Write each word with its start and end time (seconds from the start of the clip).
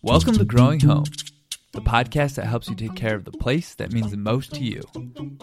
Welcome 0.00 0.38
to 0.38 0.46
Growing 0.46 0.80
Home, 0.80 1.04
the 1.72 1.82
podcast 1.82 2.36
that 2.36 2.46
helps 2.46 2.70
you 2.70 2.74
take 2.74 2.94
care 2.94 3.14
of 3.14 3.26
the 3.26 3.32
place 3.32 3.74
that 3.74 3.92
means 3.92 4.10
the 4.10 4.16
most 4.16 4.54
to 4.54 4.64
you, 4.64 4.80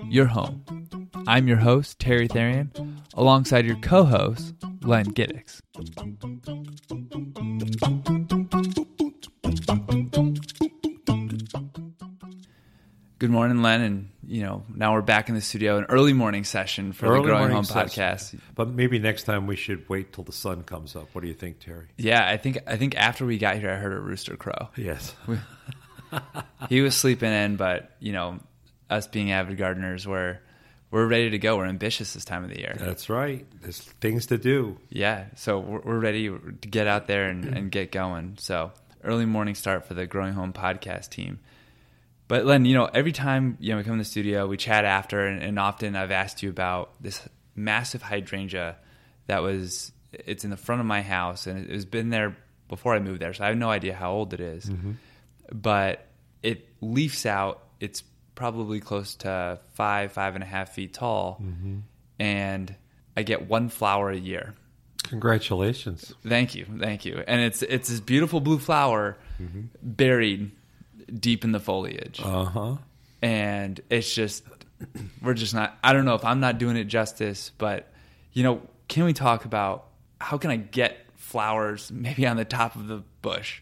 your 0.10 0.26
home. 0.26 0.66
I'm 1.28 1.48
your 1.48 1.58
host, 1.58 2.00
Terry 2.00 2.28
Therian, 2.28 2.72
alongside 3.14 3.68
your 3.68 3.76
co 3.76 4.04
host, 4.06 4.56
Len 4.82 5.06
Giddix. 5.12 5.62
Good 13.20 13.30
morning, 13.30 13.62
Len, 13.62 13.82
and 13.82 14.10
you 14.36 14.44
know 14.44 14.66
now 14.74 14.94
we're 14.94 15.02
back 15.02 15.30
in 15.30 15.36
the 15.36 15.40
studio, 15.40 15.78
an 15.78 15.86
early 15.86 16.12
morning 16.12 16.44
session 16.44 16.92
for 16.92 17.06
Early 17.06 17.22
the 17.22 17.28
Growing 17.28 17.52
Home 17.52 17.64
session. 17.64 18.04
podcast. 18.04 18.40
But 18.54 18.68
maybe 18.68 19.00
next 19.00 19.24
time 19.24 19.48
we 19.48 19.56
should 19.56 19.88
wait 19.88 20.12
till 20.12 20.26
the 20.26 20.34
sun 20.34 20.64
comes 20.64 20.94
up. 20.94 21.08
What 21.14 21.22
do 21.22 21.30
you 21.30 21.34
think, 21.34 21.60
Terry? 21.60 21.88
Yeah, 21.96 22.28
I 22.28 22.36
think 22.36 22.58
I 22.68 22.76
think 22.76 22.98
after 22.98 23.26
we 23.26 23.38
got 23.38 23.56
here, 23.56 23.70
I 23.70 23.76
heard 23.76 23.94
a 23.94 24.00
rooster 24.00 24.36
crow. 24.36 24.68
Yes. 24.76 25.16
he 26.70 26.82
was 26.82 26.98
sleeping 26.98 27.32
in, 27.32 27.56
but 27.56 27.96
you 28.02 28.12
know, 28.12 28.42
us 28.90 29.08
being 29.08 29.32
avid 29.32 29.58
gardeners, 29.58 30.06
we're 30.06 30.40
we're 30.92 31.08
ready 31.08 31.30
to 31.30 31.38
go. 31.38 31.56
We're 31.56 31.68
ambitious 31.68 32.14
this 32.14 32.26
time 32.26 32.44
of 32.44 32.50
the 32.50 32.60
year. 32.60 32.76
That's 32.78 33.10
right. 33.10 33.46
There's 33.62 33.80
things 33.80 34.26
to 34.28 34.38
do. 34.38 34.78
Yeah, 34.90 35.28
so 35.36 35.60
we're, 35.60 35.80
we're 35.80 36.00
ready 36.00 36.28
to 36.28 36.68
get 36.68 36.88
out 36.88 37.08
there 37.08 37.30
and, 37.30 37.46
and 37.46 37.72
get 37.72 37.94
going. 37.94 38.36
So 38.40 38.74
early 39.02 39.26
morning 39.26 39.56
start 39.56 39.86
for 39.86 39.94
the 39.94 40.06
Growing 40.06 40.34
Home 40.34 40.52
podcast 40.52 41.10
team. 41.10 41.40
But 42.28 42.46
Len, 42.46 42.66
you 42.66 42.74
know, 42.74 42.86
every 42.86 43.12
time 43.12 43.58
you 43.60 43.72
know 43.72 43.78
we 43.78 43.84
come 43.84 43.94
in 43.94 44.00
the 44.00 44.06
studio, 44.06 44.48
we 44.48 44.58
chat 44.58 44.86
after, 44.86 45.26
and, 45.26 45.44
and 45.44 45.60
often 45.60 45.96
I've 45.96 46.12
asked 46.12 46.42
you 46.42 46.50
about 46.50 46.92
this 47.00 47.22
massive 47.56 48.02
hydrangea 48.02 48.78
that 49.28 49.42
was 49.42 49.92
it's 50.12 50.44
in 50.44 50.50
the 50.50 50.58
front 50.58 50.82
of 50.82 50.88
my 50.88 51.02
house, 51.02 51.46
and 51.48 51.66
it 51.66 51.72
has 51.72 51.86
been 51.86 52.10
there 52.10 52.36
before 52.68 52.96
I 52.96 53.00
moved 53.00 53.22
there, 53.22 53.34
so 53.34 53.44
I 53.44 53.48
have 53.48 53.58
no 53.58 53.70
idea 53.70 53.94
how 53.94 54.12
old 54.12 54.34
it 54.34 54.40
is. 54.40 54.66
Mm-hmm. 54.66 54.94
But 55.54 56.08
it 56.42 56.68
leafs 56.82 57.26
out. 57.26 57.62
It's 57.80 58.04
probably 58.34 58.80
close 58.80 59.16
to 59.16 59.60
five, 59.74 60.12
five 60.12 60.36
and 60.36 60.44
a 60.44 60.48
half 60.48 60.74
feet 60.74 60.94
tall, 60.94 61.40
mm-hmm. 61.42 61.80
and 62.20 62.76
I 63.16 63.24
get 63.24 63.48
one 63.48 63.70
flower 63.70 64.10
a 64.10 64.18
year. 64.18 64.56
Congratulations. 65.04 66.14
Thank 66.28 66.56
you, 66.56 66.66
thank 66.80 67.06
you. 67.06 67.24
And 67.28 67.42
it's 67.42 67.62
it's 67.62 67.90
this 67.90 68.00
beautiful 68.00 68.40
blue 68.42 68.58
flower 68.58 69.18
mm-hmm. 69.40 69.66
buried 69.84 70.52
deep 71.14 71.44
in 71.44 71.52
the 71.52 71.60
foliage, 71.60 72.20
Uh 72.24 72.46
huh. 72.46 72.76
and 73.22 73.80
it's 73.90 74.14
just 74.14 74.44
we're 75.22 75.34
just 75.34 75.54
not. 75.54 75.78
I 75.84 75.94
don't 75.94 76.06
know 76.06 76.16
if 76.16 76.26
I'm 76.26 76.40
not 76.40 76.58
doing 76.58 76.76
it 76.78 76.86
justice, 76.86 77.52
but 77.58 77.92
you 78.34 78.44
know, 78.44 78.62
can 78.88 79.06
we 79.06 79.14
talk 79.14 79.46
about 79.46 79.88
how 80.20 80.38
can 80.38 80.52
I 80.52 80.58
get 80.58 80.98
flowers 81.16 81.92
maybe 81.92 82.26
on 82.28 82.38
the 82.38 82.46
top 82.46 82.76
of 82.76 82.88
the 82.88 83.04
bush, 83.22 83.62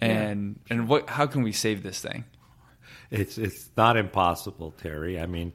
and 0.00 0.58
and 0.70 0.88
what 0.88 1.08
how 1.10 1.26
can 1.26 1.42
we 1.42 1.52
save 1.52 1.82
this 1.82 2.00
thing? 2.00 2.24
It's 3.10 3.38
it's 3.38 3.70
not 3.76 3.96
impossible, 3.96 4.72
Terry. 4.82 5.18
I 5.18 5.26
mean, 5.26 5.52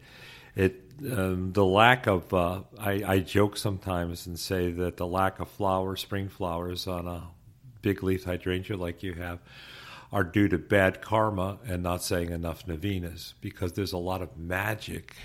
it 0.55 0.81
um, 1.11 1.53
the 1.53 1.65
lack 1.65 2.07
of 2.07 2.33
uh, 2.33 2.61
I, 2.79 3.03
I 3.05 3.19
joke 3.19 3.57
sometimes 3.57 4.25
and 4.27 4.39
say 4.39 4.71
that 4.71 4.97
the 4.97 5.07
lack 5.07 5.39
of 5.39 5.49
flowers, 5.49 6.01
spring 6.01 6.29
flowers 6.29 6.87
on 6.87 7.07
a 7.07 7.23
big 7.81 8.01
leaf 8.03 8.23
hydrangea 8.23 8.77
like 8.77 9.03
you 9.03 9.13
have, 9.13 9.39
are 10.13 10.23
due 10.23 10.47
to 10.47 10.59
bad 10.59 11.01
karma 11.01 11.57
and 11.65 11.81
not 11.81 12.03
saying 12.03 12.29
enough 12.29 12.67
novenas 12.67 13.33
because 13.41 13.73
there's 13.73 13.93
a 13.93 13.97
lot 13.97 14.21
of 14.21 14.37
magic. 14.37 15.15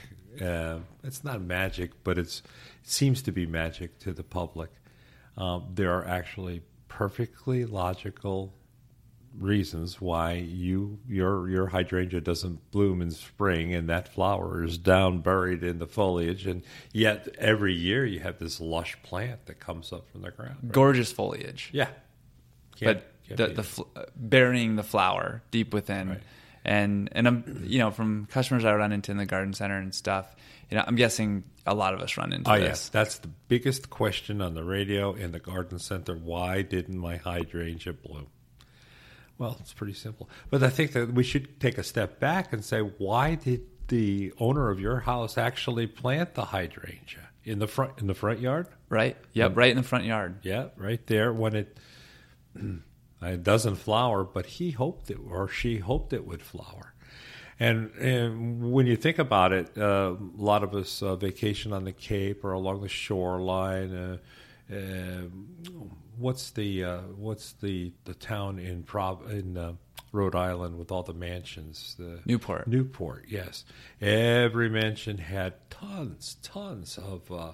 Uh, 0.41 0.79
it's 1.05 1.23
not 1.23 1.43
magic, 1.43 1.91
but 2.03 2.17
it's 2.19 2.41
it 2.83 2.91
seems 2.91 3.21
to 3.23 3.31
be 3.31 3.45
magic 3.47 3.99
to 4.01 4.13
the 4.15 4.23
public. 4.25 4.71
Um, 5.37 5.67
there 5.75 5.93
are 5.93 6.07
actually 6.09 6.63
perfectly 6.89 7.67
logical 7.67 8.55
reasons 9.39 10.01
why 10.01 10.33
you 10.33 10.99
your 11.07 11.49
your 11.51 11.67
hydrangea 11.67 12.21
doesn't 12.21 12.71
bloom 12.71 13.03
in 13.03 13.11
spring 13.11 13.75
and 13.75 13.89
that 13.91 14.09
flower 14.09 14.65
is 14.65 14.79
down 14.79 15.21
buried 15.21 15.63
in 15.63 15.79
the 15.79 15.87
foliage 15.87 16.47
and 16.47 16.63
yet 16.93 17.29
every 17.39 17.75
year 17.75 18.05
you 18.07 18.19
have 18.21 18.39
this 18.39 18.59
lush 18.59 18.97
plant 19.03 19.45
that 19.47 19.61
comes 19.61 19.93
up 19.93 20.09
from 20.11 20.23
the 20.23 20.31
ground 20.31 20.57
right? 20.63 20.73
Gorgeous 20.73 21.13
foliage, 21.13 21.69
yeah 21.73 21.89
Can't- 22.75 23.03
the 23.37 23.47
the 23.49 23.63
fl- 23.63 23.83
uh, 23.97 24.05
burying 24.17 24.77
the 24.77 24.83
flower 24.83 25.43
deep 25.51 25.73
within. 25.75 26.09
Right. 26.11 26.21
And 26.65 27.09
and 27.13 27.27
I'm 27.27 27.63
you 27.67 27.79
know 27.79 27.91
from 27.91 28.27
customers 28.27 28.65
I 28.65 28.75
run 28.75 28.93
into 28.93 29.11
in 29.11 29.17
the 29.17 29.27
garden 29.27 29.53
center 29.55 29.79
and 29.79 29.95
stuff, 29.95 30.35
you 30.71 30.77
know 30.77 30.85
I'm 30.87 30.97
guessing 30.97 31.45
a 31.67 31.75
lot 31.75 31.95
of 31.95 32.01
us 32.01 32.17
run 32.17 32.33
into 32.33 32.51
oh 32.51 32.55
this. 32.59 32.65
yes 32.65 32.89
that's 32.89 33.19
the 33.19 33.29
biggest 33.49 33.91
question 33.91 34.41
on 34.41 34.55
the 34.55 34.65
radio 34.65 35.13
in 35.13 35.33
the 35.33 35.39
garden 35.39 35.79
center 35.79 36.15
why 36.15 36.63
didn't 36.63 36.97
my 36.97 37.17
hydrangea 37.19 37.93
bloom 37.93 38.27
well 39.37 39.55
it's 39.61 39.75
pretty 39.75 39.93
simple 39.93 40.31
but 40.49 40.63
i 40.63 40.71
think 40.71 40.93
that 40.93 41.13
we 41.13 41.23
should 41.23 41.61
take 41.61 41.77
a 41.77 41.83
step 41.83 42.19
back 42.19 42.55
and 42.55 42.65
say 42.65 42.81
why 42.81 43.35
did 43.35 43.61
the 43.89 44.33
owner 44.39 44.71
of 44.71 44.81
your 44.81 45.01
house 45.01 45.37
actually 45.37 45.87
plant 45.87 46.33
the 46.35 46.47
hydrangea 46.47 47.29
in 47.45 47.59
the 47.59 47.67
front 47.67 47.93
in 47.99 48.07
the 48.07 48.15
front 48.15 48.41
yard 48.41 48.67
Right? 48.91 49.19
Yep, 49.35 49.57
right 49.57 49.71
in 49.71 49.77
the 49.77 49.83
front 49.83 50.07
yard. 50.07 50.39
Yeah, 50.43 50.69
right 50.79 51.07
there 51.07 51.31
when 51.31 51.55
it 51.55 51.77
it 53.23 53.43
doesn't 53.43 53.77
flower, 53.77 54.25
but 54.25 54.47
he 54.47 54.71
hoped 54.71 55.11
it 55.11 55.19
or 55.29 55.49
she 55.49 55.79
hoped 55.79 56.13
it 56.13 56.27
would 56.27 56.43
flower. 56.43 56.95
And, 57.61 57.91
and 57.97 58.71
when 58.73 58.87
you 58.87 58.97
think 58.97 59.19
about 59.19 59.53
it, 59.53 59.77
uh, 59.77 60.15
a 60.15 60.43
lot 60.43 60.63
of 60.63 60.75
us 60.75 61.03
uh, 61.03 61.17
vacation 61.17 61.73
on 61.73 61.85
the 61.85 61.93
Cape 61.93 62.45
or 62.45 62.53
along 62.53 62.83
the 62.83 62.89
shoreline. 62.89 63.93
Uh, 63.93 64.19
uh, 64.73 65.23
what's 66.17 66.51
the 66.51 66.85
uh, 66.85 66.99
what's 67.17 67.53
the, 67.55 67.93
the 68.05 68.15
town 68.15 68.59
in 68.59 68.83
Prov- 68.85 69.31
in 69.31 69.57
uh, 69.57 69.73
Rhode 70.13 70.37
Island 70.37 70.79
with 70.79 70.93
all 70.93 71.03
the 71.03 71.15
mansions? 71.15 71.97
The 71.99 72.21
Newport. 72.27 72.69
Newport, 72.69 73.25
yes. 73.29 73.65
Every 74.01 74.69
mansion 74.69 75.19
had 75.19 75.55
tons, 75.71 76.37
tons 76.43 76.99
of 76.99 77.33
uh, 77.33 77.53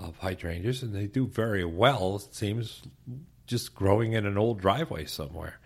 of 0.00 0.18
hydrangeas, 0.18 0.82
and 0.82 0.94
they 0.94 1.06
do 1.06 1.26
very 1.26 1.64
well. 1.64 2.16
It 2.16 2.34
seems 2.34 2.82
just 3.46 3.74
growing 3.74 4.12
in 4.12 4.26
an 4.26 4.38
old 4.38 4.60
driveway 4.60 5.04
somewhere. 5.04 5.58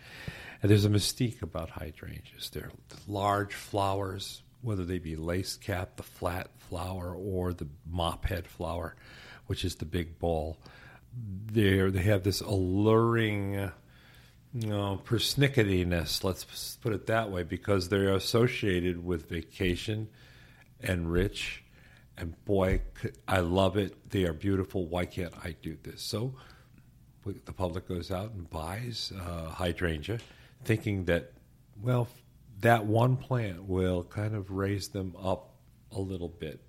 And 0.62 0.70
there's 0.70 0.84
a 0.84 0.90
mystique 0.90 1.42
about 1.42 1.70
hydrangeas. 1.70 2.50
They're 2.50 2.72
large 3.06 3.54
flowers, 3.54 4.42
whether 4.62 4.84
they 4.84 4.98
be 4.98 5.16
lace 5.16 5.56
cap, 5.56 5.96
the 5.96 6.02
flat 6.02 6.48
flower, 6.70 7.14
or 7.14 7.52
the 7.52 7.68
mop 7.88 8.26
head 8.26 8.46
flower, 8.46 8.96
which 9.46 9.64
is 9.64 9.76
the 9.76 9.84
big 9.84 10.18
ball. 10.18 10.58
They 11.52 11.88
they 11.90 12.02
have 12.02 12.24
this 12.24 12.40
alluring 12.40 13.70
you 14.58 14.68
know, 14.68 15.00
persnicketyness, 15.04 16.24
let's 16.24 16.76
put 16.76 16.94
it 16.94 17.06
that 17.08 17.30
way, 17.30 17.42
because 17.42 17.88
they're 17.88 18.14
associated 18.14 19.04
with 19.04 19.28
vacation 19.28 20.08
and 20.80 21.12
rich. 21.12 21.62
And 22.16 22.42
boy, 22.46 22.80
I 23.28 23.40
love 23.40 23.76
it. 23.76 24.10
They 24.10 24.24
are 24.24 24.32
beautiful. 24.32 24.86
Why 24.86 25.04
can't 25.04 25.34
I 25.44 25.56
do 25.60 25.76
this? 25.82 26.00
So 26.00 26.34
the 27.44 27.52
public 27.52 27.88
goes 27.88 28.10
out 28.10 28.32
and 28.32 28.48
buys 28.50 29.12
uh, 29.18 29.48
hydrangea, 29.50 30.18
thinking 30.64 31.04
that, 31.06 31.32
well, 31.82 32.08
that 32.60 32.86
one 32.86 33.16
plant 33.16 33.64
will 33.64 34.04
kind 34.04 34.34
of 34.34 34.50
raise 34.50 34.88
them 34.88 35.14
up 35.22 35.50
a 35.92 36.00
little 36.00 36.28
bit. 36.28 36.60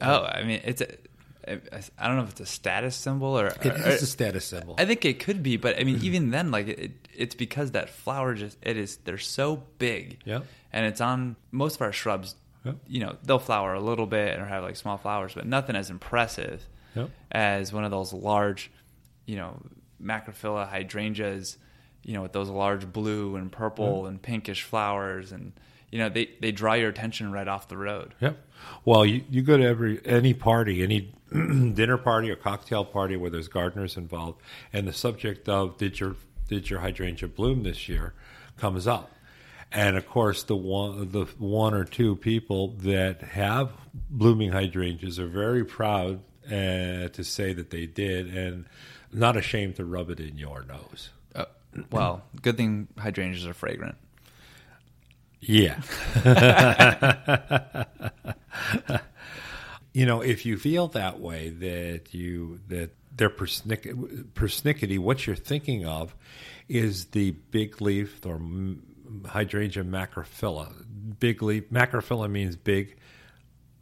Oh, 0.00 0.24
I 0.24 0.42
mean, 0.42 0.60
it's 0.64 0.80
a, 0.80 0.88
I 1.98 2.06
don't 2.06 2.16
know 2.16 2.22
if 2.22 2.30
it's 2.30 2.40
a 2.40 2.46
status 2.46 2.94
symbol 2.94 3.38
or, 3.38 3.46
It 3.48 3.66
or- 3.66 3.88
is 3.88 4.02
a 4.02 4.06
status 4.06 4.44
symbol. 4.44 4.76
I 4.78 4.84
think 4.84 5.04
it 5.04 5.18
could 5.20 5.42
be, 5.42 5.56
but 5.56 5.78
I 5.78 5.84
mean, 5.84 5.98
even 6.02 6.30
then, 6.30 6.50
like 6.50 6.68
it, 6.68 7.08
it's 7.14 7.34
because 7.34 7.72
that 7.72 7.90
flower 7.90 8.34
just 8.34 8.58
it 8.62 8.76
is 8.76 8.96
they're 8.98 9.18
so 9.18 9.64
big, 9.78 10.18
Yeah. 10.24 10.40
and 10.72 10.86
it's 10.86 11.00
on 11.00 11.36
most 11.50 11.76
of 11.76 11.82
our 11.82 11.92
shrubs. 11.92 12.36
Yep. 12.64 12.76
You 12.86 13.00
know, 13.00 13.16
they'll 13.24 13.40
flower 13.40 13.74
a 13.74 13.80
little 13.80 14.06
bit 14.06 14.38
or 14.38 14.44
have 14.46 14.62
like 14.62 14.76
small 14.76 14.96
flowers, 14.96 15.34
but 15.34 15.46
nothing 15.46 15.74
as 15.74 15.90
impressive 15.90 16.62
Yep. 16.94 17.10
as 17.32 17.72
one 17.72 17.84
of 17.84 17.90
those 17.90 18.12
large, 18.12 18.70
you 19.26 19.34
know, 19.34 19.60
macrophylla 20.02 20.68
hydrangeas. 20.68 21.58
You 22.04 22.14
know, 22.14 22.22
with 22.22 22.32
those 22.32 22.48
large 22.48 22.92
blue 22.92 23.36
and 23.36 23.52
purple 23.52 24.06
and 24.06 24.20
pinkish 24.20 24.64
flowers, 24.64 25.30
and 25.30 25.52
you 25.92 25.98
know, 25.98 26.08
they 26.08 26.30
they 26.40 26.50
draw 26.50 26.72
your 26.72 26.88
attention 26.88 27.30
right 27.30 27.46
off 27.46 27.68
the 27.68 27.76
road. 27.76 28.14
Yep. 28.20 28.38
Well, 28.84 29.04
you, 29.04 29.22
you 29.30 29.42
go 29.42 29.56
to 29.56 29.64
every 29.64 30.00
any 30.04 30.34
party, 30.34 30.82
any 30.82 31.12
dinner 31.30 31.98
party 31.98 32.30
or 32.30 32.36
cocktail 32.36 32.84
party 32.84 33.16
where 33.16 33.30
there's 33.30 33.48
gardeners 33.48 33.96
involved, 33.96 34.40
and 34.72 34.88
the 34.88 34.92
subject 34.92 35.48
of 35.48 35.76
did 35.76 36.00
your 36.00 36.16
did 36.48 36.70
your 36.70 36.80
hydrangea 36.80 37.28
bloom 37.28 37.62
this 37.62 37.88
year 37.88 38.14
comes 38.56 38.86
up, 38.86 39.12
and 39.70 39.96
of 39.96 40.08
course 40.08 40.42
the 40.42 40.56
one 40.56 41.10
the 41.10 41.26
one 41.38 41.74
or 41.74 41.84
two 41.84 42.16
people 42.16 42.68
that 42.78 43.20
have 43.22 43.70
blooming 44.10 44.52
hydrangeas 44.52 45.18
are 45.18 45.26
very 45.28 45.64
proud 45.64 46.20
uh, 46.46 47.08
to 47.08 47.22
say 47.22 47.52
that 47.52 47.70
they 47.70 47.86
did, 47.86 48.34
and 48.34 48.66
not 49.12 49.36
ashamed 49.36 49.76
to 49.76 49.84
rub 49.84 50.10
it 50.10 50.20
in 50.20 50.38
your 50.38 50.64
nose. 50.64 51.10
Uh, 51.34 51.44
well, 51.90 52.22
good 52.40 52.56
thing 52.56 52.88
hydrangeas 52.98 53.46
are 53.46 53.54
fragrant. 53.54 53.96
Yeah. 55.40 55.80
you 59.92 60.06
know, 60.06 60.20
if 60.20 60.46
you 60.46 60.56
feel 60.56 60.88
that 60.88 61.20
way 61.20 61.50
that 61.50 62.14
you 62.14 62.60
that 62.68 62.90
they're 63.14 63.28
persnic- 63.28 63.92
persnickety, 64.34 64.98
what 64.98 65.26
you're 65.26 65.36
thinking 65.36 65.84
of 65.84 66.14
is 66.68 67.06
the 67.06 67.32
big 67.50 67.80
leaf 67.80 68.24
or 68.24 68.36
m- 68.36 68.82
hydrangea 69.26 69.84
macrophylla. 69.84 70.72
Big 71.18 71.42
leaf 71.42 71.64
macrophylla 71.70 72.30
means 72.30 72.56
big. 72.56 72.96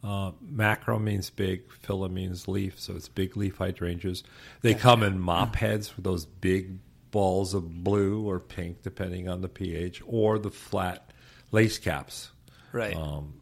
Uh, 0.03 0.31
macro 0.41 0.97
means 0.97 1.29
big, 1.29 1.61
phylla 1.85 2.09
means 2.09 2.47
leaf, 2.47 2.79
so 2.79 2.95
it's 2.95 3.07
big 3.07 3.37
leaf 3.37 3.57
hydrangeas. 3.57 4.23
They 4.61 4.73
come 4.73 5.03
in 5.03 5.19
mop 5.19 5.55
heads 5.55 5.95
with 5.95 6.03
those 6.03 6.25
big 6.25 6.77
balls 7.11 7.53
of 7.53 7.83
blue 7.83 8.27
or 8.27 8.39
pink, 8.39 8.81
depending 8.81 9.29
on 9.29 9.41
the 9.41 9.49
pH, 9.49 10.01
or 10.07 10.39
the 10.39 10.49
flat 10.49 11.11
lace 11.51 11.77
caps. 11.77 12.31
Right. 12.71 12.95
Um, 12.95 13.33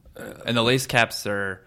and 0.46 0.58
the 0.58 0.64
lace 0.64 0.86
caps 0.86 1.26
are 1.28 1.64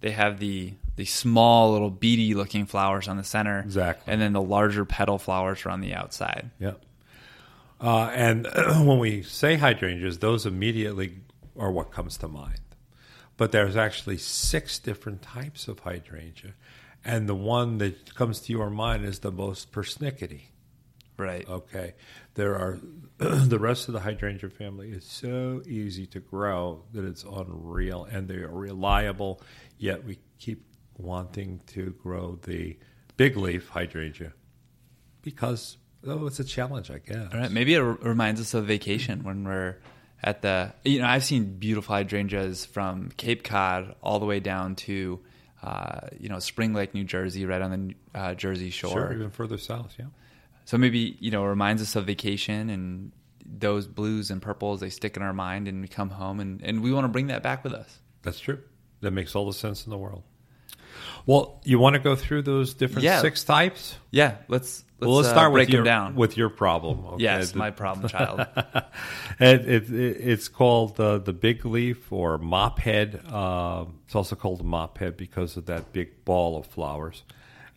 they 0.00 0.12
have 0.12 0.38
the 0.38 0.74
the 0.94 1.04
small 1.06 1.72
little 1.72 1.90
beady 1.90 2.34
looking 2.34 2.64
flowers 2.66 3.08
on 3.08 3.16
the 3.18 3.24
center 3.24 3.60
Exactly. 3.60 4.10
and 4.12 4.20
then 4.20 4.32
the 4.32 4.40
larger 4.40 4.84
petal 4.86 5.18
flowers 5.18 5.66
are 5.66 5.70
on 5.70 5.80
the 5.82 5.92
outside 5.94 6.50
Yeah. 6.58 6.72
Uh, 7.80 8.10
and 8.14 8.46
when 8.86 8.98
we 8.98 9.22
say 9.22 9.56
hydrangeas, 9.56 10.18
those 10.20 10.46
immediately 10.46 11.18
are 11.58 11.70
what 11.70 11.90
comes 11.92 12.16
to 12.18 12.28
mind. 12.28 12.60
But 13.36 13.52
there's 13.52 13.76
actually 13.76 14.18
six 14.18 14.78
different 14.78 15.22
types 15.22 15.68
of 15.68 15.80
hydrangea. 15.80 16.54
And 17.04 17.28
the 17.28 17.34
one 17.34 17.78
that 17.78 18.14
comes 18.14 18.40
to 18.40 18.52
your 18.52 18.70
mind 18.70 19.04
is 19.04 19.20
the 19.20 19.30
most 19.30 19.72
persnickety. 19.72 20.42
right 21.18 21.48
Okay. 21.48 21.94
There 22.34 22.54
are 22.54 22.78
the 23.18 23.58
rest 23.58 23.88
of 23.88 23.94
the 23.94 24.00
hydrangea 24.00 24.50
family 24.50 24.90
is 24.90 25.04
so 25.04 25.62
easy 25.66 26.06
to 26.08 26.20
grow 26.20 26.82
that 26.92 27.04
it's 27.04 27.24
unreal 27.24 28.04
and 28.10 28.26
they 28.28 28.36
are 28.36 28.50
reliable, 28.50 29.40
yet 29.78 30.04
we 30.04 30.18
keep 30.38 30.64
wanting 30.98 31.60
to 31.66 31.90
grow 32.02 32.38
the 32.42 32.76
big 33.16 33.36
leaf 33.36 33.68
hydrangea 33.68 34.32
because 35.22 35.76
oh 36.06 36.26
it's 36.26 36.40
a 36.40 36.44
challenge, 36.44 36.90
I 36.90 36.98
guess. 36.98 37.32
all 37.32 37.40
right 37.40 37.50
maybe 37.50 37.74
it 37.74 37.80
r- 37.80 37.98
reminds 38.02 38.40
us 38.40 38.54
of 38.54 38.64
vacation 38.66 39.22
when 39.24 39.44
we're 39.44 39.76
at 40.22 40.42
the 40.42 40.72
you 40.84 40.98
know 41.00 41.06
i've 41.06 41.24
seen 41.24 41.58
beautiful 41.58 41.94
hydrangeas 41.94 42.64
from 42.64 43.10
cape 43.16 43.42
cod 43.44 43.94
all 44.02 44.18
the 44.18 44.26
way 44.26 44.40
down 44.40 44.74
to 44.74 45.20
uh, 45.62 46.00
you 46.18 46.28
know 46.28 46.38
spring 46.38 46.72
lake 46.74 46.94
new 46.94 47.04
jersey 47.04 47.44
right 47.46 47.60
on 47.62 47.70
the 48.12 48.18
uh, 48.18 48.34
jersey 48.34 48.70
shore 48.70 48.90
Sure, 48.92 49.12
even 49.12 49.30
further 49.30 49.58
south, 49.58 49.94
yeah. 49.98 50.06
So 50.64 50.78
maybe 50.78 51.16
you 51.20 51.30
know 51.30 51.44
it 51.44 51.48
reminds 51.48 51.82
us 51.82 51.96
of 51.96 52.06
vacation 52.06 52.70
and 52.70 53.12
those 53.44 53.86
blues 53.86 54.30
and 54.30 54.42
purples 54.42 54.80
they 54.80 54.90
stick 54.90 55.16
in 55.16 55.22
our 55.22 55.32
mind 55.32 55.68
and 55.68 55.80
we 55.80 55.88
come 55.88 56.10
home 56.10 56.40
and, 56.40 56.60
and 56.62 56.82
we 56.82 56.92
want 56.92 57.04
to 57.04 57.08
bring 57.08 57.28
that 57.28 57.42
back 57.42 57.62
with 57.64 57.72
us. 57.72 57.98
That's 58.22 58.40
true. 58.40 58.58
That 59.02 59.12
makes 59.12 59.34
all 59.36 59.46
the 59.46 59.52
sense 59.52 59.84
in 59.86 59.90
the 59.90 59.98
world. 59.98 60.24
Well, 61.26 61.60
you 61.64 61.78
want 61.78 61.94
to 61.94 62.00
go 62.00 62.16
through 62.16 62.42
those 62.42 62.74
different 62.74 63.04
Yeah. 63.04 63.20
six 63.20 63.44
types? 63.44 63.96
Yeah, 64.10 64.36
let's 64.48 64.84
let's, 64.98 65.08
well, 65.08 65.16
let's 65.16 65.28
uh, 65.28 65.32
start 65.32 65.52
break 65.52 65.68
with 65.68 65.74
your 65.74 65.84
down. 65.84 66.14
with 66.14 66.36
your 66.36 66.48
problem. 66.48 67.04
okay? 67.06 67.22
yes, 67.24 67.54
my 67.54 67.70
problem 67.70 68.08
child. 68.08 68.46
it, 69.40 69.68
it, 69.68 69.90
it- 69.90 70.16
it's 70.20 70.48
called 70.48 70.98
uh, 71.00 71.18
the 71.18 71.32
big 71.32 71.64
leaf 71.64 72.10
or 72.12 72.38
mop 72.38 72.78
head. 72.78 73.20
Uh, 73.28 73.84
it's 74.06 74.14
also 74.14 74.36
called 74.36 74.64
mop 74.64 74.98
head 74.98 75.16
because 75.16 75.56
of 75.56 75.66
that 75.66 75.92
big 75.92 76.24
ball 76.24 76.56
of 76.58 76.66
flowers. 76.66 77.22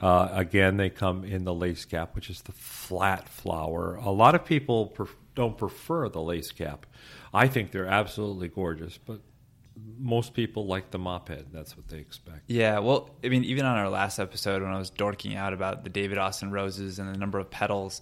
Uh, 0.02 0.30
again, 0.32 0.78
they 0.78 0.90
come 0.90 1.26
in 1.26 1.44
the 1.44 1.54
lace 1.54 1.84
cap, 1.86 2.16
which 2.16 2.30
is 2.30 2.42
the 2.44 2.54
flat 2.54 3.28
flower. 3.28 3.96
A 3.96 4.12
lot 4.12 4.34
of 4.34 4.46
people 4.46 4.88
pref- 4.88 5.16
don't 5.36 5.58
prefer 5.58 6.08
the 6.08 6.22
lace 6.22 6.52
cap. 6.52 6.86
I 7.34 7.48
think 7.48 7.72
they're 7.72 7.86
absolutely 7.86 8.48
gorgeous, 8.48 8.98
but 8.98 9.20
most 9.98 10.34
people 10.34 10.66
like 10.66 10.92
the 10.92 10.98
mop 10.98 11.30
head. 11.30 11.48
That's 11.52 11.76
what 11.76 11.88
they 11.88 11.98
expect. 11.98 12.44
Yeah, 12.48 12.80
well, 12.80 13.10
I 13.24 13.30
mean, 13.30 13.44
even 13.44 13.66
on 13.66 13.78
our 13.78 13.90
last 13.90 14.20
episode 14.20 14.62
when 14.62 14.72
I 14.72 14.78
was 14.78 14.90
dorking 14.90 15.36
out 15.36 15.54
about 15.54 15.84
the 15.84 15.90
David 15.90 16.18
Austin 16.18 16.52
roses 16.52 17.00
and 17.00 17.14
the 17.14 17.18
number 17.18 17.40
of 17.40 17.50
petals, 17.50 18.02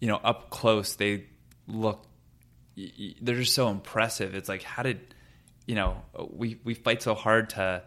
you 0.00 0.08
know, 0.08 0.16
up 0.16 0.50
close 0.50 0.94
they 0.94 1.26
look, 1.66 2.06
they're 2.76 3.36
just 3.36 3.54
so 3.54 3.68
impressive. 3.68 4.34
It's 4.34 4.48
like, 4.48 4.62
how 4.62 4.82
did, 4.82 5.14
you 5.66 5.74
know, 5.74 6.02
we 6.30 6.58
we 6.64 6.74
fight 6.74 7.02
so 7.02 7.14
hard 7.14 7.50
to, 7.50 7.82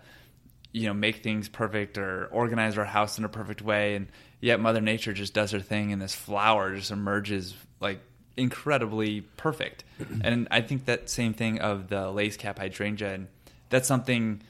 you 0.74 0.88
know, 0.88 0.94
make 0.94 1.24
things 1.24 1.50
perfect 1.50 1.98
or 1.98 2.28
organize 2.28 2.78
our 2.78 2.86
house 2.86 3.18
in 3.18 3.24
a 3.24 3.30
perfect 3.30 3.62
way, 3.62 3.96
and 3.96 4.08
yet 4.42 4.60
Mother 4.60 4.82
Nature 4.82 5.14
just 5.14 5.34
does 5.34 5.52
her 5.52 5.60
thing, 5.60 5.92
and 5.94 6.02
this 6.02 6.16
flower 6.16 6.76
just 6.76 6.92
emerges 6.92 7.56
like 7.80 8.02
incredibly 8.38 9.22
perfect. 9.22 9.84
and 10.24 10.48
I 10.52 10.62
think 10.62 10.86
that 10.86 11.10
same 11.10 11.34
thing 11.34 11.60
of 11.60 11.90
the 11.90 12.10
lace 12.12 12.38
cap 12.38 12.60
hydrangea, 12.60 13.14
and 13.14 13.28
that's 13.70 13.88
something 13.88 14.42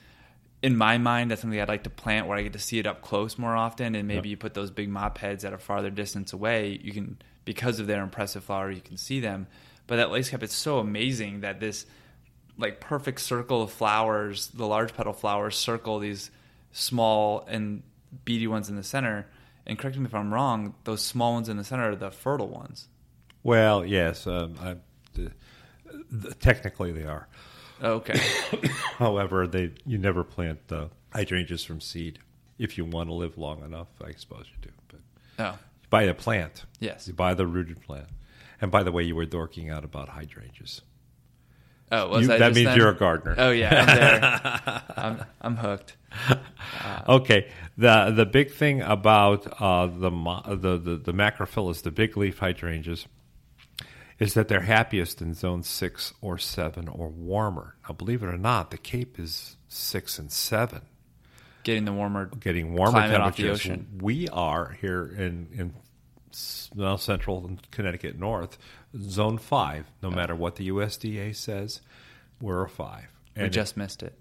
in 0.61 0.75
my 0.75 0.97
mind, 0.97 1.31
that's 1.31 1.41
something 1.41 1.59
I'd 1.59 1.67
like 1.67 1.83
to 1.83 1.89
plant 1.89 2.27
where 2.27 2.37
I 2.37 2.41
get 2.41 2.53
to 2.53 2.59
see 2.59 2.79
it 2.79 2.87
up 2.87 3.01
close 3.01 3.37
more 3.37 3.55
often. 3.55 3.95
And 3.95 4.07
maybe 4.07 4.29
you 4.29 4.37
put 4.37 4.53
those 4.53 4.71
big 4.71 4.89
mop 4.89 5.17
heads 5.19 5.45
at 5.45 5.53
a 5.53 5.57
farther 5.57 5.89
distance 5.89 6.33
away. 6.33 6.79
You 6.81 6.91
can, 6.91 7.17
because 7.45 7.79
of 7.79 7.87
their 7.87 8.01
impressive 8.01 8.43
flower, 8.43 8.71
you 8.71 8.81
can 8.81 8.97
see 8.97 9.19
them. 9.19 9.47
But 9.85 9.97
that 9.97 10.11
lace 10.11 10.29
cap, 10.29 10.43
it's 10.43 10.55
so 10.55 10.79
amazing 10.79 11.41
that 11.41 11.59
this 11.59 11.85
like 12.57 12.79
perfect 12.79 13.21
circle 13.21 13.61
of 13.61 13.71
flowers, 13.71 14.47
the 14.47 14.65
large 14.65 14.93
petal 14.95 15.13
flowers 15.13 15.55
circle 15.55 15.99
these 15.99 16.31
small 16.71 17.45
and 17.47 17.83
beady 18.25 18.47
ones 18.47 18.67
in 18.67 18.75
the 18.75 18.83
center. 18.83 19.27
And 19.65 19.77
correct 19.77 19.97
me 19.97 20.05
if 20.05 20.15
I'm 20.15 20.33
wrong, 20.33 20.73
those 20.85 21.03
small 21.03 21.33
ones 21.33 21.49
in 21.49 21.57
the 21.57 21.63
center 21.63 21.91
are 21.91 21.95
the 21.95 22.09
fertile 22.09 22.47
ones. 22.47 22.87
Well, 23.43 23.85
yes, 23.85 24.27
um, 24.27 24.55
I, 24.61 24.75
the, 25.13 25.31
the, 26.11 26.33
technically 26.35 26.91
they 26.91 27.05
are. 27.05 27.27
Okay. 27.81 28.19
However, 28.97 29.47
they 29.47 29.71
you 29.85 29.97
never 29.97 30.23
plant 30.23 30.59
uh, 30.71 30.87
hydrangeas 31.13 31.63
from 31.63 31.79
seed. 31.79 32.19
If 32.57 32.77
you 32.77 32.85
want 32.85 33.09
to 33.09 33.13
live 33.13 33.37
long 33.37 33.63
enough, 33.63 33.87
I 34.03 34.13
suppose 34.13 34.45
you 34.49 34.57
do. 34.61 34.69
But 34.89 34.99
oh, 35.45 35.51
you 35.51 35.87
buy 35.89 36.03
a 36.03 36.13
plant. 36.13 36.65
Yes. 36.79 37.07
You 37.07 37.13
buy 37.13 37.33
the 37.35 37.45
rooted 37.45 37.81
plant. 37.81 38.07
And 38.59 38.71
by 38.71 38.81
the 38.83 38.91
way, 38.91 39.03
you 39.03 39.15
were 39.15 39.25
dorking 39.27 39.69
out 39.69 39.83
about 39.85 40.09
hydrangeas. 40.09 40.81
oh, 41.91 42.09
was 42.09 42.25
You- 42.27 42.33
I 42.33 42.37
that 42.39 42.55
means 42.55 42.65
then? 42.69 42.77
you're 42.77 42.89
a 42.89 42.95
gardener. 42.95 43.35
Oh 43.37 43.51
yeah, 43.51 43.79
I'm 43.79 43.85
there. 43.85 44.81
I'm, 44.97 45.25
I'm 45.41 45.55
hooked. 45.57 45.95
Okay. 47.07 47.47
The 47.77 48.11
the 48.15 48.25
big 48.25 48.51
thing 48.51 48.81
about 48.81 49.45
uh, 49.61 49.85
the, 49.85 50.09
the 50.09 50.77
the 50.79 50.95
the 50.97 51.13
macrophyllus, 51.13 51.83
the 51.83 51.91
big 51.91 52.17
leaf 52.17 52.39
hydrangeas, 52.39 53.05
is 54.19 54.33
that 54.33 54.47
they're 54.47 54.61
happiest 54.61 55.21
in 55.21 55.33
zone 55.33 55.63
six 55.63 56.13
or 56.21 56.37
seven 56.37 56.87
or 56.87 57.07
warmer. 57.09 57.75
Now, 57.87 57.93
believe 57.93 58.23
it 58.23 58.27
or 58.27 58.37
not, 58.37 58.71
the 58.71 58.77
Cape 58.77 59.19
is 59.19 59.57
six 59.67 60.17
and 60.19 60.31
seven. 60.31 60.81
Getting 61.63 61.85
the 61.85 61.93
warmer 61.93 62.27
getting 62.27 62.73
warmer 62.73 62.91
Climate 62.93 63.21
off 63.21 63.35
the 63.35 63.43
temperatures. 63.43 63.71
ocean. 63.71 63.87
We 64.01 64.27
are 64.29 64.77
here 64.79 65.05
in 65.05 65.49
in 65.53 65.73
well, 66.75 66.97
central 66.97 67.45
and 67.45 67.71
Connecticut 67.71 68.17
North, 68.17 68.57
zone 68.99 69.37
five. 69.37 69.85
No 70.01 70.09
matter 70.11 70.35
what 70.35 70.55
the 70.55 70.69
USDA 70.69 71.35
says, 71.35 71.81
we're 72.39 72.63
a 72.63 72.69
five. 72.69 73.07
We 73.35 73.43
And 73.43 73.51
just 73.53 73.75
missed 73.77 74.03
it. 74.03 74.17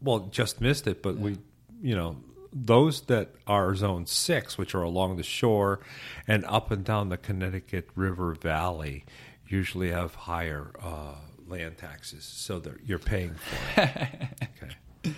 well, 0.00 0.20
just 0.30 0.60
missed 0.60 0.86
it, 0.86 1.02
but 1.02 1.16
we, 1.18 1.38
you 1.82 1.94
know, 1.94 2.16
those 2.52 3.02
that 3.02 3.34
are 3.46 3.74
zone 3.74 4.06
six, 4.06 4.58
which 4.58 4.74
are 4.74 4.82
along 4.82 5.16
the 5.16 5.22
shore 5.22 5.80
and 6.26 6.44
up 6.44 6.70
and 6.70 6.84
down 6.84 7.08
the 7.08 7.16
Connecticut 7.16 7.88
River 7.94 8.34
Valley, 8.34 9.04
usually 9.46 9.90
have 9.90 10.14
higher 10.14 10.70
uh, 10.80 11.14
land 11.46 11.78
taxes, 11.78 12.24
so 12.24 12.58
that 12.60 12.74
you're 12.84 12.98
paying 12.98 13.34
for 13.34 13.80
it. 13.80 14.08
okay. 15.04 15.14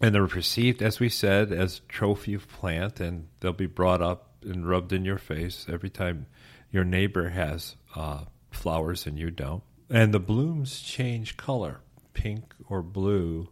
And 0.00 0.14
they're 0.14 0.26
perceived, 0.26 0.82
as 0.82 1.00
we 1.00 1.08
said, 1.08 1.52
as 1.52 1.80
trophy 1.88 2.34
of 2.34 2.48
plant, 2.48 3.00
and 3.00 3.28
they'll 3.40 3.54
be 3.54 3.66
brought 3.66 4.02
up 4.02 4.32
and 4.42 4.68
rubbed 4.68 4.92
in 4.92 5.04
your 5.04 5.18
face 5.18 5.66
every 5.70 5.88
time 5.88 6.26
your 6.70 6.84
neighbor 6.84 7.30
has 7.30 7.76
uh, 7.94 8.24
flowers 8.50 9.06
and 9.06 9.18
you 9.18 9.30
don't. 9.30 9.62
And 9.88 10.12
the 10.12 10.20
blooms 10.20 10.80
change 10.80 11.36
color, 11.36 11.80
pink 12.12 12.54
or 12.68 12.82
blue, 12.82 13.48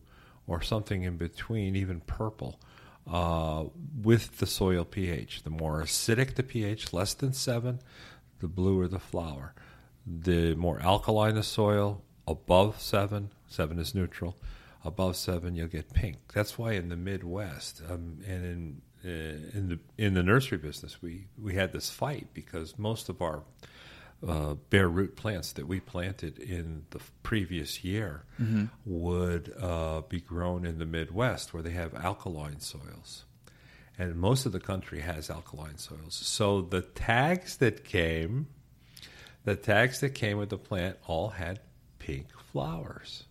or 0.46 0.62
something 0.62 1.02
in 1.02 1.16
between, 1.16 1.76
even 1.76 2.00
purple, 2.00 2.60
uh, 3.10 3.64
with 4.02 4.38
the 4.38 4.46
soil 4.46 4.84
pH. 4.84 5.42
The 5.42 5.50
more 5.50 5.82
acidic 5.82 6.34
the 6.34 6.42
pH, 6.42 6.92
less 6.92 7.14
than 7.14 7.32
seven, 7.32 7.80
the 8.40 8.48
bluer 8.48 8.88
the 8.88 8.98
flower. 8.98 9.54
The 10.06 10.54
more 10.54 10.80
alkaline 10.80 11.34
the 11.34 11.42
soil, 11.42 12.02
above 12.26 12.80
seven, 12.80 13.30
seven 13.46 13.78
is 13.78 13.94
neutral. 13.94 14.36
Above 14.84 15.16
seven, 15.16 15.54
you'll 15.54 15.68
get 15.68 15.94
pink. 15.94 16.18
That's 16.34 16.58
why 16.58 16.72
in 16.72 16.90
the 16.90 16.96
Midwest 16.96 17.80
um, 17.88 18.18
and 18.26 18.44
in 18.44 18.82
uh, 19.04 19.58
in 19.58 19.68
the 19.68 19.78
in 19.98 20.14
the 20.14 20.22
nursery 20.22 20.58
business, 20.58 21.00
we 21.02 21.26
we 21.38 21.54
had 21.54 21.72
this 21.72 21.90
fight 21.90 22.28
because 22.34 22.78
most 22.78 23.08
of 23.08 23.20
our 23.22 23.42
uh, 24.26 24.54
bare 24.70 24.88
root 24.88 25.16
plants 25.16 25.52
that 25.52 25.66
we 25.66 25.80
planted 25.80 26.38
in 26.38 26.86
the 26.90 27.00
previous 27.22 27.84
year 27.84 28.24
would 28.86 29.54
uh, 29.60 30.00
be 30.08 30.20
grown 30.20 30.64
in 30.64 30.78
the 30.78 30.86
Midwest 30.86 31.52
where 31.52 31.62
they 31.62 31.72
have 31.72 31.94
alkaline 31.94 32.60
soils. 32.60 33.24
And 33.98 34.16
most 34.16 34.46
of 34.46 34.52
the 34.52 34.60
country 34.60 35.00
has 35.00 35.30
alkaline 35.30 35.78
soils. 35.78 36.14
So 36.14 36.62
the 36.62 36.80
tags 36.82 37.58
that 37.58 37.84
came, 37.84 38.48
the 39.44 39.56
tags 39.56 40.00
that 40.00 40.10
came 40.10 40.38
with 40.38 40.48
the 40.48 40.58
plant 40.58 40.96
all 41.06 41.28
had 41.28 41.60
pink 41.98 42.28
flowers. 42.52 43.24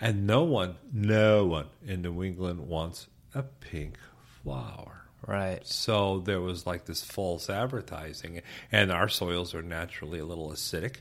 And 0.00 0.26
no 0.26 0.44
one, 0.44 0.76
no 0.92 1.46
one 1.46 1.68
in 1.86 2.02
New 2.02 2.22
England 2.22 2.68
wants 2.68 3.08
a 3.34 3.42
pink 3.42 3.98
flower. 4.42 4.97
Right. 5.26 5.66
So 5.66 6.20
there 6.20 6.40
was 6.40 6.66
like 6.66 6.84
this 6.86 7.02
false 7.02 7.50
advertising, 7.50 8.42
and 8.70 8.90
our 8.92 9.08
soils 9.08 9.54
are 9.54 9.62
naturally 9.62 10.18
a 10.18 10.24
little 10.24 10.50
acidic. 10.50 10.96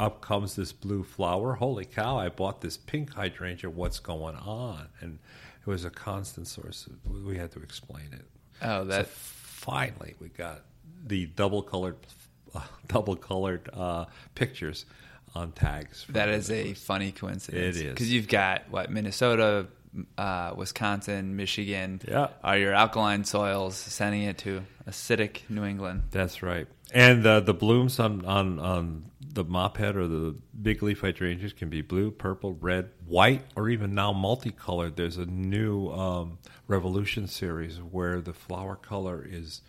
Up 0.00 0.20
comes 0.20 0.56
this 0.56 0.72
blue 0.72 1.04
flower. 1.04 1.54
Holy 1.54 1.84
cow! 1.84 2.18
I 2.18 2.28
bought 2.28 2.60
this 2.60 2.76
pink 2.76 3.12
hydrangea. 3.14 3.70
What's 3.70 4.00
going 4.00 4.34
on? 4.34 4.88
And 5.00 5.20
it 5.60 5.70
was 5.70 5.84
a 5.84 5.90
constant 5.90 6.48
source. 6.48 6.88
Of, 6.88 7.24
we 7.24 7.36
had 7.36 7.52
to 7.52 7.60
explain 7.60 8.06
it. 8.12 8.24
Oh, 8.60 8.84
that 8.86 9.06
So 9.06 9.12
finally 9.12 10.14
we 10.18 10.28
got 10.28 10.62
the 11.06 11.26
double 11.26 11.62
colored, 11.62 11.96
uh, 12.54 12.62
double 12.88 13.14
colored 13.14 13.70
uh, 13.72 14.06
pictures 14.34 14.84
on 15.34 15.52
tags. 15.52 16.06
that 16.10 16.28
is 16.28 16.50
a 16.50 16.74
funny 16.74 17.12
coincidence. 17.12 17.76
It 17.76 17.86
is. 17.86 17.92
because 17.92 18.12
you've 18.12 18.28
got 18.28 18.62
what 18.70 18.90
Minnesota, 18.90 19.66
uh, 20.18 20.54
Wisconsin, 20.56 21.36
Michigan. 21.36 22.00
Yeah. 22.06 22.28
are 22.42 22.58
your 22.58 22.72
alkaline 22.74 23.24
soils 23.24 23.76
sending 23.76 24.22
it 24.22 24.38
to 24.38 24.62
acidic 24.88 25.48
New 25.48 25.64
England? 25.64 26.04
That's 26.10 26.42
right. 26.42 26.66
And 26.92 27.26
uh, 27.26 27.40
the 27.40 27.54
blooms 27.54 27.98
on, 27.98 28.24
on, 28.24 28.58
on 28.58 29.10
the 29.20 29.44
mop 29.44 29.76
head 29.76 29.96
or 29.96 30.06
the 30.06 30.36
big 30.60 30.82
leaf 30.82 31.00
hydrangeas 31.00 31.52
can 31.52 31.68
be 31.68 31.82
blue, 31.82 32.10
purple, 32.10 32.54
red, 32.54 32.90
white, 33.06 33.42
or 33.56 33.68
even 33.68 33.94
now 33.94 34.12
multicolored. 34.12 34.96
There's 34.96 35.16
a 35.16 35.26
new 35.26 35.88
um, 35.88 36.38
Revolution 36.66 37.26
series 37.26 37.78
where 37.78 38.20
the 38.20 38.32
flower 38.32 38.76
color 38.76 39.26
is 39.28 39.60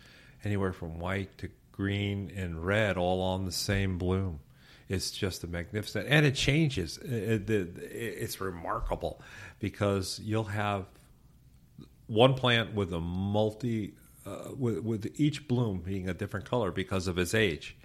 anywhere 0.44 0.72
from 0.72 0.98
white 0.98 1.36
to 1.38 1.48
green 1.72 2.32
and 2.34 2.64
red 2.64 2.96
all 2.96 3.20
on 3.20 3.44
the 3.44 3.52
same 3.52 3.98
bloom. 3.98 4.40
It's 4.88 5.10
just 5.10 5.42
a 5.42 5.48
magnificent, 5.48 6.06
and 6.08 6.24
it 6.24 6.36
changes. 6.36 6.96
It, 6.98 7.50
it, 7.50 7.76
it's 7.80 8.40
remarkable 8.40 9.20
because 9.58 10.20
you'll 10.22 10.44
have 10.44 10.86
one 12.06 12.34
plant 12.34 12.74
with 12.74 12.92
a 12.92 13.00
multi 13.00 13.94
uh, 14.24 14.50
with, 14.56 14.78
with 14.80 15.12
each 15.20 15.46
bloom 15.46 15.78
being 15.78 16.08
a 16.08 16.14
different 16.14 16.48
color 16.48 16.70
because 16.70 17.06
of 17.06 17.18
its 17.18 17.34
age. 17.34 17.76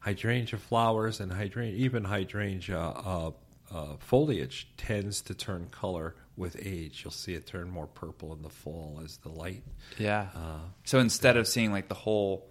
Hydrangea 0.00 0.58
flowers 0.58 1.20
and 1.20 1.32
hydrangea, 1.32 1.76
even 1.84 2.04
hydrangea 2.04 2.78
uh, 2.78 3.30
uh, 3.72 3.96
foliage 3.98 4.68
tends 4.76 5.22
to 5.22 5.34
turn 5.34 5.68
color 5.70 6.14
with 6.36 6.56
age. 6.58 7.02
You'll 7.04 7.12
see 7.12 7.34
it 7.34 7.46
turn 7.46 7.70
more 7.70 7.86
purple 7.86 8.32
in 8.32 8.42
the 8.42 8.50
fall 8.50 9.00
as 9.04 9.18
the 9.18 9.28
light. 9.30 9.62
Yeah. 9.98 10.28
Uh, 10.34 10.60
so 10.84 10.98
instead 10.98 11.36
of 11.36 11.46
seeing 11.46 11.72
like 11.72 11.88
the 11.88 11.94
whole, 11.94 12.48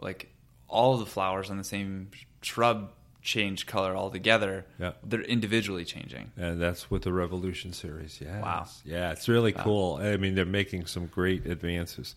like 0.00 0.32
all 0.68 0.94
of 0.94 1.00
the 1.00 1.06
flowers 1.06 1.50
on 1.50 1.58
the 1.58 1.64
same 1.64 2.10
shrub 2.40 2.92
change 3.22 3.66
color 3.66 3.96
altogether, 3.96 4.64
Yeah. 4.80 4.92
they're 5.04 5.22
individually 5.22 5.84
changing. 5.84 6.32
And 6.36 6.60
that's 6.60 6.90
with 6.90 7.02
the 7.02 7.12
Revolution 7.12 7.72
series. 7.72 8.20
Yeah. 8.20 8.40
Wow. 8.42 8.66
Yeah, 8.84 9.12
it's 9.12 9.28
really 9.28 9.52
cool. 9.52 9.96
I 10.02 10.16
mean, 10.16 10.34
they're 10.34 10.44
making 10.44 10.86
some 10.86 11.06
great 11.06 11.46
advances. 11.46 12.16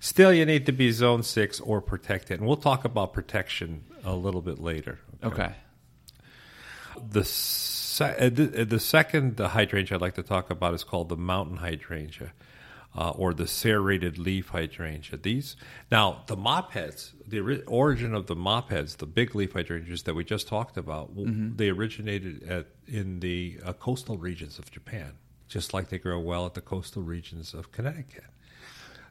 Still, 0.00 0.32
you 0.32 0.46
need 0.46 0.64
to 0.66 0.72
be 0.72 0.90
zone 0.90 1.22
six 1.22 1.60
or 1.60 1.80
protected. 1.82 2.38
And 2.40 2.48
we'll 2.48 2.56
talk 2.56 2.84
about 2.84 3.12
protection 3.12 3.84
a 4.04 4.14
little 4.14 4.40
bit 4.42 4.58
later. 4.58 4.98
Okay. 5.22 5.52
The, 7.10 7.24
se- 7.24 8.16
uh, 8.18 8.30
the, 8.30 8.62
uh, 8.62 8.64
the 8.64 8.80
second 8.80 9.38
hydrangea 9.38 9.96
I'd 9.96 10.00
like 10.00 10.14
to 10.14 10.22
talk 10.22 10.50
about 10.50 10.74
is 10.74 10.82
called 10.84 11.08
the 11.10 11.16
mountain 11.16 11.58
hydrangea. 11.58 12.32
Uh, 12.96 13.10
or 13.10 13.34
the 13.34 13.46
serrated 13.46 14.18
leaf 14.18 14.48
hydrangea. 14.48 15.18
These 15.18 15.56
now 15.90 16.22
the 16.26 16.36
mop 16.36 16.72
heads, 16.72 17.12
the 17.28 17.62
origin 17.66 18.14
of 18.14 18.26
the 18.26 18.36
mop 18.36 18.70
heads, 18.70 18.96
the 18.96 19.06
big 19.06 19.34
leaf 19.34 19.52
hydrangeas 19.52 20.02
that 20.04 20.14
we 20.14 20.24
just 20.24 20.48
talked 20.48 20.76
about, 20.76 21.14
w 21.14 21.52
they 21.56 21.68
originated 21.68 22.42
at 22.48 22.66
in 22.86 23.20
the 23.20 23.58
uh, 23.64 23.72
coastal 23.72 24.16
regions 24.16 24.58
of 24.58 24.70
Japan, 24.70 25.12
just 25.48 25.74
like 25.74 25.88
they 25.88 25.98
grow 25.98 26.18
well 26.18 26.46
at 26.46 26.54
the 26.54 26.60
coastal 26.60 27.02
regions 27.02 27.54
of 27.54 27.72
Connecticut. 27.72 28.24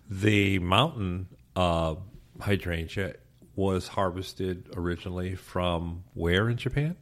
The 0.09 0.59
mountain 0.59 1.27
uh, 1.55 1.95
hydrangea 2.39 3.15
was 3.55 3.89
harvested 3.89 4.69
originally 4.75 5.35
from 5.35 6.03
where 6.13 6.49
in 6.49 6.57
Japan? 6.57 6.95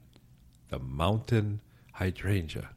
The 0.69 0.79
mountain 0.79 1.61
hydrangea. 1.93 2.69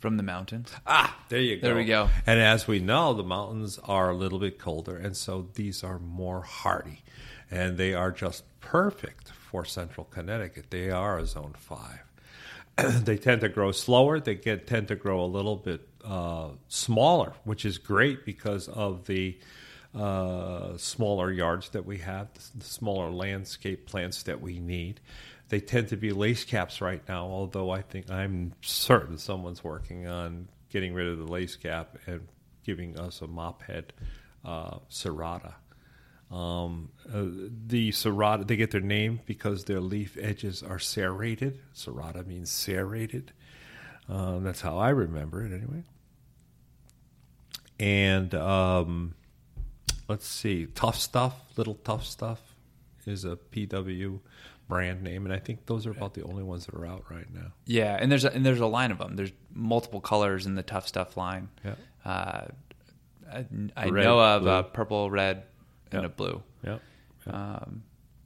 From 0.00 0.16
the 0.16 0.22
mountains. 0.24 0.72
Ah, 0.86 1.16
there 1.28 1.40
you 1.40 1.56
go. 1.56 1.68
There 1.68 1.76
we 1.76 1.84
go. 1.84 2.08
And 2.26 2.40
as 2.40 2.66
we 2.66 2.80
know, 2.80 3.14
the 3.14 3.22
mountains 3.22 3.78
are 3.84 4.10
a 4.10 4.14
little 4.14 4.40
bit 4.40 4.58
colder, 4.58 4.96
and 4.96 5.16
so 5.16 5.48
these 5.54 5.84
are 5.84 6.00
more 6.00 6.42
hardy, 6.42 7.04
and 7.52 7.76
they 7.76 7.92
are 7.92 8.10
just 8.10 8.44
perfect 8.60 9.28
for 9.28 9.64
central 9.64 10.06
Connecticut. 10.06 10.70
They 10.70 10.90
are 10.90 11.18
a 11.18 11.26
zone 11.26 11.54
five. 11.56 12.00
they 13.04 13.18
tend 13.18 13.42
to 13.42 13.50
grow 13.50 13.70
slower. 13.70 14.18
They 14.18 14.34
get 14.34 14.66
tend 14.66 14.88
to 14.88 14.96
grow 14.96 15.22
a 15.22 15.26
little 15.26 15.56
bit 15.56 15.86
uh, 16.02 16.48
smaller, 16.68 17.34
which 17.44 17.66
is 17.66 17.76
great 17.76 18.24
because 18.24 18.68
of 18.68 19.04
the 19.06 19.38
uh, 19.94 20.78
smaller 20.78 21.30
yards 21.30 21.68
that 21.70 21.84
we 21.84 21.98
have, 21.98 22.28
the 22.56 22.64
smaller 22.64 23.10
landscape 23.10 23.86
plants 23.86 24.22
that 24.22 24.40
we 24.40 24.58
need. 24.58 25.00
They 25.50 25.60
tend 25.60 25.88
to 25.88 25.98
be 25.98 26.12
lace 26.12 26.44
caps 26.44 26.80
right 26.80 27.02
now, 27.06 27.26
although 27.26 27.70
I 27.70 27.82
think 27.82 28.10
I'm 28.10 28.54
certain 28.62 29.18
someone's 29.18 29.62
working 29.62 30.06
on 30.06 30.48
getting 30.70 30.94
rid 30.94 31.08
of 31.08 31.18
the 31.18 31.30
lace 31.30 31.56
cap 31.56 31.98
and 32.06 32.26
giving 32.64 32.98
us 32.98 33.20
a 33.20 33.26
mop 33.26 33.60
head 33.60 33.92
uh, 34.42 34.78
serrata. 34.90 35.52
Um, 36.32 36.88
uh, 37.12 37.24
the 37.66 37.90
serrata, 37.90 38.46
they 38.46 38.56
get 38.56 38.70
their 38.70 38.80
name 38.80 39.20
because 39.26 39.64
their 39.64 39.80
leaf 39.80 40.16
edges 40.18 40.62
are 40.62 40.78
serrated. 40.78 41.60
Serrata 41.74 42.26
means 42.26 42.50
serrated. 42.50 43.32
Um, 44.08 44.42
that's 44.42 44.62
how 44.62 44.78
I 44.78 44.88
remember 44.90 45.44
it, 45.44 45.52
anyway. 45.52 45.84
And 47.78 48.34
um, 48.34 49.14
let's 50.08 50.26
see, 50.26 50.66
Tough 50.66 50.98
Stuff, 50.98 51.34
Little 51.56 51.74
Tough 51.74 52.06
Stuff 52.06 52.40
is 53.04 53.24
a 53.24 53.36
PW 53.36 54.20
brand 54.68 55.02
name, 55.02 55.26
and 55.26 55.34
I 55.34 55.38
think 55.38 55.66
those 55.66 55.86
are 55.86 55.90
about 55.90 56.14
the 56.14 56.22
only 56.22 56.42
ones 56.42 56.64
that 56.66 56.74
are 56.74 56.86
out 56.86 57.04
right 57.10 57.26
now. 57.34 57.52
Yeah, 57.66 57.98
and 58.00 58.10
there's 58.10 58.24
a, 58.24 58.32
and 58.32 58.46
there's 58.46 58.60
a 58.60 58.66
line 58.66 58.90
of 58.90 58.98
them. 58.98 59.16
There's 59.16 59.32
multiple 59.52 60.00
colors 60.00 60.46
in 60.46 60.54
the 60.54 60.62
tough 60.62 60.88
stuff 60.88 61.16
line. 61.16 61.48
Yeah. 61.64 61.74
Uh, 62.04 62.46
I, 63.30 63.46
I 63.76 63.88
Red, 63.88 64.04
know 64.04 64.20
of 64.20 64.46
a 64.46 64.62
purple, 64.62 65.10
red, 65.10 65.44
and 65.92 66.06
a 66.06 66.08
blue. 66.08 66.42
Yeah. 66.64 66.78
Um, 67.26 67.82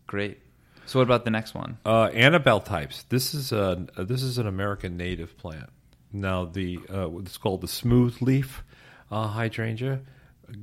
great. 0.07 0.39
So 0.87 1.01
what 1.01 1.05
about 1.05 1.25
the 1.25 1.31
next 1.31 1.55
one? 1.55 1.79
Uh, 1.85 2.05
Annabelle 2.15 2.61
types. 2.61 3.03
This 3.09 3.35
is 3.35 3.53
a 3.53 3.87
uh, 3.97 4.05
this 4.05 4.23
is 4.23 4.39
an 4.39 4.47
American 4.47 4.97
native 4.97 5.37
plant. 5.37 5.69
Now 6.13 6.45
the 6.45 6.79
uh, 6.93 7.11
it's 7.19 7.37
called 7.39 7.61
the 7.61 7.69
smooth 7.69 8.17
leaf 8.23 8.63
uh, 9.11 9.27
hydrangea. 9.29 10.01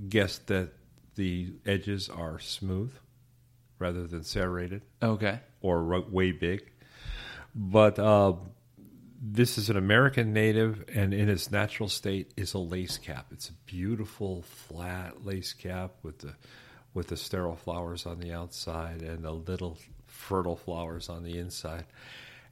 Guess 0.08 0.38
that 0.48 0.70
the 1.16 1.54
edges 1.66 2.10
are 2.10 2.40
smooth 2.40 2.94
rather 3.80 4.08
than 4.08 4.24
serrated 4.24 4.82
Okay. 5.02 5.40
or 5.62 5.84
way 6.10 6.32
big. 6.32 6.72
But 7.54 8.00
uh, 8.00 8.34
this 9.22 9.58
is 9.58 9.70
an 9.70 9.76
American 9.78 10.32
native, 10.34 10.86
and 10.94 11.14
in 11.14 11.28
its 11.30 11.52
natural 11.52 11.90
state 11.90 12.32
is 12.38 12.54
a 12.54 12.60
lace 12.60 12.98
cap. 12.98 13.28
It's 13.32 13.50
a 13.50 13.54
beautiful 13.66 14.44
flat 14.44 15.26
lace 15.26 15.52
cap 15.54 15.92
with 16.02 16.20
the 16.20 16.34
with 16.94 17.08
the 17.08 17.18
sterile 17.18 17.56
flowers 17.56 18.06
on 18.06 18.20
the 18.20 18.32
outside 18.32 19.02
and 19.02 19.24
the 19.24 19.32
little 19.32 19.78
fertile 20.08 20.56
flowers 20.56 21.10
on 21.10 21.24
the 21.24 21.38
inside. 21.38 21.86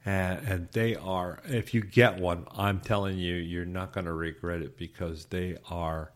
And, 0.04 0.46
and 0.46 0.68
they 0.72 0.96
are, 0.96 1.40
if 1.44 1.74
you 1.74 1.80
get 1.80 2.18
one, 2.18 2.46
I'm 2.56 2.80
telling 2.80 3.18
you, 3.18 3.34
you're 3.34 3.64
not 3.64 3.92
going 3.92 4.06
to 4.06 4.12
regret 4.12 4.62
it 4.62 4.76
because 4.76 5.26
they 5.26 5.58
are 5.70 6.12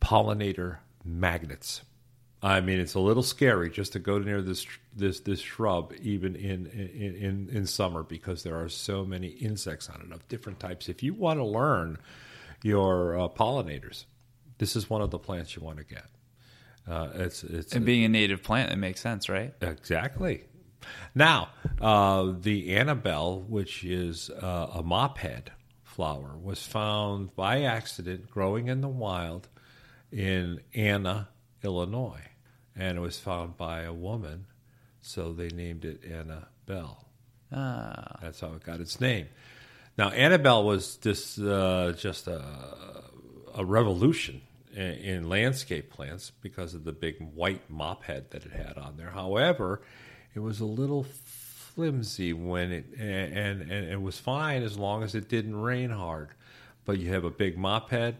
pollinator 0.00 0.78
magnets. 1.04 1.82
I 2.42 2.60
mean, 2.60 2.80
it's 2.80 2.94
a 2.94 3.00
little 3.00 3.22
scary 3.22 3.68
just 3.68 3.92
to 3.92 3.98
go 3.98 4.18
near 4.18 4.40
this 4.40 4.66
this 4.96 5.20
this 5.20 5.40
shrub, 5.40 5.92
even 6.00 6.34
in 6.36 6.66
in 6.68 7.14
in, 7.14 7.48
in 7.52 7.66
summer, 7.66 8.02
because 8.02 8.42
there 8.42 8.58
are 8.58 8.68
so 8.70 9.04
many 9.04 9.28
insects 9.28 9.90
on 9.90 10.00
it 10.00 10.12
of 10.12 10.26
different 10.28 10.58
types. 10.58 10.88
If 10.88 11.02
you 11.02 11.12
want 11.12 11.38
to 11.38 11.44
learn 11.44 11.98
your 12.62 13.18
uh, 13.18 13.28
pollinators, 13.28 14.06
this 14.56 14.74
is 14.74 14.88
one 14.88 15.02
of 15.02 15.10
the 15.10 15.18
plants 15.18 15.54
you 15.54 15.62
want 15.62 15.78
to 15.78 15.84
get. 15.84 16.06
Uh, 16.90 17.08
it's 17.14 17.44
it's 17.44 17.72
And 17.72 17.84
being 17.84 18.04
a 18.04 18.08
native 18.08 18.42
plant, 18.42 18.72
it 18.72 18.76
makes 18.76 19.00
sense, 19.00 19.28
right? 19.28 19.54
Exactly. 19.60 20.44
Now, 21.14 21.50
uh, 21.80 22.32
the 22.40 22.74
Annabelle, 22.74 23.40
which 23.42 23.84
is 23.84 24.28
uh, 24.30 24.70
a 24.74 24.82
mop 24.82 25.18
head 25.18 25.52
flower, 25.84 26.36
was 26.36 26.66
found 26.66 27.34
by 27.36 27.62
accident 27.62 28.28
growing 28.30 28.66
in 28.68 28.80
the 28.80 28.88
wild 28.88 29.48
in 30.10 30.60
Anna, 30.74 31.28
Illinois. 31.62 32.22
And 32.74 32.98
it 32.98 33.00
was 33.00 33.18
found 33.18 33.56
by 33.56 33.82
a 33.82 33.92
woman, 33.92 34.46
so 35.00 35.32
they 35.32 35.48
named 35.48 35.84
it 35.84 36.02
Annabelle. 36.04 37.06
Ah, 37.52 38.16
That's 38.22 38.40
how 38.40 38.54
it 38.54 38.64
got 38.64 38.80
its 38.80 39.00
name. 39.00 39.28
Now, 39.98 40.10
Annabelle 40.10 40.64
was 40.64 40.96
this 40.96 41.38
uh, 41.38 41.94
just 41.96 42.26
a, 42.26 42.42
a 43.54 43.64
revolution 43.64 44.40
in, 44.74 45.28
landscape 45.28 45.90
plants 45.90 46.32
because 46.40 46.74
of 46.74 46.84
the 46.84 46.92
big 46.92 47.16
white 47.34 47.68
mop 47.68 48.04
head 48.04 48.30
that 48.30 48.44
it 48.44 48.52
had 48.52 48.78
on 48.78 48.96
there. 48.96 49.10
However, 49.10 49.82
it 50.34 50.40
was 50.40 50.60
a 50.60 50.64
little 50.64 51.04
flimsy 51.04 52.32
when 52.32 52.72
it 52.72 52.86
and, 52.98 53.36
and 53.36 53.62
and 53.70 53.88
it 53.88 54.00
was 54.00 54.18
fine 54.18 54.62
as 54.62 54.76
long 54.78 55.02
as 55.02 55.14
it 55.14 55.28
didn't 55.28 55.56
rain 55.56 55.90
hard. 55.90 56.28
But 56.84 56.98
you 56.98 57.12
have 57.12 57.24
a 57.24 57.30
big 57.30 57.58
mop 57.58 57.90
head 57.90 58.16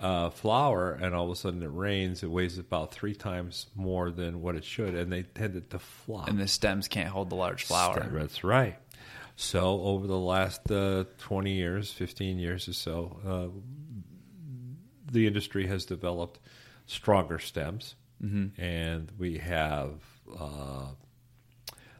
uh, 0.00 0.30
flower, 0.30 0.92
and 0.92 1.14
all 1.14 1.24
of 1.24 1.30
a 1.30 1.36
sudden 1.36 1.62
it 1.62 1.70
rains. 1.72 2.22
It 2.22 2.30
weighs 2.30 2.58
about 2.58 2.92
three 2.92 3.14
times 3.14 3.66
more 3.74 4.10
than 4.10 4.42
what 4.42 4.56
it 4.56 4.64
should, 4.64 4.94
and 4.94 5.12
they 5.12 5.22
tended 5.22 5.70
to 5.70 5.78
flop. 5.78 6.28
And 6.28 6.38
the 6.38 6.48
stems 6.48 6.88
can't 6.88 7.08
hold 7.08 7.30
the 7.30 7.36
large 7.36 7.64
flower. 7.64 7.94
Stem- 7.94 8.14
That's 8.18 8.44
right. 8.44 8.76
So 9.36 9.80
over 9.82 10.06
the 10.06 10.18
last 10.18 10.70
uh, 10.70 11.04
twenty 11.18 11.54
years, 11.54 11.92
fifteen 11.92 12.38
years 12.38 12.68
or 12.68 12.72
so, 12.72 13.18
uh, 13.26 13.58
the 15.10 15.26
industry 15.26 15.66
has 15.66 15.84
developed 15.84 16.38
stronger 16.86 17.38
stems, 17.38 17.94
and 18.58 19.12
we 19.18 19.38
have. 19.38 20.00
Uh, 20.38 20.86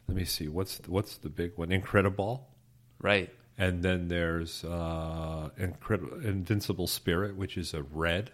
let 0.08 0.16
me 0.16 0.24
see. 0.24 0.48
What's 0.48 0.80
what's 0.86 1.16
the 1.18 1.30
big 1.30 1.52
one? 1.56 1.68
Incrediball. 1.68 2.42
Right. 3.00 3.32
And 3.56 3.82
then 3.82 4.08
there's 4.08 4.64
uh, 4.64 5.50
Incrediball, 5.58 6.24
Invincibelle 6.24 6.88
Spirit, 6.88 7.36
which 7.36 7.56
is 7.56 7.72
a 7.72 7.82
red. 7.82 8.30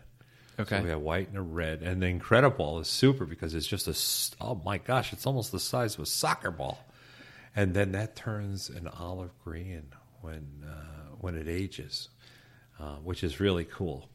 Okay. 0.58 0.78
So 0.78 0.82
we 0.82 0.90
have 0.90 1.00
white 1.00 1.28
and 1.28 1.36
a 1.36 1.42
red. 1.42 1.82
And 1.82 2.02
the 2.02 2.06
Incrediball 2.06 2.80
is 2.80 2.88
super 2.88 3.24
because 3.24 3.54
it's 3.54 3.66
just 3.66 3.88
a 3.88 4.44
oh 4.44 4.60
my 4.64 4.78
gosh, 4.78 5.12
it's 5.12 5.26
almost 5.26 5.52
the 5.52 5.60
size 5.60 5.94
of 5.94 6.00
a 6.00 6.06
soccer 6.06 6.50
ball. 6.50 6.78
And 7.54 7.74
then 7.74 7.92
that 7.92 8.16
turns 8.16 8.68
an 8.68 8.88
olive 8.88 9.36
green 9.42 9.88
when, 10.20 10.64
uh, 10.64 11.16
when 11.20 11.34
it 11.34 11.48
ages, 11.48 12.08
uh, 12.78 12.96
which 12.96 13.24
is 13.24 13.40
really 13.40 13.64
cool. 13.64 14.08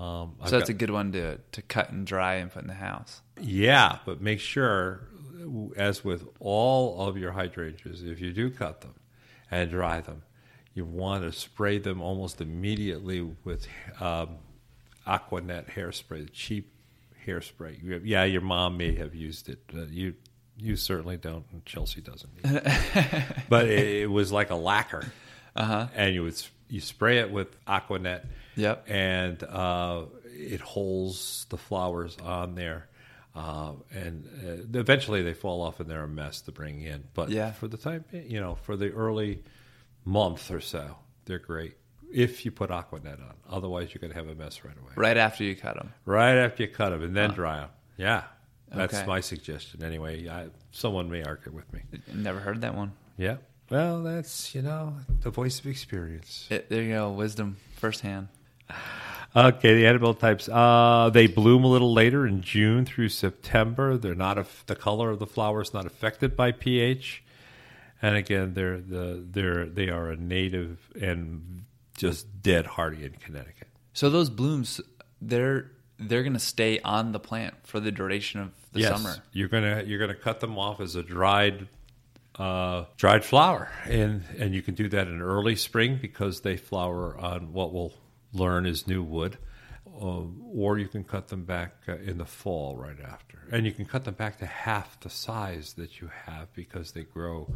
Um, 0.00 0.36
I've 0.40 0.48
so 0.48 0.58
that's 0.58 0.70
got- 0.70 0.74
a 0.76 0.78
good 0.78 0.90
one 0.90 1.12
to 1.12 1.36
to 1.52 1.62
cut 1.62 1.90
and 1.90 2.06
dry 2.06 2.34
and 2.36 2.50
put 2.50 2.62
in 2.62 2.68
the 2.68 2.74
house. 2.74 3.20
yeah, 3.40 3.98
but 4.06 4.20
make 4.20 4.40
sure, 4.40 5.08
as 5.76 6.02
with 6.04 6.26
all 6.40 7.06
of 7.06 7.16
your 7.18 7.32
hydrangeas, 7.32 8.02
if 8.02 8.20
you 8.20 8.32
do 8.32 8.50
cut 8.50 8.80
them 8.80 8.94
and 9.50 9.70
dry 9.70 10.00
them, 10.00 10.22
you 10.74 10.84
want 10.84 11.22
to 11.24 11.32
spray 11.32 11.78
them 11.78 12.00
almost 12.00 12.40
immediately 12.40 13.20
with 13.44 13.66
um, 14.00 14.38
Aquanet 15.06 15.70
hairspray, 15.70 16.24
the 16.26 16.30
cheap 16.30 16.72
hairspray. 17.26 17.82
You 17.82 17.92
have- 17.94 18.06
Yeah, 18.06 18.24
your 18.24 18.40
mom 18.42 18.76
may 18.76 18.94
have 18.96 19.14
used 19.14 19.48
it. 19.48 19.58
Uh, 19.74 19.82
you 19.90 20.14
you 20.56 20.76
certainly 20.76 21.16
don't, 21.16 21.44
and 21.52 21.64
Chelsea 21.64 22.00
doesn't. 22.02 22.30
But 23.48 23.66
it, 23.68 24.02
it 24.02 24.10
was 24.10 24.30
like 24.30 24.50
a 24.50 24.54
lacquer, 24.56 25.10
Uh-huh. 25.56 25.88
and 25.94 26.14
you 26.14 26.22
would 26.22 26.40
you 26.68 26.80
spray 26.80 27.18
it 27.18 27.30
with 27.30 27.48
Aquanet 27.66 28.24
Yep. 28.60 28.86
and 28.88 29.42
uh, 29.42 30.02
it 30.24 30.60
holds 30.60 31.46
the 31.50 31.56
flowers 31.56 32.16
on 32.22 32.54
there. 32.54 32.86
Uh, 33.34 33.72
and 33.92 34.26
uh, 34.74 34.78
eventually 34.78 35.22
they 35.22 35.34
fall 35.34 35.62
off 35.62 35.78
and 35.80 35.88
they're 35.88 36.02
a 36.02 36.08
mess 36.08 36.40
to 36.42 36.52
bring 36.52 36.82
in. 36.82 37.04
But 37.14 37.30
Yeah. 37.30 37.52
for 37.52 37.68
the 37.68 37.76
time, 37.76 38.04
you 38.12 38.40
know, 38.40 38.56
for 38.56 38.76
the 38.76 38.90
early 38.90 39.44
month 40.04 40.50
or 40.50 40.60
so, 40.60 40.96
they're 41.26 41.38
great 41.38 41.76
if 42.12 42.44
you 42.44 42.50
put 42.50 42.70
Aquanet 42.70 43.20
on. 43.20 43.34
Otherwise, 43.48 43.94
you're 43.94 44.00
going 44.00 44.12
to 44.12 44.18
have 44.18 44.28
a 44.28 44.34
mess 44.34 44.64
right 44.64 44.76
away. 44.76 44.92
Right 44.96 45.16
after 45.16 45.44
you 45.44 45.54
cut 45.54 45.76
them. 45.76 45.92
Right 46.04 46.34
after 46.36 46.64
you 46.64 46.68
cut 46.68 46.90
them 46.90 47.02
and 47.02 47.16
then 47.16 47.30
dry 47.30 47.58
them. 47.60 47.68
Yeah, 47.96 48.24
that's 48.72 48.94
Okay. 48.94 49.06
my 49.06 49.20
suggestion. 49.20 49.84
Anyway, 49.84 50.28
I, 50.28 50.48
someone 50.72 51.08
may 51.08 51.22
argue 51.22 51.52
with 51.52 51.72
me. 51.72 51.82
Never 52.12 52.40
heard 52.40 52.62
that 52.62 52.74
one. 52.74 52.92
Yeah. 53.16 53.36
Well, 53.70 54.02
that's 54.02 54.52
you 54.56 54.62
know 54.62 54.96
the 55.20 55.30
voice 55.30 55.60
of 55.60 55.66
experience. 55.68 56.48
It, 56.50 56.68
there 56.68 56.82
you 56.82 56.94
go. 56.94 57.12
Wisdom 57.12 57.58
firsthand. 57.76 58.26
Okay, 59.34 59.76
the 59.76 59.86
Annabelle 59.86 60.14
types. 60.14 60.48
Uh, 60.48 61.10
they 61.12 61.28
bloom 61.28 61.62
a 61.62 61.68
little 61.68 61.92
later 61.92 62.26
in 62.26 62.42
June 62.42 62.84
through 62.84 63.10
September. 63.10 63.96
They're 63.96 64.14
not 64.14 64.38
af- 64.38 64.64
the 64.66 64.74
color 64.74 65.10
of 65.10 65.20
the 65.20 65.26
flower 65.26 65.62
is 65.62 65.72
not 65.72 65.86
affected 65.86 66.36
by 66.36 66.50
pH, 66.50 67.22
and 68.02 68.16
again, 68.16 68.54
they're 68.54 68.80
the 68.80 69.24
they're 69.30 69.66
they 69.66 69.88
are 69.88 70.10
a 70.10 70.16
native 70.16 70.78
and 71.00 71.64
just 71.96 72.42
dead 72.42 72.66
hardy 72.66 73.04
in 73.04 73.12
Connecticut. 73.12 73.68
So 73.92 74.10
those 74.10 74.30
blooms, 74.30 74.80
they're 75.20 75.70
they're 75.98 76.24
gonna 76.24 76.40
stay 76.40 76.80
on 76.80 77.12
the 77.12 77.20
plant 77.20 77.54
for 77.62 77.78
the 77.78 77.92
duration 77.92 78.40
of 78.40 78.50
the 78.72 78.80
yes, 78.80 79.00
summer. 79.00 79.16
you're 79.32 79.48
gonna 79.48 79.84
you're 79.86 80.00
gonna 80.00 80.14
cut 80.14 80.40
them 80.40 80.58
off 80.58 80.80
as 80.80 80.96
a 80.96 81.04
dried 81.04 81.68
uh, 82.36 82.86
dried 82.96 83.24
flower, 83.24 83.70
and 83.84 84.24
and 84.38 84.54
you 84.54 84.62
can 84.62 84.74
do 84.74 84.88
that 84.88 85.06
in 85.06 85.20
early 85.20 85.54
spring 85.54 85.98
because 86.00 86.40
they 86.40 86.56
flower 86.56 87.16
on 87.16 87.52
what 87.52 87.72
we'll 87.72 87.92
learn 88.32 88.66
is 88.66 88.86
new 88.86 89.02
wood, 89.02 89.38
uh, 89.86 90.22
or 90.52 90.78
you 90.78 90.88
can 90.88 91.04
cut 91.04 91.28
them 91.28 91.44
back 91.44 91.74
uh, 91.88 91.96
in 91.96 92.18
the 92.18 92.24
fall 92.24 92.76
right 92.76 93.00
after, 93.00 93.38
and 93.50 93.66
you 93.66 93.72
can 93.72 93.84
cut 93.84 94.04
them 94.04 94.14
back 94.14 94.38
to 94.38 94.46
half 94.46 94.98
the 95.00 95.10
size 95.10 95.74
that 95.74 96.00
you 96.00 96.10
have 96.26 96.52
because 96.54 96.92
they 96.92 97.02
grow 97.02 97.52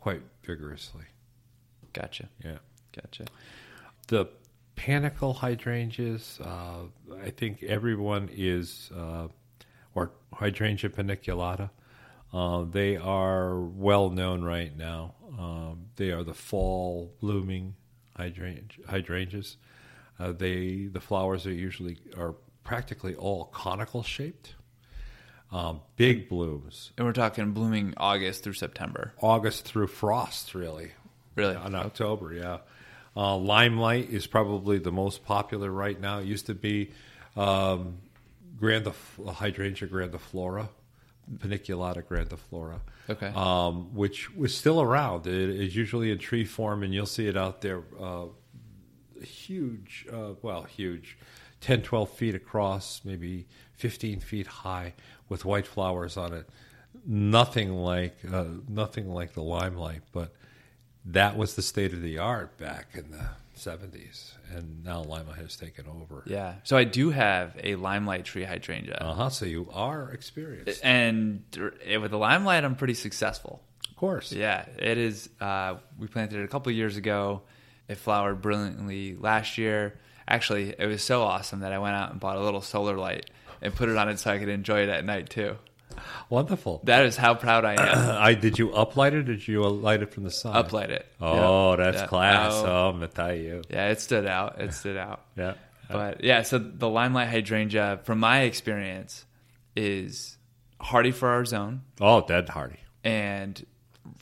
quite 0.00 0.22
vigorously. 0.44 1.04
Gotcha. 1.92 2.28
Yeah. 2.44 2.58
Gotcha. 2.94 3.26
The 4.08 4.28
panicle 4.76 5.34
hydrangeas, 5.34 6.40
uh, 6.40 6.84
I 7.22 7.30
think 7.30 7.62
everyone 7.62 8.30
is, 8.32 8.90
uh, 8.96 9.28
or 9.94 10.12
hydrangea 10.32 10.90
paniculata. 10.90 11.70
Uh, 12.32 12.64
they 12.64 12.96
are 12.96 13.58
well 13.58 14.10
known 14.10 14.42
right 14.42 14.76
now. 14.76 15.14
Um, 15.38 15.86
they 15.96 16.10
are 16.10 16.22
the 16.22 16.34
fall 16.34 17.12
blooming 17.20 17.74
hydrangea, 18.16 18.86
hydrangeas. 18.86 19.56
Uh, 20.18 20.32
they 20.32 20.86
the 20.92 21.00
flowers 21.00 21.46
are 21.46 21.52
usually 21.52 21.98
are 22.16 22.34
practically 22.64 23.14
all 23.14 23.44
conical 23.46 24.02
shaped, 24.02 24.54
um, 25.52 25.80
big 25.96 26.28
blooms, 26.28 26.92
And 26.98 27.06
we're 27.06 27.12
talking 27.12 27.52
blooming 27.52 27.94
August 27.96 28.44
through 28.44 28.52
September. 28.54 29.12
August 29.20 29.64
through 29.64 29.86
frost, 29.86 30.54
really. 30.54 30.92
Really? 31.34 31.54
October, 31.56 32.34
yeah. 32.34 32.58
Uh, 33.16 33.36
Limelight 33.36 34.10
is 34.10 34.26
probably 34.26 34.78
the 34.78 34.92
most 34.92 35.24
popular 35.24 35.70
right 35.70 35.98
now. 35.98 36.18
It 36.18 36.26
used 36.26 36.46
to 36.46 36.54
be 36.54 36.90
um, 37.36 37.98
grandif- 38.60 39.32
hydrangea 39.34 39.88
grandiflora, 39.88 40.68
paniculata 41.38 42.02
grandiflora, 42.02 42.80
Okay. 43.08 43.28
um, 43.34 43.94
which 43.94 44.34
was 44.36 44.54
still 44.54 44.80
around. 44.82 45.26
It 45.26 45.32
is 45.50 45.74
usually 45.74 46.10
in 46.10 46.18
tree 46.18 46.44
form, 46.44 46.82
and 46.82 46.92
you'll 46.92 47.06
see 47.06 47.26
it 47.28 47.36
out 47.36 47.60
there. 47.62 47.82
Uh, 47.98 48.26
huge, 49.22 50.06
uh, 50.12 50.32
well, 50.42 50.62
huge, 50.64 51.18
10, 51.60 51.82
12 51.82 52.10
feet 52.10 52.34
across, 52.34 53.00
maybe 53.04 53.46
15 53.74 54.20
feet 54.20 54.46
high, 54.46 54.94
with 55.28 55.44
white 55.44 55.66
flowers 55.66 56.16
on 56.16 56.32
it. 56.32 56.48
Nothing 57.06 57.72
like 57.74 58.16
uh, 58.30 58.44
nothing 58.68 59.08
like 59.08 59.32
the 59.34 59.42
limelight, 59.42 60.02
but 60.12 60.32
that 61.04 61.36
was 61.36 61.54
the 61.54 61.62
state 61.62 61.92
of 61.92 62.02
the 62.02 62.18
art 62.18 62.58
back 62.58 62.88
in 62.94 63.10
the 63.10 63.28
70s, 63.56 64.32
and 64.54 64.84
now 64.84 65.02
limelight 65.02 65.38
has 65.38 65.56
taken 65.56 65.86
over. 65.86 66.22
Yeah. 66.26 66.54
So 66.64 66.76
I 66.76 66.84
do 66.84 67.10
have 67.10 67.56
a 67.62 67.76
limelight 67.76 68.24
tree 68.24 68.44
hydrangea, 68.44 68.96
Uh 69.00 69.14
huh. 69.14 69.30
So 69.30 69.46
you 69.46 69.68
are 69.72 70.10
experienced, 70.10 70.80
and 70.84 71.42
uh, 71.58 72.00
with 72.00 72.10
the 72.10 72.18
limelight, 72.18 72.64
I'm 72.64 72.74
pretty 72.76 72.94
successful. 72.94 73.62
of 73.88 73.96
course. 73.96 74.32
Yeah, 74.32 74.64
it 74.78 74.98
is. 74.98 75.28
Uh, 75.40 75.76
we 75.98 76.08
planted 76.08 76.40
it 76.40 76.44
a 76.44 76.48
couple 76.48 76.72
years 76.72 76.96
ago. 76.96 77.42
It 77.88 77.96
flowered 77.98 78.40
brilliantly 78.42 79.16
last 79.16 79.58
year. 79.58 79.98
Actually, 80.26 80.74
it 80.78 80.86
was 80.86 81.02
so 81.02 81.22
awesome 81.22 81.60
that 81.60 81.72
I 81.72 81.78
went 81.78 81.96
out 81.96 82.10
and 82.10 82.20
bought 82.20 82.36
a 82.36 82.40
little 82.40 82.60
solar 82.60 82.96
light 82.96 83.30
and 83.62 83.74
put 83.74 83.88
it 83.88 83.96
on 83.96 84.08
it 84.08 84.18
so 84.18 84.30
I 84.30 84.38
could 84.38 84.48
enjoy 84.50 84.80
it 84.82 84.88
at 84.90 85.04
night 85.04 85.30
too. 85.30 85.56
Wonderful. 86.30 86.82
That 86.84 87.06
is 87.06 87.16
how 87.16 87.34
proud 87.34 87.64
I 87.64 87.72
am. 87.72 87.78
I 88.22 88.34
did 88.34 88.58
you 88.58 88.68
uplight 88.68 89.08
it, 89.08 89.14
or 89.14 89.22
did 89.22 89.48
you 89.48 89.62
light 89.66 90.02
it 90.02 90.12
from 90.12 90.24
the 90.24 90.30
sun? 90.30 90.54
Uplight 90.54 90.90
it. 90.90 91.06
Oh, 91.20 91.70
Yeah. 91.70 91.76
that's 91.84 92.02
Yeah. 92.02 92.06
class. 92.06 92.52
Oh, 92.54 92.66
Oh, 92.66 92.88
I'm 92.90 92.94
gonna 92.96 93.08
tell 93.08 93.34
you. 93.34 93.62
yeah, 93.70 93.88
it 93.88 94.00
stood 94.00 94.26
out. 94.26 94.60
It 94.60 94.72
stood 94.74 94.96
out. 94.96 95.22
Yeah. 95.36 95.54
But 95.90 96.22
yeah, 96.22 96.42
so 96.42 96.58
the 96.58 96.88
limelight 96.88 97.28
hydrangea, 97.30 98.00
from 98.04 98.18
my 98.20 98.40
experience, 98.42 99.24
is 99.74 100.36
hardy 100.78 101.12
for 101.12 101.30
our 101.30 101.46
zone 101.46 101.80
Oh, 101.98 102.20
dead 102.26 102.50
hardy. 102.50 102.76
and 103.02 103.64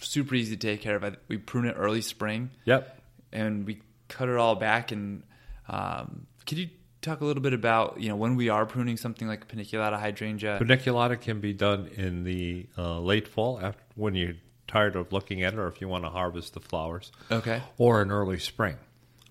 super 0.00 0.36
easy 0.36 0.56
to 0.56 0.66
take 0.68 0.80
care 0.80 0.94
of. 0.94 1.16
We 1.26 1.38
prune 1.38 1.64
it 1.66 1.74
early 1.76 2.02
spring. 2.02 2.50
Yep. 2.66 2.95
And 3.32 3.66
we 3.66 3.80
cut 4.08 4.28
it 4.28 4.36
all 4.36 4.54
back. 4.54 4.92
And 4.92 5.22
um, 5.68 6.26
could 6.46 6.58
you 6.58 6.68
talk 7.02 7.20
a 7.20 7.24
little 7.24 7.42
bit 7.42 7.52
about 7.52 8.00
you 8.00 8.08
know 8.08 8.16
when 8.16 8.36
we 8.36 8.48
are 8.48 8.66
pruning 8.66 8.96
something 8.96 9.28
like 9.28 9.48
paniculata 9.48 9.98
hydrangea? 9.98 10.58
Paniculata 10.60 11.20
can 11.20 11.40
be 11.40 11.52
done 11.52 11.88
in 11.96 12.24
the 12.24 12.66
uh, 12.76 12.98
late 13.00 13.28
fall 13.28 13.60
after 13.60 13.82
when 13.94 14.14
you're 14.14 14.34
tired 14.68 14.96
of 14.96 15.12
looking 15.12 15.42
at 15.42 15.52
it, 15.52 15.58
or 15.58 15.68
if 15.68 15.80
you 15.80 15.88
want 15.88 16.04
to 16.04 16.10
harvest 16.10 16.54
the 16.54 16.60
flowers, 16.60 17.12
Okay, 17.30 17.62
or 17.78 18.02
in 18.02 18.10
early 18.10 18.38
spring. 18.38 18.76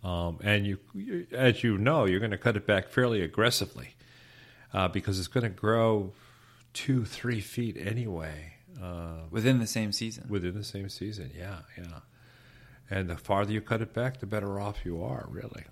Um, 0.03 0.39
and 0.43 0.67
you, 0.67 0.77
you, 0.93 1.25
as 1.31 1.63
you 1.63 1.79
know, 1.79 2.05
you're 2.05 2.19
going 2.19 2.31
to 2.31 2.37
cut 2.37 2.55
it 2.55 2.67
back 2.67 2.89
fairly 2.89 3.21
aggressively 3.23 3.95
uh, 4.71 4.87
because 4.87 5.17
it's 5.17 5.27
going 5.27 5.43
to 5.45 5.49
grow 5.49 6.13
two, 6.73 7.05
three 7.05 7.41
feet 7.41 7.75
anyway 7.75 8.53
uh, 8.81 9.21
within 9.31 9.57
the 9.57 9.65
same 9.65 9.91
season. 9.91 10.27
within 10.29 10.53
the 10.53 10.63
same 10.63 10.89
season. 10.89 11.31
Yeah, 11.35 11.59
yeah. 11.75 12.01
And 12.89 13.09
the 13.09 13.17
farther 13.17 13.51
you 13.51 13.61
cut 13.61 13.81
it 13.81 13.93
back, 13.93 14.19
the 14.19 14.25
better 14.25 14.59
off 14.59 14.85
you 14.85 15.01
are, 15.03 15.25
really. 15.29 15.63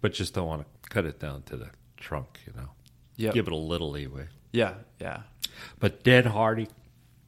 But 0.00 0.14
just 0.14 0.32
don't 0.34 0.46
want 0.46 0.62
to 0.82 0.88
cut 0.88 1.04
it 1.04 1.18
down 1.18 1.42
to 1.44 1.56
the 1.56 1.70
trunk, 1.96 2.40
you 2.46 2.52
know. 2.56 2.70
Yep. 3.16 3.34
Give 3.34 3.46
it 3.48 3.52
a 3.52 3.56
little 3.56 3.90
leeway. 3.90 4.28
Yeah, 4.52 4.74
yeah. 5.00 5.22
But 5.78 6.04
dead 6.04 6.26
hardy, 6.26 6.68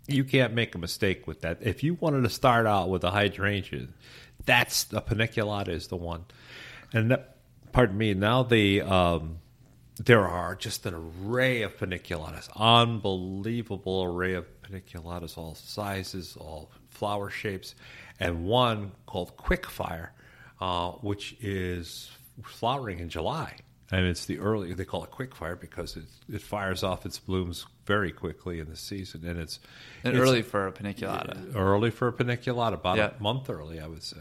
You 0.07 0.25
can't 0.25 0.55
make 0.55 0.75
a 0.75 0.79
mistake 0.79 1.27
with 1.27 1.43
that. 1.43 1.59
If 1.61 1.83
you 1.85 1.95
wanted 1.95 2.23
to 2.23 2.31
start 2.31 2.67
out 2.67 2.89
with 2.89 3.05
a 3.05 3.11
hydrangea, 3.11 3.89
that's 4.45 4.85
the 4.85 5.01
paniculata 5.01 5.69
is 5.69 5.87
the 5.89 5.97
one. 5.97 6.25
And 6.93 7.11
that, 7.13 7.37
pardon 7.73 7.97
me, 7.99 8.15
now 8.15 8.43
the 8.43 8.83
um, 8.83 9.39
there 9.99 10.27
are 10.27 10.55
just 10.57 10.87
an 10.87 10.95
array 10.95 11.63
of 11.63 11.77
paniculatas, 11.77 12.49
unbelievable 12.57 14.03
array 14.03 14.35
of 14.35 14.47
paniculatas, 14.63 15.37
all 15.39 15.55
sizes, 15.55 16.37
all 16.37 16.71
flower 16.89 17.31
shapes, 17.31 17.75
and 18.21 18.45
one 18.45 18.93
called 19.07 19.37
Quickfire, 19.37 20.09
uh, 20.61 20.91
which 21.01 21.35
is 21.41 22.11
flowering 22.45 23.01
in 23.01 23.09
July. 23.09 23.57
And 23.93 24.07
it's 24.07 24.27
the 24.27 24.39
early, 24.39 24.73
they 24.75 24.85
call 24.85 25.03
it 25.03 25.11
quickfire 25.11 25.59
because 25.59 25.97
it, 25.97 26.05
it 26.33 26.43
fires 26.43 26.85
off 26.85 27.05
its 27.05 27.19
blooms 27.19 27.67
very 27.87 28.13
quickly 28.13 28.61
in 28.61 28.69
the 28.69 28.77
season. 28.77 29.27
And 29.27 29.41
it's, 29.41 29.59
And 30.05 30.17
it's 30.17 30.23
early 30.23 30.43
for 30.43 30.69
a 30.69 30.73
paniculata. 30.73 31.57
early 31.57 31.91
for 31.91 32.07
a 32.07 32.13
paniculata, 32.13 32.75
about 32.75 32.99
Yeah. 32.99 33.11
a 33.19 33.21
month 33.23 33.51
early, 33.51 33.81
I 33.81 33.89
would 33.89 34.05
say. 34.05 34.21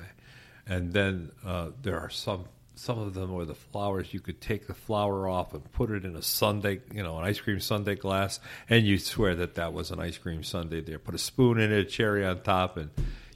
And 0.65 0.91
then 0.91 1.31
uh, 1.45 1.69
there 1.83 1.99
are 1.99 2.09
some 2.09 2.45
some 2.75 2.97
of 2.97 3.13
them 3.13 3.33
where 3.33 3.43
the 3.43 3.53
flowers 3.55 4.13
you 4.13 4.21
could 4.21 4.39
take 4.39 4.65
the 4.65 4.73
flower 4.73 5.27
off 5.27 5.53
and 5.53 5.69
put 5.73 5.91
it 5.91 6.05
in 6.05 6.15
a 6.15 6.21
sundae, 6.21 6.79
you 6.93 7.03
know, 7.03 7.17
an 7.19 7.25
ice 7.25 7.37
cream 7.41 7.59
sundae 7.59 7.95
glass, 7.95 8.39
and 8.69 8.85
you 8.87 8.97
swear 8.97 9.35
that 9.35 9.55
that 9.55 9.73
was 9.73 9.91
an 9.91 9.99
ice 9.99 10.17
cream 10.17 10.43
sundae 10.43 10.79
there. 10.79 10.97
Put 10.97 11.13
a 11.13 11.17
spoon 11.17 11.59
in 11.59 11.73
it, 11.73 11.77
a 11.79 11.83
cherry 11.83 12.25
on 12.25 12.41
top, 12.41 12.77
and 12.77 12.89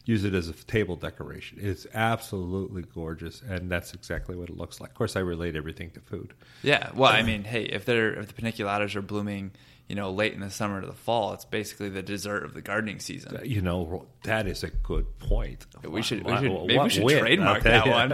use 0.05 0.23
it 0.25 0.33
as 0.33 0.49
a 0.49 0.53
table 0.53 0.95
decoration. 0.95 1.59
It's 1.61 1.87
absolutely 1.93 2.83
gorgeous, 2.83 3.41
and 3.41 3.69
that's 3.71 3.93
exactly 3.93 4.35
what 4.35 4.49
it 4.49 4.57
looks 4.57 4.81
like. 4.81 4.91
Of 4.91 4.95
course, 4.95 5.15
I 5.15 5.19
relate 5.21 5.55
everything 5.55 5.91
to 5.91 5.99
food. 6.01 6.33
Yeah. 6.61 6.89
Well, 6.93 7.11
I 7.11 7.21
um, 7.21 7.25
mean, 7.25 7.43
hey, 7.43 7.63
if 7.63 7.85
they're 7.85 8.13
if 8.13 8.33
the 8.33 8.41
paniculatas 8.41 8.95
are 8.95 9.01
blooming, 9.01 9.51
you 9.87 9.95
know, 9.95 10.11
late 10.11 10.33
in 10.33 10.39
the 10.41 10.49
summer 10.49 10.81
to 10.81 10.87
the 10.87 10.93
fall, 10.93 11.33
it's 11.33 11.45
basically 11.45 11.89
the 11.89 12.01
dessert 12.01 12.43
of 12.43 12.53
the 12.53 12.61
gardening 12.61 12.99
season. 12.99 13.39
You 13.43 13.61
know, 13.61 14.07
that 14.23 14.47
is 14.47 14.63
a 14.63 14.69
good 14.69 15.19
point. 15.19 15.65
We 15.83 16.01
should, 16.01 16.25
we 16.25 16.31
What- 16.31 16.41
should 16.41 16.51
what 16.51 16.67
maybe 16.67 16.79
we 16.79 16.89
should 16.89 17.03
wit, 17.03 17.19
trademark 17.19 17.63
that 17.63 17.87
one. 17.87 18.11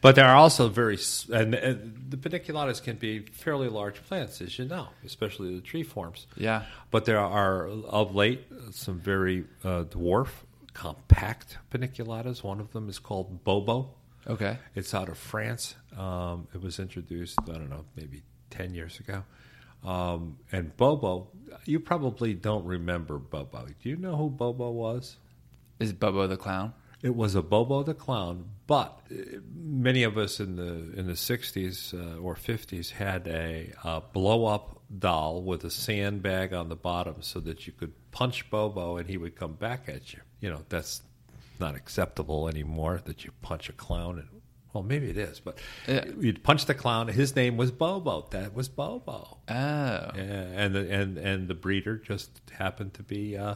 But 0.00 0.14
there 0.14 0.26
are 0.26 0.36
also 0.36 0.68
very, 0.68 0.98
and, 1.32 1.54
and 1.54 2.10
the 2.10 2.16
paniculatas 2.16 2.82
can 2.82 2.96
be 2.96 3.20
fairly 3.20 3.68
large 3.68 4.02
plants, 4.04 4.40
as 4.40 4.58
you 4.58 4.64
know, 4.64 4.88
especially 5.04 5.54
the 5.54 5.60
tree 5.60 5.82
forms. 5.82 6.26
Yeah. 6.36 6.62
But 6.90 7.04
there 7.04 7.18
are, 7.18 7.66
of 7.66 8.14
late, 8.14 8.46
some 8.70 9.00
very 9.00 9.44
uh, 9.64 9.84
dwarf, 9.84 10.28
compact 10.72 11.58
paniculatas. 11.72 12.44
One 12.44 12.60
of 12.60 12.72
them 12.72 12.88
is 12.88 12.98
called 12.98 13.42
Bobo. 13.42 13.90
Okay. 14.28 14.58
It's 14.74 14.94
out 14.94 15.08
of 15.08 15.18
France. 15.18 15.74
Um, 15.96 16.46
it 16.54 16.62
was 16.62 16.78
introduced, 16.78 17.38
I 17.42 17.52
don't 17.52 17.70
know, 17.70 17.84
maybe 17.96 18.22
10 18.50 18.74
years 18.74 19.00
ago. 19.00 19.24
Um, 19.84 20.38
and 20.52 20.76
Bobo, 20.76 21.28
you 21.64 21.80
probably 21.80 22.34
don't 22.34 22.64
remember 22.64 23.18
Bobo. 23.18 23.66
Do 23.82 23.88
you 23.88 23.96
know 23.96 24.16
who 24.16 24.30
Bobo 24.30 24.70
was? 24.70 25.16
Is 25.78 25.92
Bobo 25.92 26.26
the 26.26 26.36
clown? 26.36 26.72
It 27.02 27.14
was 27.14 27.34
a 27.36 27.42
Bobo 27.42 27.82
the 27.84 27.94
Clown, 27.94 28.46
but 28.66 29.00
uh, 29.10 29.38
many 29.54 30.02
of 30.02 30.18
us 30.18 30.40
in 30.40 30.56
the 30.56 30.98
in 30.98 31.06
the 31.06 31.12
60s 31.12 31.94
uh, 31.94 32.18
or 32.20 32.34
50s 32.34 32.90
had 32.90 33.28
a 33.28 33.72
uh, 33.84 34.00
blow 34.12 34.46
up 34.46 34.80
doll 34.98 35.42
with 35.42 35.64
a 35.64 35.70
sandbag 35.70 36.52
on 36.52 36.68
the 36.68 36.76
bottom 36.76 37.16
so 37.20 37.38
that 37.40 37.66
you 37.66 37.72
could 37.72 37.92
punch 38.10 38.50
Bobo 38.50 38.96
and 38.96 39.08
he 39.08 39.16
would 39.16 39.36
come 39.36 39.52
back 39.52 39.88
at 39.88 40.12
you. 40.12 40.20
You 40.40 40.50
know, 40.50 40.64
that's 40.68 41.02
not 41.60 41.74
acceptable 41.76 42.48
anymore 42.48 43.00
that 43.04 43.24
you 43.24 43.30
punch 43.42 43.68
a 43.68 43.72
clown 43.72 44.18
and 44.18 44.28
well, 44.74 44.82
maybe 44.82 45.08
it 45.08 45.16
is, 45.16 45.40
but 45.40 45.58
Yeah. 45.88 46.04
you'd 46.20 46.42
punch 46.44 46.66
the 46.66 46.74
clown. 46.74 47.08
His 47.08 47.34
name 47.34 47.56
was 47.56 47.70
Bobo. 47.70 48.28
That 48.30 48.54
was 48.54 48.68
Bobo. 48.68 49.38
Oh. 49.48 49.54
Yeah, 49.54 50.10
and 50.14 50.74
the, 50.74 50.92
and 50.92 51.16
and 51.16 51.48
the 51.48 51.54
breeder 51.54 51.96
just 51.96 52.40
happened 52.52 52.94
to 52.94 53.02
be 53.02 53.36
uh, 53.36 53.54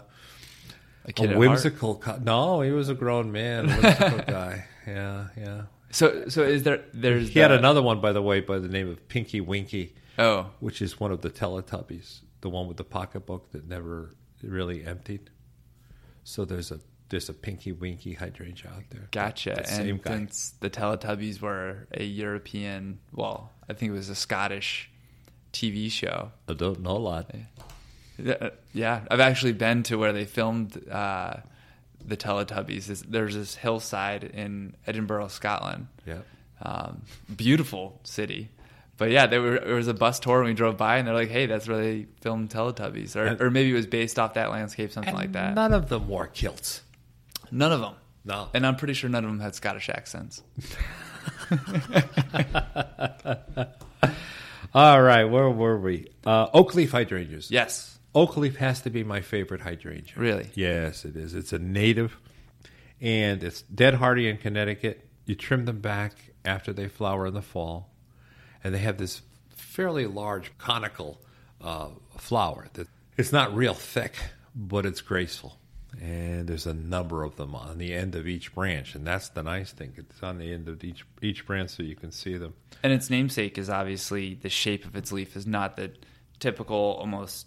A 1.18 1.36
whimsical. 1.36 1.96
Co- 1.96 2.18
no, 2.22 2.60
he 2.60 2.70
was 2.70 2.88
a 2.88 2.94
grown 2.94 3.32
man, 3.32 3.68
a 3.68 3.74
whimsical 3.76 4.18
guy. 4.26 4.66
Yeah, 4.86 5.26
yeah. 5.36 5.62
So 5.90 6.28
so 6.28 6.42
is 6.42 6.62
there 6.62 6.84
there's 6.94 7.28
He 7.30 7.38
had 7.40 7.50
another 7.52 7.82
one, 7.82 8.00
by 8.00 8.12
the 8.12 8.22
way, 8.22 8.40
by 8.40 8.58
the 8.58 8.68
name 8.68 8.88
of 8.88 9.08
Pinky 9.08 9.40
Winky, 9.40 9.94
Oh. 10.18 10.46
which 10.60 10.80
is 10.80 10.98
one 11.00 11.10
of 11.12 11.20
the 11.22 11.30
Teletubbies, 11.30 12.20
the 12.40 12.48
one 12.48 12.66
with 12.68 12.76
the 12.76 12.84
pocketbook 12.84 13.50
that 13.52 13.66
never 13.68 14.10
really 14.42 14.84
emptied. 14.84 15.30
So 16.24 16.44
there's 16.44 16.70
a 16.70 16.80
there's 17.08 17.28
a 17.28 17.34
Pinky 17.34 17.72
Winky 17.72 18.14
hydrangea 18.14 18.70
out 18.70 18.84
there. 18.90 19.08
Gotcha. 19.10 19.54
The 19.54 19.70
and 19.74 20.02
guy. 20.02 20.12
since 20.12 20.54
the 20.60 20.70
Teletubbies 20.70 21.40
were 21.42 21.86
a 21.92 22.04
European, 22.04 23.00
well, 23.12 23.50
I 23.68 23.74
think 23.74 23.90
it 23.90 23.94
was 23.94 24.08
a 24.08 24.14
Scottish 24.14 24.90
TV 25.52 25.90
show. 25.90 26.32
I 26.48 26.54
don't 26.54 26.80
know 26.80 26.96
a 26.96 26.98
lot. 26.98 27.30
Yeah, 27.34 27.40
Yeah, 28.72 29.00
I've 29.10 29.20
actually 29.20 29.52
been 29.52 29.82
to 29.84 29.96
where 29.96 30.12
they 30.12 30.24
filmed 30.24 30.88
uh, 30.88 31.34
the 32.04 32.16
Teletubbies. 32.16 32.86
There's- 33.08 33.34
this 33.34 33.54
hillside 33.54 34.24
in 34.24 34.74
Edinburgh, 34.86 35.28
Scotland. 35.28 35.88
Yeah. 36.06 36.18
Um, 36.60 37.02
beautiful 37.34 37.98
city. 38.04 38.50
But 38.98 39.10
yeah, 39.10 39.26
there, 39.26 39.40
were, 39.40 39.58
there 39.58 39.74
was 39.74 39.88
a 39.88 39.94
bus 39.94 40.20
tour 40.20 40.40
and 40.40 40.48
we 40.48 40.54
drove 40.54 40.76
by 40.76 40.98
and 40.98 41.08
they're 41.08 41.14
like, 41.14 41.30
hey, 41.30 41.46
that's 41.46 41.66
where 41.66 41.78
they 41.78 42.06
filmed 42.20 42.50
Teletubbies. 42.50 43.16
Or, 43.16 43.24
And- 43.26 43.40
or 43.40 43.50
maybe 43.50 43.70
it 43.70 43.74
was 43.74 43.86
based 43.86 44.18
off 44.18 44.34
that 44.34 44.50
landscape, 44.50 44.92
something 44.92 45.14
like 45.14 45.32
that. 45.32 45.54
None 45.54 45.72
of 45.72 45.88
them 45.88 46.06
wore 46.06 46.26
kilts. 46.28 46.82
None 47.50 47.72
of 47.72 47.80
them. 47.80 47.94
No. 48.24 48.48
And 48.54 48.64
I'm 48.66 48.76
pretty 48.76 48.94
sure 48.94 49.10
none 49.10 49.24
of 49.24 49.30
them 49.30 49.40
had 49.40 49.54
Scottish 49.56 49.88
accents. 49.88 50.42
All 54.74 55.02
right, 55.02 55.24
where 55.24 55.50
were 55.50 55.78
we? 55.78 56.08
Uh, 56.24 56.46
oak 56.54 56.74
leaf 56.74 56.92
hydrangeas. 56.92 57.50
Yes. 57.50 57.98
Oak 58.14 58.36
leaf 58.36 58.56
has 58.56 58.82
to 58.82 58.90
be 58.90 59.04
my 59.04 59.20
favorite 59.20 59.62
hydrangea. 59.62 60.14
Really? 60.16 60.50
Yes, 60.54 61.04
it 61.04 61.16
is. 61.16 61.34
It's 61.34 61.52
a 61.52 61.58
native, 61.58 62.18
and 63.00 63.42
it's 63.42 63.62
dead 63.62 63.94
hardy 63.94 64.28
in 64.28 64.36
Connecticut. 64.36 65.08
You 65.24 65.34
trim 65.34 65.64
them 65.64 65.80
back 65.80 66.12
after 66.44 66.72
they 66.72 66.88
flower 66.88 67.26
in 67.26 67.34
the 67.34 67.42
fall, 67.42 67.90
and 68.62 68.74
they 68.74 68.80
have 68.80 68.98
this 68.98 69.22
fairly 69.50 70.06
large 70.06 70.56
conical 70.58 71.20
uh, 71.60 71.88
flower. 72.18 72.68
That 72.74 72.88
it's 73.16 73.32
not 73.32 73.54
real 73.54 73.74
thick, 73.74 74.14
but 74.54 74.84
it's 74.84 75.00
graceful. 75.00 75.58
And 76.00 76.48
there's 76.48 76.66
a 76.66 76.74
number 76.74 77.22
of 77.22 77.36
them 77.36 77.54
on 77.54 77.78
the 77.78 77.94
end 77.94 78.14
of 78.14 78.26
each 78.26 78.54
branch, 78.54 78.94
and 78.94 79.06
that's 79.06 79.28
the 79.30 79.42
nice 79.42 79.72
thing. 79.72 79.92
It's 79.96 80.22
on 80.22 80.38
the 80.38 80.52
end 80.52 80.68
of 80.68 80.82
each 80.84 81.06
each 81.22 81.46
branch, 81.46 81.70
so 81.70 81.82
you 81.82 81.96
can 81.96 82.12
see 82.12 82.36
them. 82.36 82.54
And 82.82 82.92
its 82.92 83.08
namesake 83.08 83.56
is 83.56 83.70
obviously 83.70 84.34
the 84.34 84.48
shape 84.50 84.84
of 84.84 84.96
its 84.96 85.12
leaf 85.12 85.36
is 85.36 85.46
not 85.46 85.76
the 85.76 85.92
typical, 86.40 86.76
almost 86.76 87.46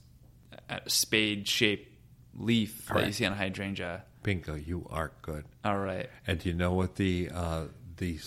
spade 0.88 1.48
shaped 1.48 1.92
leaf 2.38 2.88
that 2.94 3.06
you 3.08 3.12
see 3.14 3.26
on 3.26 3.34
a 3.34 3.36
hydrangea. 3.36 4.04
Bingo, 4.24 4.56
you 4.56 4.88
are 4.90 5.12
good. 5.22 5.46
All 5.64 5.78
right. 5.78 6.10
And 6.28 6.40
do 6.40 6.50
you 6.50 6.56
know 6.56 6.74
what 6.74 6.96
the 6.96 7.30
uh, 7.34 7.66
the 7.98 8.20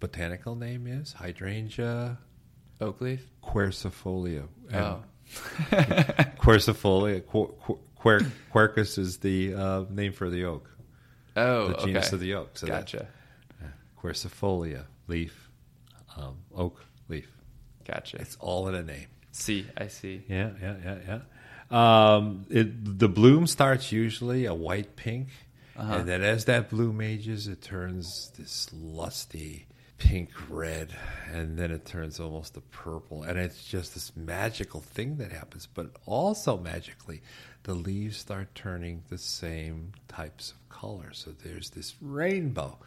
botanical 0.00 0.54
name 0.54 0.86
is? 0.86 1.12
Hydrangea 1.14 2.18
Oak 2.80 3.00
leaf? 3.00 3.22
quercifolia. 3.42 4.48
And 4.70 4.76
Oh. 4.84 5.02
quercifolia. 6.38 7.24
Quer, 7.26 7.46
quer, 7.96 8.20
quercus 8.52 8.98
is 8.98 9.18
the 9.18 9.54
uh, 9.54 9.84
name 9.90 10.12
for 10.12 10.30
the 10.30 10.44
oak, 10.44 10.70
Oh, 11.36 11.68
the 11.68 11.74
genus 11.78 12.06
okay. 12.08 12.14
of 12.16 12.20
the 12.20 12.34
oak. 12.34 12.56
So 12.58 12.66
that- 12.66 12.80
gotcha. 12.80 13.08
quercifolia 14.00 14.84
leaf, 15.08 15.50
um, 16.16 16.36
oak 16.54 16.84
leaf. 17.08 17.28
Gotcha. 17.84 18.18
It's 18.18 18.36
all 18.40 18.68
in 18.68 18.74
a 18.74 18.82
name. 18.82 19.06
see, 19.32 19.66
I 19.76 19.88
see. 19.88 20.22
Yeah, 20.28 20.50
yeah, 20.60 20.74
yeah, 20.84 20.98
yeah. 21.06 21.18
Um, 21.70 22.46
it, 22.50 22.98
the 22.98 23.08
bloom 23.08 23.46
starts 23.46 23.90
usually 23.92 24.44
a 24.46 24.54
white 24.54 24.96
pink, 24.96 25.28
Uh-huh. 25.76 25.94
and 25.98 26.08
then 26.08 26.22
as 26.22 26.44
that 26.46 26.70
bloom 26.70 27.00
ages, 27.00 27.48
it 27.48 27.60
turns 27.62 28.30
this 28.38 28.68
lusty 28.72 29.66
pink 29.98 30.30
red, 30.48 30.94
and 31.32 31.58
then 31.58 31.70
it 31.70 31.84
turns 31.84 32.20
almost 32.20 32.56
a 32.56 32.60
purple, 32.60 33.22
and 33.24 33.38
it's 33.38 33.64
just 33.64 33.94
this 33.94 34.14
magical 34.14 34.80
thing 34.80 35.16
that 35.16 35.32
happens. 35.32 35.66
But 35.66 35.90
also 36.06 36.56
magically, 36.58 37.22
the 37.64 37.74
leaves 37.74 38.16
start 38.18 38.54
turning 38.54 39.02
the 39.08 39.18
same 39.18 39.92
types 40.06 40.52
of 40.52 40.68
colors. 40.68 41.22
So 41.24 41.32
there's 41.32 41.70
this 41.70 41.94
rainbow. 42.00 42.78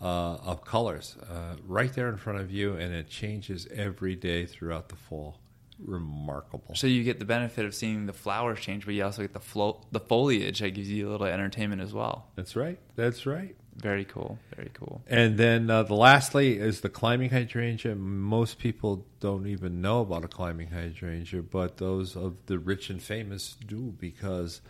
Uh, 0.00 0.34
of 0.44 0.64
colors 0.64 1.16
uh, 1.30 1.54
right 1.66 1.92
there 1.94 2.08
in 2.08 2.16
front 2.16 2.40
of 2.40 2.50
you, 2.50 2.74
and 2.74 2.92
it 2.92 3.08
changes 3.08 3.66
every 3.72 4.16
day 4.16 4.44
throughout 4.44 4.88
the 4.88 4.96
fall. 4.96 5.38
Remarkable. 5.84 6.74
So 6.74 6.86
you 6.86 7.04
get 7.04 7.18
the 7.18 7.24
benefit 7.24 7.64
of 7.64 7.74
seeing 7.74 8.06
the 8.06 8.12
flowers 8.12 8.60
change, 8.60 8.84
but 8.84 8.94
you 8.94 9.04
also 9.04 9.22
get 9.22 9.32
the 9.32 9.40
flo- 9.40 9.80
the 9.92 10.00
foliage 10.00 10.60
that 10.60 10.70
gives 10.70 10.90
you 10.90 11.08
a 11.08 11.10
little 11.10 11.26
entertainment 11.26 11.82
as 11.82 11.92
well. 11.92 12.28
That's 12.36 12.56
right. 12.56 12.78
That's 12.96 13.26
right. 13.26 13.54
Very 13.76 14.04
cool. 14.04 14.38
Very 14.54 14.70
cool. 14.72 15.02
And 15.08 15.36
then 15.36 15.68
uh, 15.68 15.82
the 15.82 15.94
lastly 15.94 16.58
is 16.58 16.80
the 16.80 16.88
climbing 16.88 17.30
hydrangea. 17.30 17.94
Most 17.96 18.58
people 18.58 19.04
don't 19.20 19.46
even 19.46 19.80
know 19.80 20.00
about 20.00 20.24
a 20.24 20.28
climbing 20.28 20.68
hydrangea, 20.68 21.42
but 21.42 21.78
those 21.78 22.16
of 22.16 22.36
the 22.46 22.58
rich 22.58 22.88
and 22.88 23.02
famous 23.02 23.56
do 23.66 23.94
because 23.98 24.60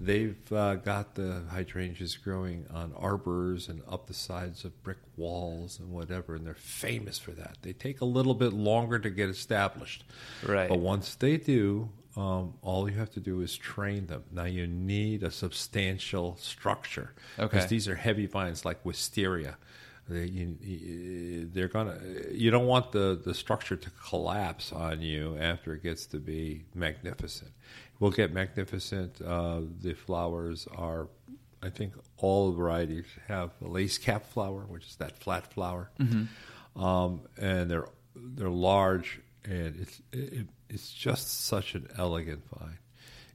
they've 0.00 0.52
uh, 0.52 0.76
got 0.76 1.14
the 1.14 1.42
hydrangeas 1.50 2.16
growing 2.16 2.66
on 2.72 2.92
arbors 2.96 3.68
and 3.68 3.82
up 3.88 4.06
the 4.06 4.14
sides 4.14 4.64
of 4.64 4.82
brick 4.82 4.98
walls 5.16 5.78
and 5.78 5.90
whatever, 5.90 6.34
and 6.34 6.46
they're 6.46 6.54
famous 6.54 7.18
for 7.18 7.30
that. 7.32 7.58
They 7.62 7.72
take 7.72 8.00
a 8.00 8.04
little 8.04 8.34
bit 8.34 8.52
longer 8.52 8.98
to 8.98 9.10
get 9.10 9.28
established, 9.28 10.04
Right. 10.46 10.68
But 10.68 10.78
once 10.80 11.14
they 11.14 11.36
do, 11.36 11.88
um, 12.16 12.54
all 12.62 12.88
you 12.88 12.96
have 12.98 13.10
to 13.12 13.20
do 13.20 13.40
is 13.40 13.56
train 13.56 14.06
them. 14.06 14.22
Now 14.30 14.44
you 14.44 14.66
need 14.66 15.22
a 15.24 15.30
substantial 15.32 16.36
structure 16.36 17.12
Okay. 17.38 17.66
these 17.66 17.88
are 17.88 17.96
heavy 17.96 18.26
vines 18.26 18.64
like 18.64 18.84
wisteria. 18.84 19.56
They, 20.08 20.26
you, 20.26 20.58
you- 20.60 21.50
they're 21.52 21.66
gonna. 21.68 21.98
You 22.30 22.50
don't 22.50 22.66
want 22.66 22.92
the, 22.92 23.18
the 23.24 23.32
structure 23.32 23.74
to 23.74 23.90
collapse 24.06 24.70
on 24.70 25.00
you 25.00 25.36
after 25.40 25.72
it 25.74 25.82
gets 25.82 26.04
to 26.08 26.18
be 26.18 26.66
magnificent. 26.74 27.52
We'll 28.00 28.10
get 28.10 28.32
magnificent. 28.32 29.20
Uh, 29.22 29.60
the 29.80 29.94
flowers 29.94 30.66
are, 30.76 31.08
I 31.62 31.70
think, 31.70 31.94
all 32.16 32.52
varieties 32.52 33.06
have 33.28 33.50
a 33.64 33.68
lace 33.68 33.98
cap 33.98 34.26
flower, 34.26 34.62
which 34.68 34.86
is 34.86 34.96
that 34.96 35.18
flat 35.18 35.52
flower, 35.52 35.90
um, 36.76 37.20
and 37.40 37.70
they're 37.70 37.88
they're 38.16 38.48
large, 38.50 39.20
and 39.44 39.76
it's 39.80 40.00
it, 40.12 40.46
it's 40.68 40.92
just 40.92 41.44
such 41.46 41.74
an 41.74 41.88
elegant 41.96 42.42
vine. 42.58 42.78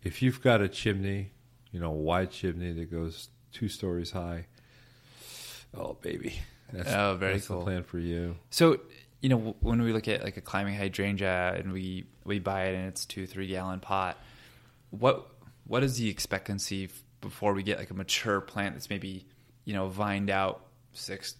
If 0.03 0.21
you've 0.21 0.41
got 0.41 0.61
a 0.61 0.67
chimney, 0.69 1.31
you 1.71 1.79
know, 1.79 1.91
a 1.91 1.93
wide 1.93 2.31
chimney 2.31 2.71
that 2.73 2.91
goes 2.91 3.29
two 3.51 3.69
stories 3.69 4.11
high, 4.11 4.45
oh 5.73 5.93
baby, 6.01 6.39
that's, 6.71 6.91
Oh, 6.93 7.15
very 7.19 7.33
that's 7.33 7.47
cool. 7.47 7.59
the 7.59 7.65
plan 7.65 7.83
for 7.83 7.99
you. 7.99 8.35
So, 8.49 8.79
you 9.21 9.29
know, 9.29 9.55
when 9.61 9.81
we 9.81 9.91
look 9.93 10.07
at 10.07 10.23
like 10.23 10.37
a 10.37 10.41
climbing 10.41 10.75
hydrangea 10.75 11.55
and 11.57 11.71
we 11.73 12.05
we 12.25 12.39
buy 12.39 12.65
it 12.67 12.75
in 12.75 12.81
its 12.81 13.05
two 13.05 13.25
three 13.27 13.47
gallon 13.47 13.79
pot, 13.79 14.17
what 14.91 15.27
what 15.65 15.83
is 15.83 15.97
the 15.97 16.09
expectancy 16.09 16.89
before 17.21 17.53
we 17.53 17.63
get 17.63 17.77
like 17.77 17.89
a 17.89 17.93
mature 17.93 18.41
plant 18.41 18.75
that's 18.75 18.89
maybe 18.89 19.25
you 19.65 19.73
know 19.73 19.87
vined 19.87 20.29
out 20.29 20.65
six 20.93 21.35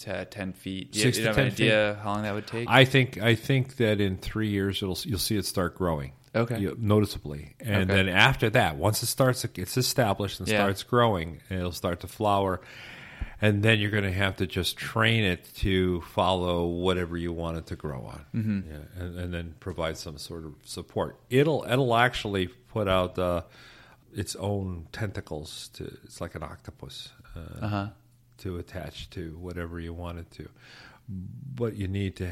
to 0.00 0.24
ten 0.26 0.52
feet? 0.52 0.92
Do 0.92 0.98
you, 0.98 1.02
Six 1.04 1.18
you 1.18 1.24
to 1.24 1.28
have 1.28 1.36
10 1.36 1.46
an 1.46 1.52
idea 1.52 2.00
how 2.02 2.12
long 2.14 2.22
that 2.22 2.34
would 2.34 2.46
take? 2.46 2.68
I 2.68 2.84
think 2.84 3.18
I 3.20 3.34
think 3.34 3.76
that 3.76 4.00
in 4.00 4.16
three 4.18 4.48
years 4.48 4.82
it'll 4.82 4.98
you'll 5.04 5.18
see 5.18 5.36
it 5.36 5.44
start 5.46 5.74
growing. 5.76 6.12
Okay. 6.34 6.60
you- 6.60 6.76
noticeably, 6.80 7.56
and 7.60 7.90
Okay. 7.90 7.94
then 8.04 8.08
after 8.08 8.48
that, 8.48 8.76
once 8.76 9.02
it 9.02 9.06
starts, 9.06 9.44
it's 9.44 9.76
established 9.76 10.40
and 10.40 10.48
Yeah. 10.48 10.60
starts 10.62 10.82
growing, 10.82 11.42
and 11.50 11.58
it'll 11.58 11.72
start 11.72 12.00
to 12.00 12.06
flower, 12.06 12.62
and 13.42 13.62
then 13.62 13.78
you're 13.78 13.90
going 13.90 14.04
to 14.04 14.10
have 14.12 14.36
to 14.36 14.46
just 14.46 14.78
train 14.78 15.24
it 15.24 15.46
to 15.56 16.00
follow 16.00 16.64
whatever 16.68 17.18
you 17.18 17.34
want 17.34 17.58
it 17.58 17.66
to 17.66 17.76
grow 17.76 18.00
on, 18.06 18.24
mm-hmm. 18.34 18.60
yeah, 18.70 19.02
and, 19.02 19.18
and 19.18 19.34
then 19.34 19.54
provide 19.60 19.98
some 19.98 20.16
sort 20.16 20.46
of 20.46 20.54
support. 20.64 21.18
It'll 21.28 21.66
it'll 21.68 21.94
actually 21.94 22.48
put 22.72 22.88
out 22.88 23.18
uh, 23.18 23.42
its 24.14 24.34
own 24.36 24.86
tentacles 24.92 25.68
to. 25.74 25.84
It's 26.04 26.20
like 26.20 26.34
an 26.34 26.42
octopus. 26.42 27.10
Uh, 27.36 27.64
uh 27.64 27.68
huh. 27.68 27.86
to 28.38 28.58
attach 28.58 29.08
to 29.10 29.36
whatever 29.40 29.80
you 29.80 29.94
want 29.94 30.18
it 30.18 30.30
to. 30.32 30.48
But 31.08 31.74
you 31.76 31.88
need 31.88 32.16
to. 32.16 32.30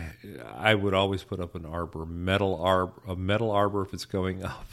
I 0.57 0.75
would 0.75 0.95
always 0.95 1.23
put 1.23 1.41
up 1.41 1.55
an 1.55 1.65
arbor, 1.67 2.07
metal 2.07 2.61
arbor, 2.63 3.01
a 3.09 3.17
metal 3.17 3.51
arbor 3.51 3.83
if 3.83 3.93
it's 3.95 4.05
going 4.05 4.45
up 4.55 4.67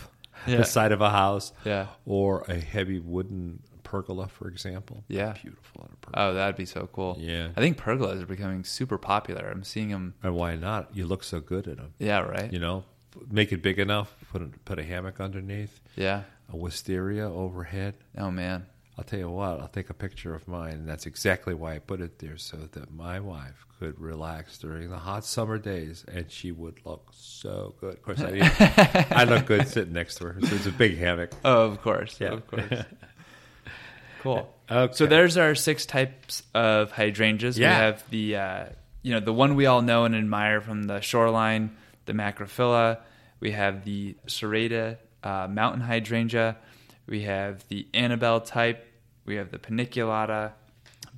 Yeah. 0.46 0.58
the 0.58 0.66
side 0.66 0.92
of 0.92 1.02
a 1.02 1.10
house, 1.10 1.52
Yeah. 1.66 1.88
or 2.06 2.42
a 2.48 2.56
heavy 2.60 3.00
wooden 3.00 3.60
pergola, 3.84 4.28
for 4.28 4.48
example. 4.50 5.04
Yeah. 5.08 5.34
beautiful 5.42 5.82
on 5.82 5.90
a 5.94 5.96
pergola. 6.06 6.30
Oh, 6.30 6.34
that'd 6.34 6.56
be 6.58 6.66
so 6.66 6.88
cool. 6.92 7.16
Yeah. 7.20 7.50
I 7.56 7.62
think 7.62 7.78
pergolas 7.78 8.22
are 8.22 8.26
becoming 8.28 8.64
super 8.66 8.98
popular. 8.98 9.48
I'm 9.50 9.64
seeing 9.64 9.90
them. 9.90 10.14
and 10.24 10.36
why 10.36 10.56
not? 10.56 10.96
You 10.96 11.06
look 11.08 11.24
so 11.24 11.40
good 11.40 11.68
in 11.68 11.78
them. 11.78 11.94
Yeah. 11.98 12.20
Right. 12.20 12.52
You 12.52 12.60
know, 12.60 12.84
make 13.30 13.52
it 13.52 13.62
big 13.62 13.80
enough. 13.80 14.14
Put 14.32 14.42
a, 14.42 14.46
put 14.66 14.80
a 14.80 14.84
hammock 14.84 15.20
underneath, 15.20 15.80
Yeah. 15.96 16.24
a 16.52 16.56
wisteria 16.58 17.30
overhead. 17.30 17.96
Oh 18.18 18.32
man. 18.32 18.66
I'll 19.00 19.04
tell 19.04 19.20
you 19.20 19.30
what, 19.30 19.60
I'll 19.60 19.68
take 19.68 19.92
a 19.92 19.94
picture 19.94 20.34
of 20.34 20.48
mine, 20.48 20.74
and 20.74 20.90
that's 20.90 21.06
exactly 21.06 21.54
why 21.54 21.76
I 21.76 21.78
put 21.80 22.02
it 22.02 22.18
there, 22.18 22.36
so 22.38 22.58
that 22.72 22.92
my 22.92 23.20
wife 23.20 23.64
could 23.80 24.00
relax 24.02 24.58
during 24.58 24.90
the 24.90 24.98
hot 24.98 25.24
summer 25.24 25.60
days, 25.60 26.04
and 26.12 26.32
she 26.32 26.52
would 26.52 26.80
look 26.84 27.08
so 27.14 27.76
good. 27.80 27.94
Of 27.94 28.02
course, 28.02 28.20
I, 28.22 29.06
I 29.12 29.24
look 29.26 29.46
good 29.46 29.68
sitting 29.76 29.94
next 29.94 30.16
to 30.16 30.30
her. 30.30 30.42
So 30.42 30.56
it's 30.56 30.66
a 30.66 30.72
big 30.72 30.98
hammock. 30.98 31.30
Oh, 31.46 31.66
of 31.66 31.80
course. 31.84 32.20
Yeah. 32.20 32.30
Of 32.30 32.48
course. 32.48 32.64
cool. 34.22 34.54
Okay. 34.70 34.94
So 34.94 35.06
there's 35.06 35.38
our 35.38 35.56
six 35.56 35.86
types 35.86 36.44
of 36.54 36.92
hydrangeas. 36.92 37.58
Yeah. 37.58 37.70
We 37.70 37.76
have 37.84 38.10
the 38.10 38.36
uh, 38.36 38.66
you 39.04 39.14
know 39.14 39.20
the 39.20 39.34
one 39.34 39.56
we 39.56 39.66
all 39.68 39.82
know 39.82 40.06
and 40.06 40.16
admire 40.16 40.60
from 40.60 40.84
the 40.84 41.02
shoreline, 41.02 41.76
the 42.08 42.14
macrophylla. 42.14 42.98
We 43.40 43.52
have 43.52 43.86
the 43.86 44.16
serrata 44.26 44.98
uh, 45.24 45.48
mountain 45.48 45.82
hydrangea. 45.82 46.58
We 47.06 47.22
have 47.22 47.64
the 47.68 47.86
Annabelle 47.94 48.42
type. 48.42 48.86
We 49.26 49.36
have 49.36 49.52
the 49.52 49.60
paniculata. 49.60 50.54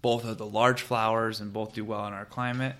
Both 0.02 0.25
are 0.25 0.34
the 0.34 0.45
large 0.45 0.82
flowers 0.82 1.39
and 1.39 1.54
both 1.54 1.73
do 1.73 1.86
well 1.86 2.06
in 2.08 2.13
our 2.13 2.25
climate. 2.25 2.75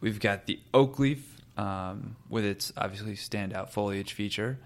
We've 0.00 0.20
got 0.20 0.46
the 0.46 0.58
oak 0.72 0.98
leaf 0.98 1.40
um, 1.56 2.16
with 2.28 2.44
its 2.44 2.72
obviously 2.76 3.14
standout 3.14 3.70
foliage 3.70 4.12
feature, 4.14 4.58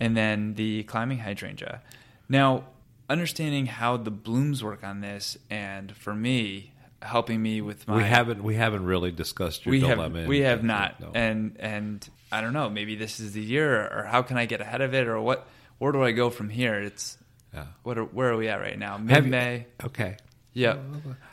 and 0.00 0.16
then 0.16 0.54
the 0.54 0.84
climbing 0.84 1.18
hydrangea. 1.18 1.82
Now, 2.28 2.64
understanding 3.08 3.66
how 3.66 3.96
the 3.96 4.10
blooms 4.10 4.62
work 4.62 4.84
on 4.84 5.00
this, 5.00 5.36
and 5.50 5.94
for 5.94 6.14
me, 6.14 6.72
helping 7.02 7.40
me 7.42 7.60
with 7.60 7.86
my 7.86 7.96
we 7.98 8.02
haven't 8.02 8.42
we 8.42 8.54
haven't 8.56 8.84
really 8.84 9.12
discussed 9.12 9.64
your 9.64 9.70
we 9.72 9.80
dilemma. 9.80 10.20
have 10.20 10.28
we 10.28 10.40
have 10.40 10.64
not, 10.64 11.00
no. 11.00 11.10
and 11.14 11.56
and 11.60 12.08
I 12.32 12.40
don't 12.40 12.52
know, 12.52 12.68
maybe 12.68 12.96
this 12.96 13.20
is 13.20 13.32
the 13.32 13.40
year, 13.42 13.86
or 13.86 14.04
how 14.04 14.22
can 14.22 14.36
I 14.36 14.46
get 14.46 14.60
ahead 14.60 14.80
of 14.80 14.94
it, 14.94 15.06
or 15.08 15.20
what? 15.20 15.46
Where 15.78 15.92
do 15.92 16.02
I 16.02 16.10
go 16.12 16.28
from 16.30 16.48
here? 16.48 16.74
It's 16.74 17.16
Yeah. 17.54 17.66
what? 17.84 17.96
Are, 17.98 18.04
where 18.04 18.32
are 18.32 18.36
we 18.36 18.48
at 18.48 18.60
right 18.60 18.78
now? 18.78 18.98
Mid 18.98 19.26
May. 19.26 19.66
Okay. 19.84 20.16
Yep. 20.54 20.80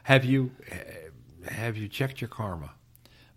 Have 0.03 0.23
you 0.23 0.51
have 1.47 1.77
you 1.77 1.87
checked 1.87 2.21
your 2.21 2.27
karma? 2.27 2.71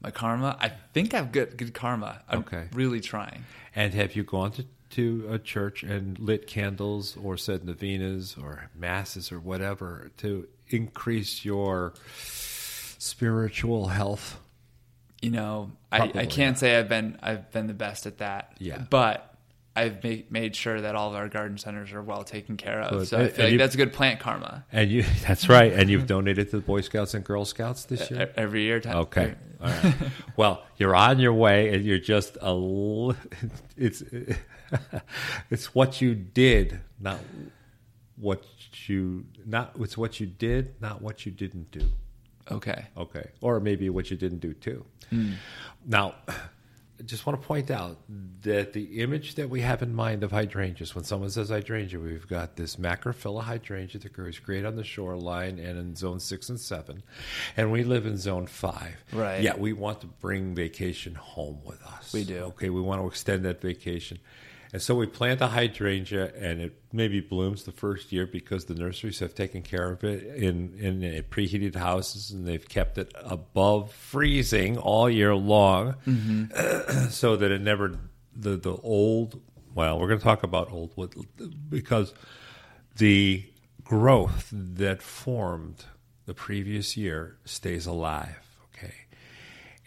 My 0.00 0.10
karma. 0.10 0.56
I 0.60 0.68
think 0.92 1.14
I've 1.14 1.32
got 1.32 1.56
good 1.56 1.74
karma. 1.74 2.22
I'm 2.28 2.40
Okay. 2.40 2.68
really 2.72 3.00
trying. 3.00 3.44
And 3.74 3.94
have 3.94 4.14
you 4.14 4.22
gone 4.22 4.52
to, 4.52 4.64
to 4.90 5.26
a 5.30 5.38
church 5.38 5.82
and 5.82 6.18
lit 6.18 6.46
candles 6.46 7.16
or 7.16 7.36
said 7.36 7.64
novenas 7.64 8.36
or 8.40 8.70
masses 8.76 9.32
or 9.32 9.40
whatever 9.40 10.10
to 10.18 10.46
increase 10.70 11.44
your 11.44 11.94
spiritual 12.98 13.88
health? 13.88 14.38
you 15.20 15.30
know, 15.32 15.72
I, 15.90 15.98
Probably 15.98 16.20
I 16.22 16.26
can't 16.26 16.52
not. 16.54 16.58
say 16.60 16.78
I've 16.78 16.88
been 16.88 17.18
I've 17.20 17.50
been 17.50 17.66
the 17.66 17.74
best 17.74 18.06
at 18.06 18.18
that. 18.18 18.52
Yeah. 18.60 18.84
But 18.88 19.34
I've 19.74 20.02
made, 20.04 20.30
made 20.30 20.54
sure 20.54 20.80
that 20.80 20.94
all 20.94 21.08
of 21.10 21.16
our 21.16 21.28
garden 21.28 21.58
centers 21.58 21.92
are 21.92 22.02
well 22.02 22.22
taken 22.22 22.56
care 22.56 22.80
of. 22.80 22.90
Good. 22.90 23.08
So 23.08 23.18
I 23.20 23.28
feel 23.28 23.44
like 23.46 23.52
you- 23.52 23.58
that's 23.58 23.74
good 23.74 23.92
plant 23.92 24.20
karma. 24.20 24.64
And 24.70 24.90
you 24.92 25.02
that's 25.26 25.48
right. 25.48 25.72
And 25.72 25.90
you've 25.90 26.06
donated 26.06 26.50
to 26.50 26.56
the 26.58 26.62
Boy 26.62 26.82
Scouts 26.82 27.14
and 27.14 27.24
Girl 27.24 27.44
Scouts 27.44 27.84
this 27.86 28.10
year? 28.12 28.30
Every 28.36 28.62
year. 28.62 28.78
Time, 28.80 28.96
Okay. 28.98 29.34
All 29.60 29.68
right. 29.70 29.94
Well, 30.36 30.62
you're 30.76 30.94
on 30.94 31.18
your 31.18 31.32
way, 31.34 31.74
and 31.74 31.84
you're 31.84 31.98
just 31.98 32.38
a. 32.40 32.52
It's 33.76 34.04
it's 35.50 35.74
what 35.74 36.00
you 36.00 36.14
did, 36.14 36.78
not 37.00 37.18
what 38.16 38.44
you 38.86 39.24
not. 39.46 39.72
It's 39.80 39.96
what 39.96 40.20
you 40.20 40.26
did, 40.26 40.80
not 40.80 41.00
what 41.00 41.24
you 41.24 41.32
didn't 41.32 41.70
do. 41.70 41.86
Okay. 42.50 42.86
Okay, 42.96 43.28
or 43.40 43.60
maybe 43.60 43.88
what 43.90 44.10
you 44.10 44.16
didn't 44.16 44.40
do 44.40 44.52
too. 44.54 44.84
Hmm. 45.10 45.32
Now, 45.86 46.14
I 46.28 47.04
just 47.04 47.26
want 47.26 47.40
to 47.40 47.46
point 47.46 47.70
out 47.70 47.98
that 48.42 48.72
the 48.72 49.00
image 49.00 49.36
that 49.36 49.48
we 49.48 49.60
have 49.60 49.82
in 49.82 49.94
mind 49.94 50.24
of 50.24 50.32
hydrangeas, 50.32 50.94
when 50.94 51.04
someone 51.04 51.30
says 51.30 51.50
hydrangea, 51.50 52.00
we've 52.00 52.26
got 52.26 52.56
this 52.56 52.76
macrophylla 52.76 53.42
hydrangea 53.42 54.00
that 54.00 54.12
grows 54.12 54.38
great 54.40 54.64
on 54.64 54.74
the 54.74 54.82
shoreline 54.82 55.58
and 55.58 55.78
in 55.78 55.94
zone 55.94 56.18
six 56.18 56.48
and 56.48 56.58
seven, 56.58 57.02
and 57.56 57.70
we 57.70 57.84
live 57.84 58.04
in 58.04 58.16
zone 58.16 58.46
five. 58.46 58.96
Right. 59.12 59.42
Yeah, 59.42 59.56
we 59.56 59.72
want 59.72 60.00
to 60.00 60.06
bring 60.06 60.54
vacation 60.54 61.14
home 61.14 61.60
with 61.64 61.82
us. 61.84 62.12
We 62.12 62.24
do. 62.24 62.38
Okay, 62.38 62.68
we 62.70 62.80
want 62.80 63.00
to 63.00 63.06
extend 63.06 63.44
that 63.44 63.60
vacation. 63.60 64.18
And 64.72 64.82
so 64.82 64.94
we 64.94 65.06
plant 65.06 65.40
a 65.40 65.46
hydrangea, 65.46 66.32
and 66.36 66.60
it 66.60 66.82
maybe 66.92 67.20
blooms 67.20 67.62
the 67.62 67.72
first 67.72 68.12
year 68.12 68.26
because 68.26 68.66
the 68.66 68.74
nurseries 68.74 69.18
have 69.20 69.34
taken 69.34 69.62
care 69.62 69.90
of 69.90 70.04
it 70.04 70.24
in 70.24 70.74
in 70.78 71.24
preheated 71.30 71.74
houses, 71.74 72.30
and 72.30 72.46
they've 72.46 72.68
kept 72.68 72.98
it 72.98 73.10
above 73.16 73.92
freezing 73.92 74.76
all 74.76 75.08
year 75.08 75.34
long, 75.34 75.94
mm-hmm. 76.06 77.08
so 77.08 77.36
that 77.36 77.50
it 77.50 77.62
never 77.62 77.98
the 78.36 78.56
the 78.56 78.76
old. 78.76 79.40
Well, 79.74 79.98
we're 79.98 80.08
going 80.08 80.18
to 80.18 80.24
talk 80.24 80.42
about 80.42 80.70
old 80.70 80.96
wood 80.96 81.14
because 81.68 82.12
the 82.96 83.44
growth 83.84 84.48
that 84.52 85.00
formed 85.00 85.84
the 86.26 86.34
previous 86.34 86.96
year 86.96 87.38
stays 87.46 87.86
alive. 87.86 88.44
Okay, 88.74 88.94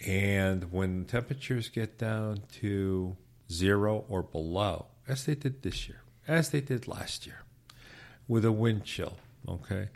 and 0.08 0.72
when 0.72 1.06
temperatures 1.06 1.70
get 1.70 2.00
down 2.00 2.42
to 2.62 3.16
zero 3.52 4.06
or 4.10 4.24
below, 4.24 4.88
as 5.08 5.26
they 5.26 5.36
did 5.36 5.62
this 5.62 5.88
year, 5.88 6.02
as 6.28 6.50
they 6.50 6.62
did 6.62 6.88
last 6.88 7.26
year, 7.28 7.44
with 8.28 8.46
a 8.46 8.52
wind 8.52 8.84
chill, 8.86 9.18
okay, 9.48 9.90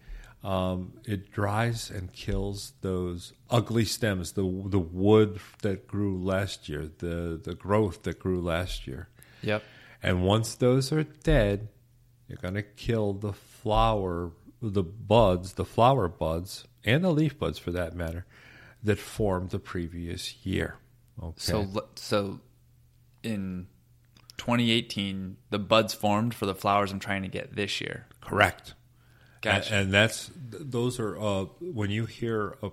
um, 0.43 0.93
it 1.05 1.31
dries 1.31 1.89
and 1.89 2.11
kills 2.13 2.73
those 2.81 3.33
ugly 3.49 3.85
stems, 3.85 4.33
the 4.33 4.43
the 4.69 4.79
wood 4.79 5.39
that 5.61 5.87
grew 5.87 6.21
last 6.23 6.69
year, 6.69 6.89
the 6.99 7.39
the 7.43 7.55
growth 7.55 8.03
that 8.03 8.19
grew 8.19 8.41
last 8.41 8.85
year. 8.85 9.07
Yep. 9.41 9.63
And 10.03 10.23
once 10.23 10.55
those 10.55 10.91
are 10.91 11.03
dead, 11.03 11.69
You're 12.27 12.37
going 12.41 12.55
to 12.55 12.63
kill 12.63 13.13
the 13.13 13.33
flower, 13.33 14.31
the 14.61 14.83
buds, 14.83 15.53
the 15.53 15.65
flower 15.65 16.07
buds, 16.07 16.65
and 16.83 17.03
the 17.03 17.11
leaf 17.11 17.37
buds 17.37 17.59
for 17.59 17.71
that 17.71 17.95
matter, 17.95 18.25
that 18.83 18.97
formed 18.97 19.51
the 19.51 19.59
previous 19.59 20.35
year. 20.45 20.77
Okay. 21.21 21.33
So 21.37 21.87
so 21.95 22.39
in 23.25 23.67
2018, 24.37 25.37
the 25.49 25.59
buds 25.59 25.93
formed 25.93 26.33
for 26.33 26.45
the 26.45 26.55
flowers 26.55 26.91
I'm 26.91 26.99
trying 26.99 27.21
to 27.23 27.27
get 27.27 27.55
this 27.55 27.81
year. 27.81 28.07
correct. 28.21 28.73
Gotcha. 29.41 29.73
And, 29.75 29.83
and 29.85 29.93
that's 29.93 30.31
those 30.35 30.99
are 30.99 31.17
uh, 31.19 31.45
when 31.61 31.91
you 31.91 32.05
hear 32.05 32.57
a 32.63 32.71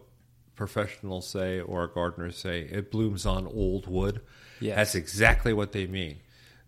professional 0.57 1.21
say 1.21 1.61
or 1.61 1.85
a 1.85 1.89
gardener 1.91 2.31
say 2.31 2.63
it 2.63 2.91
blooms 2.91 3.27
on 3.27 3.47
old 3.47 3.87
wood. 3.87 4.23
Yes. 4.61 4.77
That's 4.77 4.95
exactly 4.95 5.53
what 5.53 5.73
they 5.73 5.87
mean. 5.87 6.21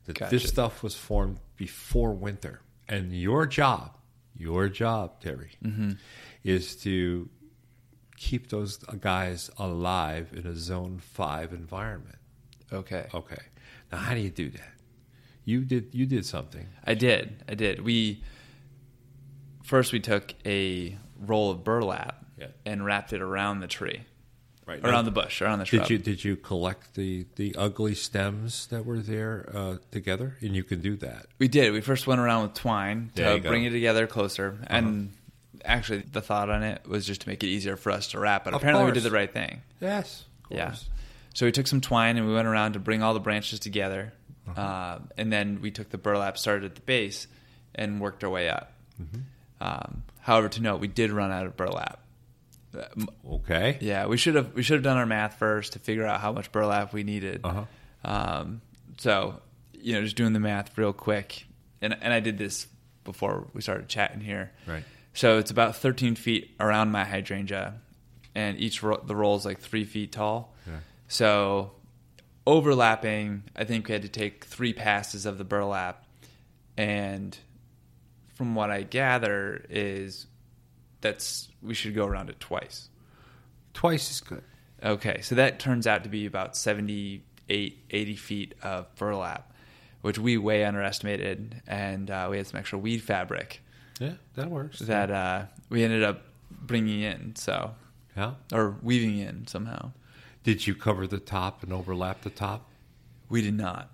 That 0.05 0.19
Gotcha. 0.19 0.31
this 0.31 0.45
stuff 0.47 0.83
was 0.83 0.95
formed 0.95 1.39
before 1.57 2.13
winter, 2.13 2.61
and 2.87 3.13
your 3.15 3.47
job, 3.47 3.97
your 4.37 4.69
job, 4.69 5.21
Terry, 5.23 5.53
Mm-hmm. 5.65 5.93
is 6.43 6.77
to 6.83 7.31
keep 8.19 8.51
those 8.51 8.77
guys 9.01 9.51
alive 9.57 10.33
in 10.37 10.47
a 10.47 10.55
zone 10.55 10.99
five 10.99 11.55
environment. 11.55 12.19
Okay. 12.71 13.07
Okay. 13.15 13.39
Now, 13.95 14.01
how 14.01 14.15
do 14.15 14.21
you 14.21 14.31
do 14.31 14.51
that? 14.51 14.73
You 15.45 15.65
did. 15.65 15.91
You 15.93 16.05
did 16.07 16.27
something. 16.27 16.67
I 16.85 16.95
did. 16.95 17.45
I 17.49 17.55
did. 17.55 17.81
We 17.81 18.25
first 19.63 19.93
we 19.93 20.01
took 20.01 20.35
a 20.45 20.97
roll 21.21 21.51
of 21.53 21.63
burlap 21.63 22.25
Yeah. 22.37 22.49
and 22.67 22.85
wrapped 22.85 23.13
it 23.13 23.21
around 23.23 23.61
the 23.61 23.69
tree, 23.69 24.01
Right. 24.67 24.85
around 24.85 25.05
the 25.05 25.13
bush, 25.13 25.41
around 25.41 25.61
the 25.61 25.65
shrub. 25.67 25.83
Did 25.83 25.91
you 25.91 25.99
did 25.99 26.25
you 26.25 26.37
collect 26.37 26.95
the 26.95 27.27
the 27.37 27.55
ugly 27.57 27.95
stems 27.95 28.67
that 28.69 28.85
were 28.85 28.99
there 28.99 29.49
uh, 29.55 29.77
together? 29.93 30.37
And 30.41 30.57
you 30.57 30.65
can 30.65 30.81
do 30.81 30.97
that. 30.97 31.27
We 31.39 31.47
did. 31.47 31.73
We 31.73 31.81
first 31.81 32.09
went 32.09 32.21
around 32.21 32.43
with 32.43 32.55
twine 32.55 33.13
to 33.15 33.39
bring 33.41 33.65
it 33.65 33.71
together 33.71 34.09
closer, 34.09 34.59
and 34.67 35.13
actually, 35.65 36.01
the 36.01 36.21
thought 36.21 36.51
on 36.51 36.65
it 36.65 36.85
was 36.89 37.07
just 37.07 37.21
to 37.21 37.29
make 37.29 37.45
it 37.45 37.49
easier 37.49 37.77
for 37.77 37.93
us 37.93 38.09
to 38.09 38.19
wrap. 38.19 38.43
But 38.45 38.55
Of 38.55 38.61
apparently, 38.63 38.87
we 38.87 38.93
did 38.93 39.05
the 39.05 39.13
right 39.13 39.33
thing. 39.33 39.63
Yes. 39.81 40.25
Yeah. 40.51 40.75
So 41.35 41.45
we 41.47 41.53
took 41.53 41.67
some 41.67 41.81
twine 41.81 42.17
and 42.17 42.27
we 42.27 42.33
went 42.35 42.49
around 42.49 42.73
to 42.73 42.79
bring 42.79 43.03
all 43.03 43.13
the 43.15 43.21
branches 43.21 43.61
together, 43.61 44.13
Uh-huh. 44.49 44.61
uh, 44.61 44.99
and 45.19 45.33
then 45.33 45.61
we 45.61 45.71
took 45.71 45.91
the 45.91 45.99
burlap, 45.99 46.39
started 46.39 46.65
at 46.65 46.75
the 46.75 46.81
base, 46.81 47.27
and 47.75 48.01
worked 48.01 48.25
our 48.25 48.31
way 48.31 48.49
up. 48.49 48.73
Mm-hmm. 49.03 49.21
Um, 49.61 50.03
however, 50.21 50.49
to 50.49 50.63
note, 50.63 50.81
we 50.81 50.89
did 50.89 51.11
run 51.11 51.31
out 51.33 51.45
of 51.47 51.57
burlap. 51.57 52.01
Okay. 53.29 53.79
Yeah, 53.81 54.07
we 54.07 54.17
should 54.17 54.35
have 54.35 54.53
we 54.55 54.63
should 54.63 54.75
have 54.75 54.83
done 54.83 54.97
our 54.97 55.07
math 55.07 55.39
first 55.39 55.75
to 55.75 55.79
figure 55.79 56.07
out 56.07 56.21
how 56.21 56.33
much 56.33 56.51
burlap 56.53 56.93
we 56.93 57.05
needed. 57.05 57.41
Uh-huh. 57.45 57.65
Um, 58.05 58.61
so 58.99 59.41
you 59.73 59.93
know, 59.95 60.03
just 60.03 60.17
doing 60.17 60.33
the 60.33 60.41
math 60.41 60.77
real 60.77 60.93
quick, 60.93 61.47
and 61.81 61.97
and 62.01 62.13
I 62.13 62.21
did 62.21 62.37
this 62.39 62.67
before 63.05 63.47
we 63.53 63.61
started 63.61 63.89
chatting 63.89 64.21
here. 64.21 64.51
Right. 64.67 64.83
So 65.13 65.39
it's 65.39 65.51
about 65.53 65.77
13 65.77 66.17
feet 66.17 66.51
around 66.59 66.91
my 66.91 67.05
hydrangea, 67.05 67.75
and 68.35 68.59
each 68.59 68.83
ro- 68.83 69.03
the 69.07 69.15
roll 69.15 69.37
is 69.37 69.45
like 69.45 69.61
three 69.61 69.85
feet 69.85 70.11
tall. 70.11 70.53
Yeah. 70.67 70.73
So 71.09 71.73
overlapping, 72.47 73.45
I 73.57 73.65
think 73.65 73.89
we 73.89 73.93
had 73.93 74.03
to 74.03 74.09
take 74.09 74.45
three 74.45 74.73
passes 74.73 75.27
of 75.27 75.39
the 75.39 75.45
burlap, 75.45 76.05
and 76.77 77.37
from 78.35 78.55
what 78.55 78.71
I 78.71 78.83
gather 78.83 79.65
is 79.69 80.27
that's 81.01 81.49
we 81.63 81.75
should 81.75 81.95
go 81.95 82.07
around 82.07 82.31
it 82.31 82.41
twice. 82.41 82.89
Twice 83.75 84.11
is 84.11 84.21
good. 84.21 84.43
Okay, 84.83 85.21
so 85.23 85.35
that 85.35 85.59
turns 85.59 85.87
out 85.87 86.03
to 86.05 86.11
be 86.11 86.27
about 86.27 86.57
78, 86.57 87.79
80 87.91 88.17
feet 88.17 88.55
of 88.63 88.95
burlap, 88.97 89.53
which 90.03 90.19
we 90.19 90.37
way 90.37 90.65
underestimated, 90.65 91.63
and 91.67 92.11
uh, 92.11 92.29
we 92.31 92.37
had 92.37 92.47
some 92.47 92.59
extra 92.59 92.79
weed 92.79 93.03
fabric 93.03 93.63
Yeah, 93.99 94.15
that 94.35 94.51
works. 94.51 94.81
that 94.81 95.11
uh, 95.11 95.45
we 95.71 95.85
ended 95.85 96.03
up 96.03 96.23
bringing 96.51 97.01
in, 97.01 97.35
so 97.37 97.75
yeah. 98.17 98.35
or 98.53 98.77
weaving 98.83 99.19
in 99.19 99.47
somehow. 99.47 99.93
Did 100.45 100.67
you 100.67 100.75
cover 100.75 101.07
the 101.07 101.19
top 101.19 101.63
and 101.63 101.73
overlap 101.73 102.23
the 102.23 102.31
top? 102.31 102.69
We 103.29 103.43
did 103.43 103.55
not. 103.55 103.91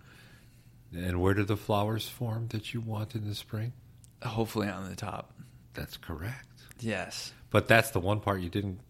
And 0.94 1.20
where 1.20 1.32
do 1.34 1.44
the 1.44 1.56
flowers 1.56 2.08
form 2.08 2.48
that 2.48 2.74
you 2.74 2.80
want 2.80 3.14
in 3.14 3.26
the 3.26 3.34
spring? 3.34 3.72
Hopefully 4.22 4.68
on 4.68 4.88
the 4.90 4.96
top. 4.96 5.32
That's 5.74 5.96
correct. 5.96 6.48
Yes. 6.80 7.32
But 7.50 7.68
that's 7.68 7.90
the 7.90 8.00
one 8.00 8.20
part 8.20 8.40
you 8.40 8.48
didn't 8.48 8.80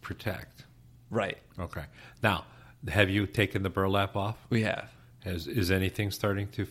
protect. 0.00 0.64
Right. 1.10 1.38
Okay. 1.58 1.84
Now, 2.22 2.44
have 2.88 3.10
you 3.10 3.26
taken 3.26 3.62
the 3.62 3.70
burlap 3.70 4.16
off? 4.16 4.36
We 4.48 4.62
have. 4.62 4.90
Has, 5.24 5.46
is 5.46 5.70
anything 5.70 6.10
starting 6.10 6.48
to 6.48 6.62
f- 6.62 6.68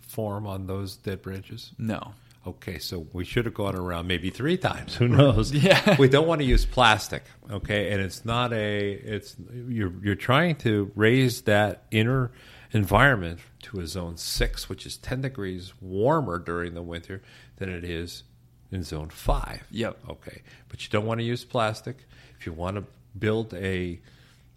form 0.00 0.46
on 0.46 0.66
those 0.66 0.96
dead 0.96 1.22
branches? 1.22 1.70
No. 1.78 2.12
Okay, 2.46 2.78
so 2.78 3.06
we 3.12 3.24
should 3.24 3.44
have 3.44 3.54
gone 3.54 3.74
around 3.74 4.06
maybe 4.06 4.30
three 4.30 4.56
times. 4.56 4.94
Who 4.94 5.08
knows? 5.08 5.52
Yeah. 5.66 5.96
we 5.98 6.08
don't 6.08 6.28
want 6.28 6.40
to 6.40 6.46
use 6.46 6.64
plastic. 6.64 7.24
Okay, 7.50 7.90
and 7.90 8.00
it's 8.00 8.24
not 8.24 8.52
a. 8.52 8.92
It's 8.92 9.34
you're 9.68 9.92
you're 10.02 10.14
trying 10.14 10.54
to 10.56 10.92
raise 10.94 11.42
that 11.42 11.84
inner 11.90 12.30
environment 12.72 13.40
to 13.62 13.80
a 13.80 13.86
zone 13.86 14.16
six, 14.16 14.68
which 14.68 14.86
is 14.86 14.96
ten 14.96 15.22
degrees 15.22 15.72
warmer 15.80 16.38
during 16.38 16.74
the 16.74 16.82
winter 16.82 17.20
than 17.56 17.68
it 17.68 17.82
is 17.82 18.22
in 18.70 18.84
zone 18.84 19.08
five. 19.08 19.62
Yep. 19.72 19.98
Okay, 20.10 20.42
but 20.68 20.84
you 20.84 20.90
don't 20.90 21.06
want 21.06 21.18
to 21.18 21.24
use 21.24 21.44
plastic. 21.44 21.96
If 22.38 22.46
you 22.46 22.52
want 22.52 22.76
to 22.76 22.84
build 23.18 23.54
a, 23.54 23.98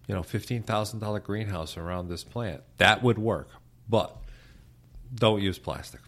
you 0.07 0.13
know, 0.15 0.21
fifteen 0.21 0.61
thousand 0.61 0.99
dollar 0.99 1.19
greenhouse 1.19 1.75
around 1.75 2.09
this 2.09 2.23
plant, 2.23 2.61
that 2.77 3.01
would 3.01 3.17
work. 3.17 3.49
But 3.89 4.15
don't 5.15 5.41
use 5.41 5.57
plastic. 5.57 6.01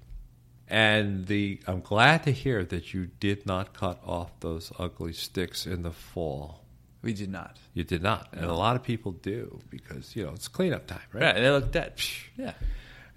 And 0.72 1.28
the 1.28 1.60
I'm 1.68 1.82
glad 1.82 2.24
to 2.24 2.32
hear 2.32 2.64
that 2.66 2.94
you 2.94 3.08
did 3.20 3.46
not 3.46 3.74
cut 3.74 4.00
off 4.06 4.32
those 4.40 4.72
ugly 4.80 5.12
sticks 5.14 5.68
in 5.68 5.84
the 5.84 5.92
fall. 5.92 6.64
We 7.02 7.14
did 7.14 7.30
not. 7.30 7.58
You 7.74 7.84
did 7.84 8.02
not, 8.02 8.30
and 8.32 8.46
a 8.46 8.54
lot 8.54 8.76
of 8.76 8.84
people 8.84 9.12
do 9.12 9.60
because 9.70 10.16
you 10.16 10.24
know 10.26 10.32
it's 10.34 10.48
cleanup 10.48 10.88
time, 10.88 11.02
right? 11.12 11.24
Right. 11.24 11.36
They 11.36 11.50
look 11.50 11.72
dead. 11.72 11.94
Yeah. 12.38 12.54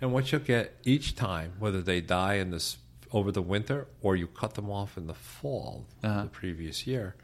And 0.00 0.12
what 0.12 0.32
you'll 0.32 0.40
get 0.40 0.74
each 0.84 1.14
time, 1.16 1.52
whether 1.60 1.80
they 1.80 2.00
die 2.00 2.34
in 2.34 2.50
this 2.50 2.76
over 3.12 3.30
the 3.30 3.42
winter 3.42 3.86
or 4.02 4.16
you 4.16 4.26
cut 4.26 4.54
them 4.54 4.68
off 4.70 4.96
in 4.98 5.06
the 5.06 5.14
fall 5.14 5.86
Uh-huh. 6.02 6.24
the 6.24 6.28
previous 6.30 6.86
year, 6.86 7.14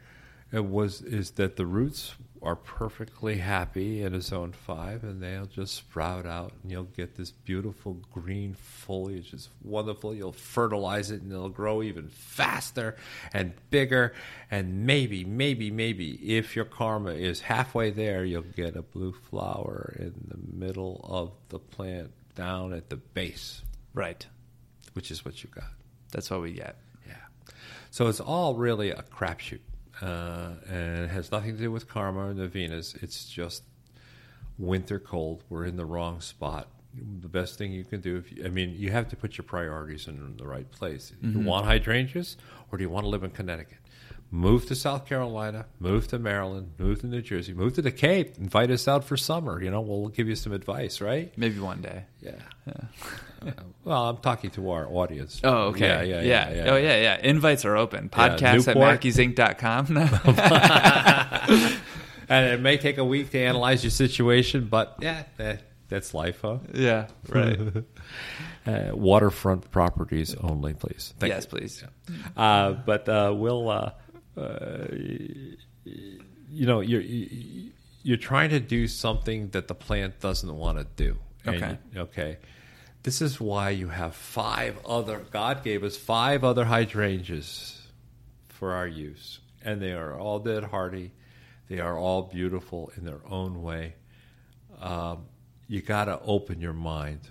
it 0.53 0.63
was 0.65 1.01
is 1.01 1.31
that 1.31 1.57
the 1.57 1.65
roots 1.65 2.15
are 2.43 2.55
perfectly 2.55 3.37
happy 3.37 4.01
in 4.01 4.15
a 4.15 4.21
zone 4.21 4.51
five, 4.51 5.03
and 5.03 5.21
they'll 5.21 5.45
just 5.45 5.75
sprout 5.75 6.25
out, 6.25 6.51
and 6.63 6.71
you'll 6.71 6.83
get 6.85 7.15
this 7.15 7.29
beautiful 7.31 7.93
green 8.11 8.53
foliage. 8.55 9.31
It's 9.33 9.49
wonderful. 9.63 10.15
You'll 10.15 10.31
fertilize 10.31 11.11
it, 11.11 11.21
and 11.21 11.31
it'll 11.31 11.49
grow 11.49 11.83
even 11.83 12.07
faster 12.09 12.95
and 13.31 13.53
bigger. 13.69 14.13
And 14.49 14.85
maybe, 14.87 15.23
maybe, 15.23 15.69
maybe, 15.69 16.13
if 16.35 16.55
your 16.55 16.65
karma 16.65 17.11
is 17.11 17.41
halfway 17.41 17.91
there, 17.91 18.25
you'll 18.25 18.41
get 18.41 18.75
a 18.75 18.81
blue 18.81 19.13
flower 19.29 19.95
in 19.99 20.13
the 20.27 20.39
middle 20.57 20.99
of 21.07 21.31
the 21.49 21.59
plant 21.59 22.11
down 22.33 22.73
at 22.73 22.89
the 22.89 22.95
base, 22.97 23.61
Right. 23.93 24.25
which 24.93 25.11
is 25.11 25.23
what 25.23 25.43
you 25.43 25.49
got. 25.53 25.71
That's 26.11 26.31
what 26.31 26.41
we 26.41 26.53
get. 26.53 26.77
Yeah. 27.07 27.13
So 27.91 28.07
it's 28.07 28.19
all 28.19 28.55
really 28.55 28.89
a 28.89 29.03
crapshoot. 29.03 29.59
Uh, 30.01 30.51
and 30.69 31.05
it 31.05 31.09
has 31.09 31.31
nothing 31.31 31.55
to 31.55 31.61
do 31.61 31.71
with 31.71 31.87
karma 31.87 32.29
or 32.29 32.33
the 32.33 32.47
Venus. 32.47 32.95
It's 33.01 33.25
just 33.25 33.63
winter 34.57 34.99
cold. 34.99 35.43
We're 35.49 35.65
in 35.65 35.75
the 35.75 35.85
wrong 35.85 36.21
spot. 36.21 36.67
The 37.21 37.27
best 37.29 37.57
thing 37.57 37.71
you 37.71 37.83
can 37.85 38.01
do, 38.01 38.17
if 38.17 38.31
you, 38.31 38.45
I 38.45 38.49
mean, 38.49 38.75
you 38.77 38.91
have 38.91 39.07
to 39.09 39.15
put 39.15 39.37
your 39.37 39.45
priorities 39.45 40.07
in 40.07 40.35
the 40.37 40.45
right 40.45 40.69
place. 40.71 41.13
You 41.21 41.39
want 41.45 41.65
hydrangeas, 41.65 42.37
or 42.71 42.77
do 42.77 42.83
you 42.83 42.89
want 42.89 43.05
to 43.05 43.09
live 43.09 43.23
in 43.23 43.31
Connecticut? 43.31 43.77
Move 44.33 44.65
to 44.67 44.75
South 44.75 45.05
Carolina, 45.05 45.65
move 45.79 46.07
to 46.07 46.17
Maryland, 46.17 46.71
move 46.77 47.01
to 47.01 47.07
New 47.07 47.21
Jersey, 47.21 47.53
move 47.53 47.73
to 47.73 47.81
the 47.81 47.91
Cape. 47.91 48.37
Invite 48.37 48.71
us 48.71 48.87
out 48.87 49.03
for 49.03 49.17
summer. 49.17 49.61
You 49.61 49.69
know, 49.69 49.81
we'll 49.81 50.07
give 50.07 50.29
you 50.29 50.35
some 50.35 50.53
advice, 50.53 51.01
right? 51.01 51.33
Maybe 51.37 51.59
one 51.59 51.81
day. 51.81 52.05
Yeah. 52.21 52.35
Uh, 53.43 53.49
well, 53.83 54.07
I'm 54.07 54.17
talking 54.17 54.51
to 54.51 54.69
our 54.69 54.87
audience. 54.87 55.41
Oh, 55.43 55.69
okay. 55.69 55.87
Yeah, 55.87 56.03
yeah, 56.03 56.21
yeah. 56.21 56.53
yeah, 56.53 56.71
Oh, 56.71 56.75
yeah, 56.75 57.01
yeah. 57.01 57.17
Invites 57.23 57.65
are 57.65 57.75
open. 57.75 58.07
Yeah, 58.15 58.37
Podcast 58.37 58.67
at 58.67 58.75
Newport. 58.75 59.01
Mackey'sInc.com. 59.01 59.97
And 62.29 62.53
it 62.53 62.61
may 62.61 62.77
take 62.77 62.97
a 62.99 63.03
week 63.03 63.31
to 63.31 63.39
analyze 63.39 63.83
your 63.83 63.89
situation, 63.91 64.67
but 64.69 64.95
yeah, 65.01 65.23
that, 65.37 65.63
that's 65.89 66.13
life, 66.13 66.39
huh? 66.43 66.59
yeah, 66.73 67.07
right. 67.27 67.59
Uh, 68.65 68.91
waterfront 68.93 69.69
properties 69.71 70.33
only, 70.35 70.73
please. 70.75 71.13
Thank 71.19 71.33
yes, 71.33 71.43
you. 71.43 71.49
please. 71.49 71.83
Uh, 72.37 72.71
but 72.73 73.09
uh, 73.09 73.33
we'll, 73.35 73.91
uh, 74.37 74.85
you 75.83 76.65
know, 76.65 76.81
you're 76.81 77.01
you're 78.03 78.17
trying 78.17 78.49
to 78.49 78.59
do 78.59 78.87
something 78.87 79.49
that 79.49 79.67
the 79.67 79.75
plant 79.75 80.19
doesn't 80.19 80.55
want 80.55 80.77
to 80.77 80.85
do. 80.95 81.17
Okay. 81.47 81.77
you- 81.93 82.01
okay. 82.01 82.37
This 83.03 83.21
is 83.21 83.41
why 83.41 83.71
you 83.71 83.87
have 83.87 84.15
five 84.15 84.77
other. 84.85 85.19
God 85.31 85.63
gave 85.63 85.83
us 85.83 85.97
five 85.97 86.43
other 86.43 86.65
hydrangeas 86.65 87.81
for 88.49 88.73
our 88.73 88.87
use, 88.87 89.39
and 89.63 89.81
they 89.81 89.91
are 89.93 90.17
all 90.19 90.37
dead 90.39 90.65
hardy. 90.65 91.11
They 91.67 91.79
are 91.79 91.97
all 91.97 92.23
beautiful 92.23 92.91
in 92.97 93.05
their 93.05 93.21
own 93.27 93.63
way. 93.63 93.95
Um, 94.79 95.25
you 95.67 95.81
got 95.81 96.05
to 96.05 96.19
open 96.21 96.61
your 96.61 96.73
mind. 96.73 97.21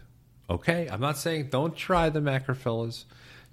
Okay, 0.49 0.89
I'm 0.91 1.01
not 1.01 1.17
saying 1.19 1.51
don't 1.51 1.77
try 1.77 2.09
the 2.11 2.21
macrophyllus. 2.21 3.05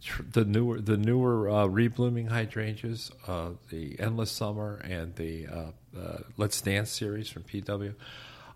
Tr- 0.01 0.23
the 0.31 0.45
newer 0.45 0.79
the 0.79 0.97
newer 0.97 1.49
uh, 1.49 1.67
reblooming 1.67 2.29
hydrangeas, 2.29 3.11
uh, 3.27 3.51
the 3.69 3.99
Endless 3.99 4.31
Summer 4.31 4.81
and 4.83 5.15
the 5.15 5.47
uh, 5.47 5.71
uh, 5.97 6.17
Let's 6.37 6.61
Dance 6.61 6.91
series 6.91 7.29
from 7.29 7.43
PW, 7.43 7.93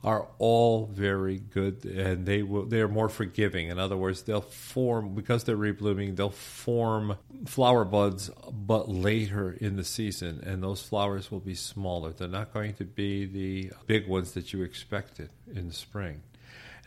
are 0.03 0.27
all 0.39 0.87
very 0.87 1.37
good, 1.37 1.85
and 1.85 2.25
they 2.25 2.41
will 2.41 2.65
they 2.65 2.81
are 2.81 2.87
more 2.87 3.09
forgiving. 3.09 3.69
In 3.69 3.79
other 3.79 3.97
words, 3.97 4.23
they'll 4.23 4.41
form 4.41 5.13
because 5.13 5.43
they're 5.43 5.57
reblooming, 5.57 6.15
they'll 6.15 6.29
form 6.29 7.17
flower 7.45 7.85
buds, 7.85 8.29
but 8.51 8.89
later 8.89 9.51
in 9.51 9.75
the 9.75 9.83
season, 9.83 10.41
and 10.45 10.63
those 10.63 10.81
flowers 10.81 11.31
will 11.31 11.39
be 11.39 11.55
smaller. 11.55 12.11
They're 12.11 12.27
not 12.27 12.53
going 12.53 12.73
to 12.75 12.85
be 12.85 13.25
the 13.25 13.71
big 13.85 14.07
ones 14.07 14.31
that 14.31 14.53
you 14.53 14.63
expected 14.63 15.29
in 15.53 15.67
the 15.67 15.73
spring. 15.73 16.21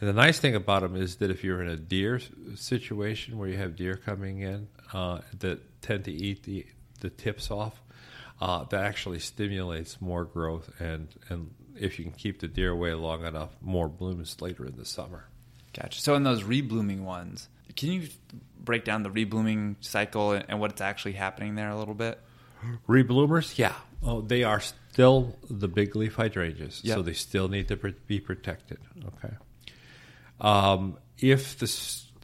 And 0.01 0.09
the 0.09 0.13
nice 0.13 0.39
thing 0.39 0.55
about 0.55 0.83
them 0.83 0.97
is 0.97 1.17
that 1.17 1.31
if 1.31 1.45
you're 1.45 1.63
in 1.63 1.69
a 1.69 1.77
deer 1.77 2.21
situation 2.57 3.39
where 3.39 3.49
you 3.49 3.57
have 3.57 3.77
deer 3.77 3.97
coming 3.97 4.41
in 4.41 4.69
uh, 4.93 5.21
that 5.39 5.81
tend 5.83 6.05
to 6.05 6.13
eat 6.13 6.43
the, 6.43 6.67
the 7.01 7.11
tips 7.11 7.51
off, 7.51 7.81
uh, 8.41 8.65
that 8.65 8.83
actually 8.85 9.21
stimulates 9.21 10.01
more 10.01 10.25
growth. 10.25 10.69
And, 10.81 11.09
and 11.29 11.51
if 11.79 11.99
you 11.99 12.05
can 12.05 12.13
keep 12.15 12.41
the 12.41 12.49
deer 12.49 12.71
away 12.71 12.93
long 12.95 13.25
enough, 13.25 13.51
more 13.61 13.89
blooms 13.89 14.41
later 14.41 14.67
in 14.67 14.77
the 14.77 14.85
summer. 14.85 15.27
Gotcha. 15.73 16.01
So 16.01 16.15
in 16.15 16.25
those 16.25 16.43
reblooming 16.43 17.03
ones, 17.03 17.49
can 17.77 17.91
you 17.93 18.09
break 18.59 18.85
down 18.85 19.03
the 19.03 19.11
reblooming 19.11 19.77
cycle 19.81 20.33
and 20.33 20.61
what's 20.61 20.81
actually 20.81 21.13
happening 21.13 21.55
there 21.55 21.71
a 21.71 21.79
little 21.79 21.95
bit? 21.95 22.21
Rebloomers, 22.89 23.59
yeah. 23.59 23.75
Oh, 24.03 24.21
they 24.21 24.43
are 24.43 24.61
still 24.61 25.37
the 25.51 25.69
big 25.69 25.97
leaf 25.97 26.15
hydrangeas, 26.15 26.83
Yep. 26.85 26.95
so 26.97 27.03
they 27.03 27.13
still 27.13 27.49
need 27.49 27.69
to 27.69 27.77
pr- 27.77 27.89
be 28.07 28.21
protected. 28.21 28.79
Okay. 29.07 29.35
Um, 30.41 30.99
if 31.19 31.59
the 31.59 31.67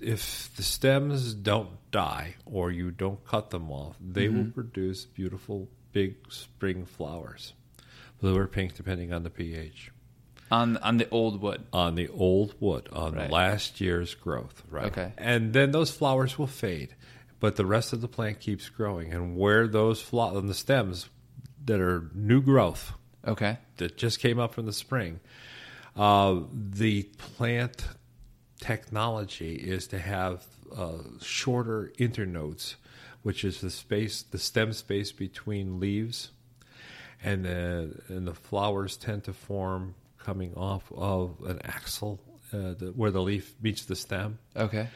if 0.03 0.51
the 0.57 0.63
stems 0.63 1.35
don't 1.35 1.69
die 1.91 2.35
or 2.47 2.71
you 2.71 2.91
don't 2.91 3.25
cut 3.27 3.51
them 3.51 3.71
off, 3.71 3.97
they 4.01 4.29
will 4.29 4.47
produce 4.51 5.05
beautiful 5.05 5.69
big 5.93 6.17
spring 6.31 6.85
flowers, 6.87 7.53
blue 8.21 8.37
or 8.37 8.47
pink, 8.47 8.75
depending 8.77 9.13
on 9.13 9.23
the 9.23 9.31
pH. 9.31 9.91
On 10.51 10.77
on 10.79 10.97
the 10.97 11.09
old 11.11 11.41
wood. 11.41 11.63
On 11.73 11.95
the 11.95 12.09
old 12.09 12.55
wood, 12.61 12.89
on 12.93 13.15
Right. 13.15 13.31
last 13.31 13.81
year's 13.81 14.15
growth, 14.15 14.63
right? 14.69 14.87
Okay. 14.87 15.13
And 15.19 15.53
then 15.53 15.71
those 15.71 15.91
flowers 15.93 16.39
will 16.39 16.47
fade, 16.49 16.95
but 17.39 17.55
the 17.57 17.67
rest 17.67 17.93
of 17.93 18.01
the 18.01 18.09
plant 18.09 18.41
keeps 18.41 18.69
growing. 18.69 19.13
And 19.13 19.37
where 19.37 19.69
those 19.69 20.01
flo- 20.03 20.37
on 20.37 20.47
the 20.47 20.55
stems 20.55 21.09
that 21.67 21.81
are 21.81 22.11
new 22.15 22.41
growth, 22.43 22.93
Okay. 23.25 23.59
that 23.77 23.97
just 23.97 24.19
came 24.19 24.39
up 24.41 24.55
from 24.55 24.67
the 24.67 24.73
spring. 24.73 25.21
Uh, 25.95 26.41
the 26.53 27.03
plant 27.37 27.87
technology 28.61 29.55
is 29.55 29.87
to 29.89 29.99
have 29.99 30.45
uh, 30.77 30.99
shorter 31.21 31.93
internodes, 31.99 32.75
which 33.23 33.45
is 33.45 33.61
the 33.61 33.71
space, 33.71 34.23
the 34.23 34.39
stem 34.39 34.73
space 34.73 35.13
between 35.13 35.81
leaves, 35.81 36.31
and 37.23 37.45
the 37.45 38.01
and 38.09 38.27
the 38.27 38.35
flowers 38.35 38.97
tend 38.97 39.25
to 39.25 39.33
form 39.33 39.95
coming 40.19 40.55
off 40.55 40.91
of 40.95 41.37
an 41.47 41.59
axil 41.59 42.19
uh, 42.53 42.75
the, 42.79 42.93
where 42.95 43.11
the 43.11 43.23
leaf 43.23 43.55
meets 43.63 43.85
the 43.85 43.97
stem. 43.97 44.39
Okay. 44.57 44.89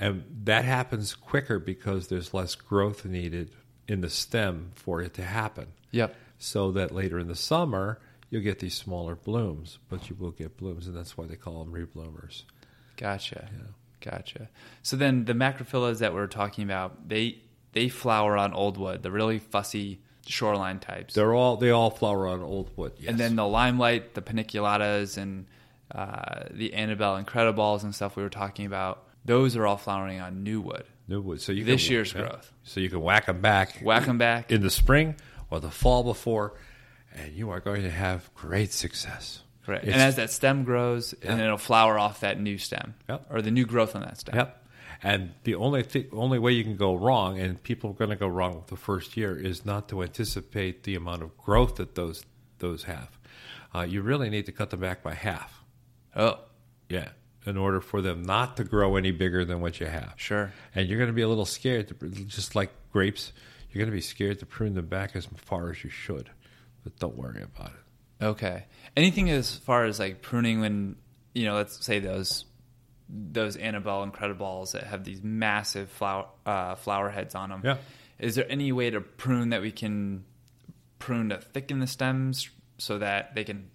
And 0.00 0.24
that 0.44 0.64
happens 0.64 1.14
quicker 1.14 1.58
because 1.58 2.06
there's 2.08 2.32
less 2.32 2.54
growth 2.54 3.04
needed 3.04 3.50
in 3.88 4.00
the 4.00 4.10
stem 4.10 4.70
for 4.74 5.00
it 5.02 5.14
to 5.14 5.22
happen 5.24 5.66
Yep. 5.90 6.14
so 6.38 6.70
that 6.72 6.92
later 6.94 7.18
in 7.18 7.26
the 7.26 7.34
summer 7.34 7.98
you'll 8.30 8.42
get 8.42 8.58
these 8.60 8.74
smaller 8.74 9.16
blooms, 9.16 9.78
but 9.88 10.08
you 10.10 10.16
will 10.16 10.30
get 10.30 10.56
blooms, 10.58 10.86
and 10.86 10.94
that's 10.94 11.16
why 11.16 11.26
they 11.26 11.34
call 11.34 11.64
them 11.64 11.72
rebloomers. 11.72 12.42
Gotcha. 12.98 13.48
Gotcha. 14.00 14.48
So 14.82 14.96
then 14.96 15.24
the 15.24 15.32
macrophyllus 15.32 15.98
that 16.00 16.12
we're 16.12 16.26
talking 16.26 16.64
about, 16.64 17.08
they 17.08 17.38
they 17.72 17.88
flower 17.88 18.36
on 18.36 18.52
old 18.52 18.76
wood, 18.76 19.02
the 19.02 19.10
really 19.10 19.38
fussy 19.38 20.00
shoreline 20.26 20.78
types. 20.78 21.14
They're 21.14 21.34
all 21.34 21.56
they 21.56 21.70
all 21.70 21.90
flower 21.90 22.26
on 22.28 22.42
old 22.42 22.70
wood, 22.76 22.92
yes. 22.98 23.08
And 23.10 23.18
then 23.18 23.36
the 23.36 23.46
limelight, 23.46 24.14
the 24.14 24.22
paniculatas, 24.22 25.16
and 25.16 25.46
uh, 25.94 26.44
the 26.50 26.74
Annabelle 26.74 27.22
Incrediballs 27.22 27.82
and 27.82 27.94
stuff 27.94 28.14
we 28.16 28.22
were 28.22 28.28
talking 28.28 28.66
about, 28.66 29.04
those 29.24 29.56
are 29.56 29.66
all 29.66 29.76
flowering 29.78 30.20
on 30.20 30.42
new 30.42 30.60
wood. 30.60 30.84
new 31.08 31.20
wood. 31.20 31.40
So 31.40 31.52
you 31.52 31.64
This 31.64 31.84
can, 31.84 31.92
year's 31.92 32.12
yeah. 32.12 32.20
growth. 32.20 32.52
So 32.64 32.80
you 32.80 32.90
can 32.90 33.00
whack 33.00 33.26
them 33.26 33.40
back, 33.40 33.80
Whack 33.82 34.04
them 34.06 34.18
back. 34.18 34.52
in 34.52 34.60
the 34.62 34.70
spring 34.70 35.16
or 35.50 35.60
the 35.60 35.70
fall 35.70 36.04
before, 36.04 36.54
and 37.14 37.32
you 37.34 37.50
are 37.50 37.60
going 37.60 37.82
to 37.82 37.90
have 37.90 38.32
great 38.34 38.72
success. 38.72 39.42
Correct. 39.68 39.84
It's- 39.84 39.94
And 39.94 40.02
as 40.02 40.16
that 40.16 40.30
stem 40.30 40.64
grows, 40.64 41.12
and 41.12 41.22
Yeah. 41.24 41.36
then 41.36 41.44
it'll 41.44 41.58
flower 41.58 41.98
off 41.98 42.20
that 42.20 42.40
new 42.40 42.56
stem 42.56 42.94
Yep. 43.06 43.26
or 43.28 43.42
the 43.42 43.50
new 43.50 43.66
growth 43.66 43.94
on 43.94 44.00
that 44.00 44.16
stem. 44.18 44.34
Yep. 44.34 44.64
And 45.02 45.34
the 45.44 45.54
only 45.56 45.82
th- 45.82 46.08
only 46.10 46.38
way 46.38 46.52
you 46.52 46.64
can 46.64 46.76
go 46.76 46.94
wrong, 46.96 47.38
and 47.38 47.62
people 47.62 47.90
are 47.90 47.94
going 47.94 48.08
to 48.10 48.16
go 48.16 48.28
wrong 48.28 48.64
the 48.68 48.76
first 48.76 49.14
year, 49.14 49.36
is 49.38 49.66
not 49.66 49.90
to 49.90 50.02
anticipate 50.02 50.84
the 50.84 50.94
amount 50.94 51.22
of 51.22 51.36
growth 51.36 51.76
that 51.76 51.94
those 51.96 52.24
those 52.60 52.84
have. 52.84 53.18
Uh, 53.74 53.82
you 53.82 54.00
really 54.00 54.30
need 54.30 54.46
to 54.46 54.52
cut 54.52 54.70
them 54.70 54.80
back 54.80 55.02
by 55.02 55.12
half. 55.14 55.62
Oh, 56.16 56.40
Yeah. 56.88 57.10
In 57.46 57.56
order 57.58 57.80
for 57.80 58.00
them 58.02 58.22
not 58.22 58.56
to 58.56 58.64
grow 58.64 58.96
any 58.96 59.10
bigger 59.12 59.44
than 59.44 59.60
what 59.60 59.78
you 59.80 59.86
have. 59.86 60.14
sure. 60.16 60.52
And 60.74 60.88
you're 60.88 60.98
going 60.98 61.08
to 61.08 61.14
be 61.14 61.22
a 61.22 61.28
little 61.28 61.44
scared, 61.44 61.88
to, 61.88 62.08
just 62.08 62.54
like 62.56 62.70
grapes, 62.90 63.32
you're 63.70 63.78
going 63.80 63.90
to 63.90 63.94
be 63.96 64.00
scared 64.00 64.38
to 64.40 64.46
prune 64.46 64.74
them 64.74 64.86
back 64.86 65.14
as 65.14 65.26
far 65.36 65.70
as 65.70 65.84
you 65.84 65.90
should. 65.90 66.30
But 66.82 66.98
don't 66.98 67.16
worry 67.16 67.42
about 67.42 67.70
it. 67.70 67.80
Okay. 68.20 68.64
Anything 68.96 69.30
as 69.30 69.54
far 69.54 69.84
as 69.84 69.98
like 69.98 70.22
pruning 70.22 70.60
when 70.60 70.96
you 71.34 71.44
know, 71.44 71.54
let's 71.54 71.84
say 71.84 71.98
those 72.00 72.44
those 73.08 73.56
Annabelle 73.56 74.06
Incrediballs 74.06 74.72
that 74.72 74.84
have 74.84 75.04
these 75.04 75.22
massive 75.22 75.88
flower 75.90 76.26
uh, 76.44 76.74
flower 76.74 77.08
heads 77.10 77.34
on 77.34 77.50
them. 77.50 77.62
Yeah. 77.64 77.76
Is 78.18 78.34
there 78.34 78.50
any 78.50 78.72
way 78.72 78.90
to 78.90 79.00
prune 79.00 79.50
that 79.50 79.62
we 79.62 79.70
can 79.70 80.24
prune 80.98 81.28
to 81.28 81.38
thicken 81.38 81.78
the 81.78 81.86
stems 81.86 82.50
so 82.78 82.98
that 82.98 83.34
they 83.34 83.44
can 83.44 83.70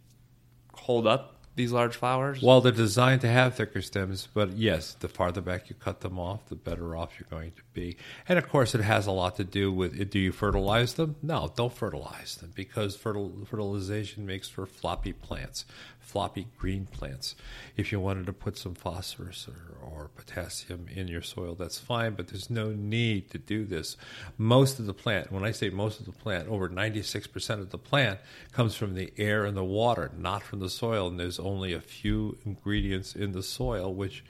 hold 0.74 1.08
up 1.08 1.33
these 1.56 1.72
large 1.72 1.96
flowers? 1.96 2.42
Well, 2.42 2.62
they're 2.62 2.72
designed 2.72 3.22
to 3.22 3.28
have 3.28 3.56
thicker 3.56 3.82
stems, 3.82 4.28
but 4.34 4.52
yes, 4.54 4.94
the 4.94 5.08
farther 5.08 5.42
back 5.42 5.70
you 5.70 5.76
cut 5.76 6.02
them 6.02 6.18
off, 6.20 6.48
the 6.48 6.56
better 6.56 6.96
off 6.96 7.20
you're 7.20 7.28
going 7.30 7.52
to 7.52 7.62
be. 7.74 7.98
And 8.28 8.40
of 8.40 8.50
course, 8.50 8.74
it 8.74 8.82
has 8.82 9.08
a 9.08 9.12
lot 9.12 9.36
to 9.38 9.44
do 9.44 9.72
with 9.72 10.10
do 10.10 10.20
you 10.20 10.32
fertilize 10.32 10.94
them? 10.96 11.16
No, 11.22 11.52
don't 11.56 11.74
fertilize 11.74 12.36
them 12.36 12.52
because 12.56 12.98
fertil- 12.98 13.48
fertilization 13.48 14.26
makes 14.26 14.50
for 14.50 14.66
floppy 14.66 15.14
plants, 15.14 15.66
floppy 16.04 16.48
green 16.58 16.86
plants. 16.86 17.34
If 17.78 17.92
you 17.92 18.00
wanted 18.00 18.26
to 18.28 18.34
put 18.34 18.58
some 18.58 18.76
phosphorus 18.76 19.48
or, 19.48 19.88
or 19.88 20.10
potassium 20.16 20.88
in 20.94 21.08
your 21.08 21.22
soil, 21.22 21.56
that's 21.56 21.80
fine, 21.80 22.14
but 22.14 22.28
there's 22.28 22.50
no 22.50 22.72
need 22.72 23.32
to 23.32 23.38
do 23.38 23.66
this. 23.66 23.98
Most 24.38 24.80
of 24.80 24.86
the 24.86 24.94
plant, 24.94 25.32
when 25.32 25.44
I 25.44 25.52
say 25.52 25.70
most 25.70 26.00
of 26.00 26.06
the 26.06 26.12
plant, 26.12 26.50
over 26.50 26.70
96% 26.70 27.60
of 27.60 27.70
the 27.70 27.78
plant 27.78 28.20
comes 28.52 28.76
from 28.76 28.94
the 28.94 29.14
air 29.18 29.46
and 29.46 29.56
the 29.56 29.64
water, 29.64 30.12
not 30.18 30.44
from 30.44 30.60
the 30.60 30.70
soil. 30.70 31.08
And 31.08 31.20
there's 31.20 31.40
only 31.40 31.74
a 31.74 31.82
few 31.82 32.38
ingredients 32.46 33.16
in 33.16 33.32
the 33.32 33.44
soil, 33.44 33.94
which, 33.94 34.24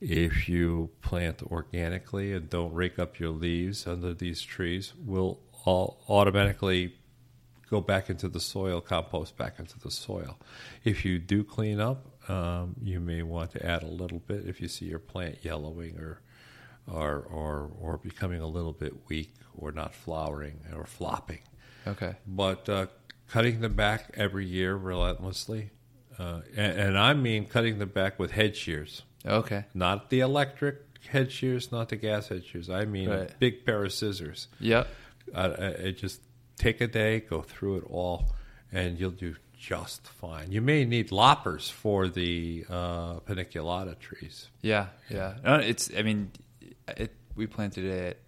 if 0.00 0.48
you 0.48 0.90
plant 1.02 1.42
organically 1.42 2.32
and 2.32 2.48
don't 2.48 2.72
rake 2.72 2.98
up 2.98 3.18
your 3.18 3.30
leaves 3.30 3.86
under 3.86 4.14
these 4.14 4.42
trees, 4.42 4.92
will 5.04 5.40
all 5.64 6.02
automatically 6.08 6.94
go 7.70 7.80
back 7.80 8.10
into 8.10 8.28
the 8.28 8.40
soil, 8.40 8.80
compost 8.80 9.36
back 9.36 9.58
into 9.58 9.78
the 9.78 9.90
soil. 9.90 10.38
If 10.84 11.04
you 11.04 11.18
do 11.18 11.44
clean 11.44 11.80
up, 11.80 12.04
um, 12.28 12.74
you 12.82 13.00
may 13.00 13.22
want 13.22 13.52
to 13.52 13.64
add 13.64 13.82
a 13.82 13.86
little 13.88 14.18
bit 14.18 14.46
if 14.46 14.60
you 14.60 14.68
see 14.68 14.86
your 14.86 14.98
plant 14.98 15.38
yellowing 15.42 15.98
or 15.98 16.20
or 16.86 17.18
or 17.20 17.70
or 17.80 17.96
becoming 17.98 18.40
a 18.40 18.46
little 18.46 18.72
bit 18.72 19.08
weak 19.08 19.32
or 19.56 19.70
not 19.72 19.94
flowering 19.94 20.60
or 20.74 20.84
flopping. 20.86 21.40
okay. 21.86 22.16
But 22.26 22.68
uh, 22.68 22.86
cutting 23.28 23.60
them 23.60 23.74
back 23.74 24.10
every 24.14 24.46
year 24.46 24.74
relentlessly, 24.74 25.70
uh, 26.18 26.40
and, 26.56 26.78
and 26.80 26.98
I 26.98 27.14
mean 27.14 27.46
cutting 27.46 27.78
them 27.78 27.90
back 27.90 28.18
with 28.18 28.32
head 28.32 28.56
shears, 28.56 29.02
Okay. 29.26 29.64
not 29.74 30.10
the 30.10 30.20
electric 30.20 30.78
head 31.08 31.30
shears, 31.32 31.70
not 31.72 31.88
the 31.90 31.96
gas 31.96 32.28
head 32.28 32.44
shears. 32.44 32.68
I 32.70 32.84
mean 32.84 33.10
a 33.10 33.28
big 33.38 33.64
pair 33.64 33.84
of 33.84 33.92
scissors. 33.92 34.48
Yep. 34.58 34.88
Uh, 35.34 35.54
it 35.78 35.92
just 35.98 36.20
take 36.60 36.80
a 36.80 36.86
day, 36.86 37.20
go 37.20 37.42
through 37.42 37.76
it 37.78 37.84
all, 37.88 38.32
and 38.72 38.98
you'll 39.00 39.10
do 39.10 39.34
just 39.58 40.06
fine. 40.06 40.52
You 40.52 40.60
may 40.60 40.84
need 40.84 41.10
loppers 41.12 41.68
for 41.68 42.08
the 42.08 42.64
uh, 42.68 43.20
paniculata 43.20 43.98
trees. 43.98 44.48
Yeah, 44.62 44.86
yeah. 45.08 45.34
No, 45.44 45.54
it's. 45.56 45.90
I 45.96 46.02
mean, 46.02 46.30
it. 46.88 47.12
We 47.36 47.46
planted 47.46 47.84
it 47.84 48.20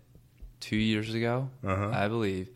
two 0.60 0.76
years 0.76 1.12
ago, 1.14 1.48
Uh-huh. 1.64 1.90
I 1.92 2.08
believe, 2.08 2.48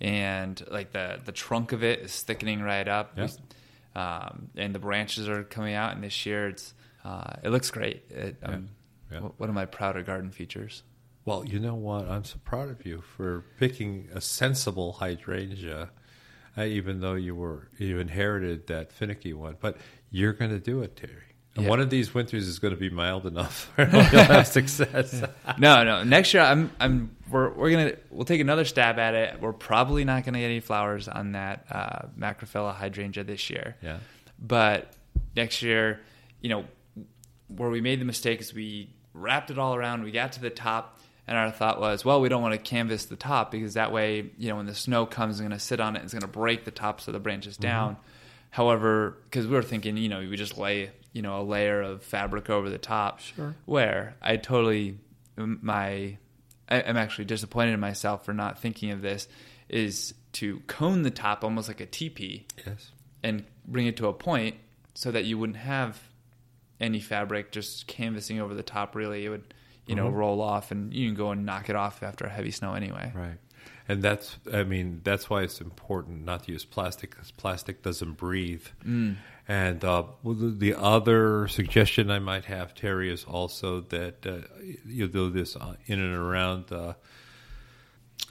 and 0.00 0.62
like 0.70 0.92
the 0.92 1.20
the 1.24 1.32
trunk 1.32 1.72
of 1.72 1.82
it 1.82 2.00
is 2.00 2.22
thickening 2.22 2.60
right 2.62 2.86
up, 2.88 3.12
Yeah. 3.16 3.24
We- 3.26 4.00
um, 4.00 4.48
and 4.56 4.74
the 4.74 4.78
branches 4.78 5.26
are 5.28 5.42
coming 5.42 5.74
out. 5.74 5.94
And 5.94 6.04
this 6.04 6.26
year, 6.26 6.48
it's 6.48 6.74
uh, 7.04 7.34
it 7.42 7.48
looks 7.50 7.70
great. 7.70 8.02
It, 8.10 8.36
um, 8.42 8.68
Yeah. 9.10 9.20
One 9.38 9.48
of 9.48 9.54
my 9.54 9.66
prouder 9.66 10.02
garden 10.02 10.30
features. 10.32 10.82
Well, 11.26 11.44
you 11.44 11.58
know 11.58 11.74
what? 11.74 12.08
I'm 12.08 12.24
so 12.24 12.38
proud 12.44 12.70
of 12.70 12.86
you 12.86 13.02
for 13.16 13.44
picking 13.58 14.08
a 14.14 14.20
sensible 14.22 14.92
hydrangea, 14.92 15.90
uh, 16.56 16.62
even 16.64 17.00
though 17.00 17.14
you 17.14 17.34
were 17.34 17.68
you 17.76 17.98
inherited 17.98 18.68
that 18.68 18.92
finicky 18.92 19.32
one. 19.34 19.56
But 19.60 19.76
you're 20.10 20.32
going 20.32 20.52
to 20.52 20.60
do 20.60 20.80
it, 20.82 20.96
Terry. 20.96 21.12
And 21.56 21.64
Yeah. 21.64 21.70
one 21.70 21.80
of 21.80 21.90
these 21.90 22.14
winters 22.14 22.46
is 22.46 22.58
going 22.58 22.72
to 22.74 22.78
be 22.80 22.90
mild 22.90 23.26
enough 23.26 23.72
you'll 23.78 23.86
have 23.88 24.46
success. 24.46 25.22
no, 25.58 25.82
no. 25.84 26.04
Next 26.04 26.32
year, 26.32 26.42
I'm, 26.44 26.70
I'm, 26.78 27.16
we're, 27.30 27.50
we're 27.50 27.70
gonna, 27.70 27.92
we'll 28.10 28.24
take 28.24 28.40
another 28.40 28.64
stab 28.64 28.98
at 28.98 29.14
it. 29.14 29.40
We're 29.40 29.52
probably 29.52 30.04
not 30.04 30.24
gonna 30.24 30.38
get 30.38 30.44
any 30.46 30.60
flowers 30.60 31.08
on 31.08 31.32
that 31.32 31.66
uh, 31.70 32.06
Macrophylla 32.18 32.74
hydrangea 32.74 33.24
this 33.24 33.50
year. 33.50 33.74
Yeah. 33.82 33.98
But 34.38 34.92
next 35.34 35.60
year, 35.62 36.00
you 36.40 36.50
know, 36.50 36.64
where 37.48 37.70
we 37.70 37.80
made 37.80 38.00
the 38.00 38.04
mistake 38.04 38.40
is 38.40 38.54
we 38.54 38.90
wrapped 39.12 39.50
it 39.50 39.58
all 39.58 39.74
around. 39.74 40.02
We 40.04 40.10
got 40.12 40.32
to 40.32 40.40
the 40.40 40.50
top, 40.50 41.00
and 41.26 41.36
our 41.36 41.50
thought 41.50 41.80
was, 41.80 42.04
well, 42.04 42.20
we 42.20 42.28
don't 42.28 42.42
want 42.42 42.54
to 42.54 42.58
canvas 42.58 43.06
the 43.06 43.16
top 43.16 43.50
because 43.50 43.74
that 43.74 43.92
way, 43.92 44.30
you 44.38 44.48
know, 44.48 44.56
when 44.56 44.66
the 44.66 44.74
snow 44.74 45.06
comes, 45.06 45.36
it's 45.36 45.40
going 45.40 45.50
to 45.50 45.58
sit 45.58 45.80
on 45.80 45.96
it. 45.96 46.00
And 46.00 46.04
it's 46.04 46.14
going 46.14 46.20
to 46.20 46.28
break 46.28 46.64
the 46.64 46.70
tops 46.70 47.08
of 47.08 47.14
the 47.14 47.20
branches 47.20 47.54
mm-hmm. 47.54 47.62
down. 47.62 47.96
However, 48.50 49.18
because 49.24 49.46
we 49.46 49.54
were 49.54 49.62
thinking, 49.62 49.96
you 49.96 50.08
know, 50.08 50.20
we 50.20 50.36
just 50.36 50.56
lay, 50.56 50.90
you 51.12 51.22
know, 51.22 51.40
a 51.40 51.42
layer 51.42 51.82
of 51.82 52.02
fabric 52.02 52.48
over 52.48 52.70
the 52.70 52.78
top. 52.78 53.20
Sure. 53.20 53.56
Where 53.64 54.14
I 54.22 54.36
totally 54.36 54.98
my 55.36 56.18
I- 56.68 56.82
I'm 56.82 56.96
actually 56.96 57.26
disappointed 57.26 57.72
in 57.72 57.80
myself 57.80 58.24
for 58.24 58.32
not 58.32 58.58
thinking 58.60 58.90
of 58.90 59.02
this 59.02 59.28
is 59.68 60.14
to 60.34 60.60
cone 60.66 61.02
the 61.02 61.10
top 61.10 61.44
almost 61.44 61.68
like 61.68 61.80
a 61.80 61.86
teepee 61.86 62.46
Yes. 62.64 62.92
and 63.22 63.44
bring 63.66 63.86
it 63.86 63.96
to 63.98 64.06
a 64.06 64.12
point 64.12 64.56
so 64.94 65.10
that 65.10 65.24
you 65.24 65.38
wouldn't 65.38 65.58
have 65.58 66.00
any 66.80 67.00
fabric 67.00 67.52
just 67.52 67.86
canvassing 67.86 68.40
over 68.40 68.54
the 68.54 68.62
top 68.62 68.94
really 68.94 69.24
it 69.24 69.28
would 69.28 69.54
you 69.86 69.94
know 69.94 70.08
Mhm. 70.10 70.14
roll 70.14 70.40
off 70.40 70.70
and 70.70 70.92
you 70.92 71.08
can 71.08 71.14
go 71.16 71.30
and 71.30 71.46
knock 71.46 71.68
it 71.70 71.76
off 71.76 72.02
after 72.02 72.24
a 72.26 72.30
heavy 72.30 72.50
snow 72.50 72.74
anyway 72.74 73.12
Right. 73.14 73.38
And 73.88 74.02
that's, 74.02 74.36
I 74.52 74.64
mean, 74.64 75.00
that's 75.04 75.30
why 75.30 75.42
it's 75.42 75.60
important 75.60 76.24
not 76.24 76.42
to 76.44 76.52
use 76.52 76.64
plastic 76.64 77.10
because 77.10 77.30
plastic 77.30 77.82
doesn't 77.82 78.14
breathe. 78.14 78.66
Mm. 78.84 79.14
And 79.46 79.84
uh, 79.84 80.04
the, 80.24 80.54
the 80.58 80.74
other 80.74 81.46
suggestion 81.46 82.10
I 82.10 82.18
might 82.18 82.46
have, 82.46 82.74
Terry, 82.74 83.12
is 83.12 83.22
also 83.22 83.80
that 83.82 84.26
uh, 84.26 84.38
you 84.84 85.06
do 85.06 85.30
this 85.30 85.54
uh, 85.54 85.76
in 85.86 86.00
and 86.00 86.16
around 86.16 86.72
uh, 86.72 86.94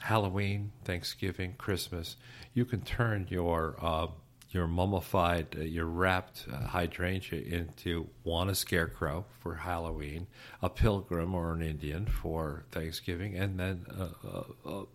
Halloween, 0.02 0.72
Thanksgiving, 0.84 1.54
Christmas. 1.58 2.18
You 2.54 2.66
can 2.66 2.82
turn 2.82 3.28
your 3.30 3.78
uh, 3.82 4.08
your 4.56 4.68
mummified, 4.68 5.56
uh, 5.58 5.62
your 5.62 5.86
wrapped 5.86 6.46
uh, 6.52 6.66
hydrangea 6.68 7.40
into 7.42 8.08
one 8.24 8.50
a 8.50 8.56
scarecrow 8.56 9.26
for 9.42 9.54
Halloween, 9.56 10.26
a 10.62 10.70
pilgrim 10.70 11.36
or 11.36 11.54
an 11.54 11.62
Indian 11.62 12.06
for 12.08 12.64
Thanksgiving, 12.72 13.36
and 13.36 13.60
then 13.60 13.86
a, 13.90 14.28
a, 14.28 14.72
a 14.82 14.86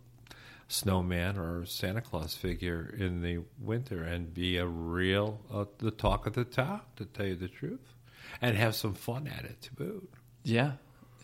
snowman 0.68 1.36
or 1.36 1.64
Santa 1.66 2.00
Claus 2.00 2.34
figure 2.34 2.94
in 2.98 3.22
the 3.22 3.40
winter, 3.60 4.02
and 4.02 4.32
be 4.32 4.56
a 4.56 4.66
real 4.66 5.40
uh, 5.52 5.64
the 5.78 5.90
talk 5.90 6.26
of 6.26 6.32
the 6.34 6.44
town, 6.44 6.80
to 6.96 7.04
tell 7.04 7.26
you 7.26 7.36
the 7.36 7.48
truth, 7.48 7.94
and 8.40 8.56
have 8.56 8.74
some 8.74 8.94
fun 8.94 9.26
at 9.28 9.44
it 9.44 9.60
to 9.62 9.72
boot. 9.74 10.10
yeah 10.44 10.72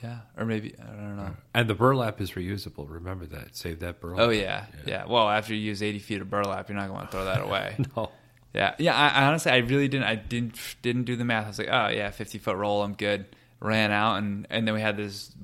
yeah 0.03 0.19
or 0.37 0.45
maybe 0.45 0.75
i 0.79 0.85
don't 0.89 1.17
know 1.17 1.35
And 1.55 1.71
the 1.71 1.75
burlap 1.75 2.21
is 2.21 2.33
reusable. 2.33 2.85
Remember 2.87 3.25
that. 3.27 3.57
Save 3.57 3.81
that 3.81 3.99
burlap. 3.99 4.21
oh 4.27 4.31
yeah, 4.31 4.67
yeah 4.85 5.07
well 5.07 5.27
after 5.27 5.55
you 5.55 5.61
use 5.61 5.83
80 5.83 5.99
feet 6.01 6.21
of 6.21 6.29
burlap 6.29 6.69
you're 6.69 6.77
not 6.77 6.89
going 6.91 7.07
to 7.07 7.11
throw 7.11 7.25
that 7.25 7.41
away 7.49 7.77
No. 7.97 8.11
Yeah, 8.55 8.75
yeah. 8.79 8.95
I, 8.97 9.09
I 9.23 9.27
honestly, 9.27 9.53
I 9.53 9.59
really 9.59 9.89
didn't. 9.89 10.07
I 10.07 10.15
didn't 10.15 10.59
didn't 10.83 11.05
do 11.05 11.17
the 11.17 11.25
math. 11.25 11.45
I 11.45 11.49
was 11.49 11.59
like, 11.59 11.69
oh 11.71 11.89
yeah, 11.89 12.11
fifty 12.11 12.39
foot 12.39 12.57
roll, 12.57 12.83
I'm 12.83 12.95
good. 12.95 13.27
Ran 13.61 13.91
out, 13.91 14.17
and 14.17 14.47
and 14.51 14.67
then 14.67 14.75
we 14.75 14.81
had 14.81 14.97
this 14.97 15.35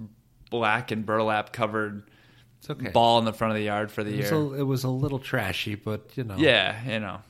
black 0.50 0.90
and 0.90 1.05
burlap 1.07 1.53
covered 1.53 2.05
It's 2.59 2.70
okay. 2.70 2.90
ball 2.90 3.18
in 3.18 3.24
the 3.24 3.32
front 3.32 3.53
of 3.53 3.57
the 3.59 3.64
yard 3.64 3.90
for 3.90 4.05
the 4.05 4.11
It 4.11 4.16
year. 4.30 4.34
a, 4.34 4.53
it 4.61 4.62
was 4.62 4.84
a 4.84 4.88
little 4.90 5.18
trashy, 5.18 5.74
but 5.74 6.11
you 6.14 6.24
know, 6.24 6.36
yeah, 6.36 6.76
you 6.90 7.00
know, 7.00 7.20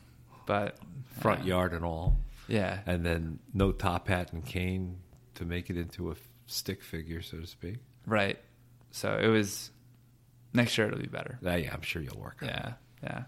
but 0.47 0.77
front 1.20 1.43
uh, 1.43 1.45
yard 1.45 1.73
and 1.73 1.85
all, 1.85 2.16
Yeah, 2.49 2.81
and 2.87 3.05
then 3.07 3.39
no 3.55 3.70
top 3.73 4.09
hat 4.09 4.33
and 4.33 4.45
cane 4.45 4.99
to 5.37 5.45
make 5.45 5.70
it 5.70 5.77
into 5.77 6.11
a 6.11 6.14
stick 6.47 6.83
figure, 6.83 7.23
so 7.23 7.39
to 7.39 7.47
speak. 7.47 7.77
right. 8.07 8.39
So 8.91 9.16
it 9.16 9.29
was. 9.29 9.70
Next 10.55 10.77
year 10.77 10.87
it'll 10.89 10.99
be 11.01 11.07
better. 11.07 11.39
Uh, 11.45 11.55
yeah, 11.55 11.73
I'm 11.73 11.81
sure 11.81 12.03
you'll 12.03 12.20
work. 12.20 12.37
on 12.43 12.49
it. 12.49 12.53
Yeah, 12.55 12.73
yeah. 13.03 13.23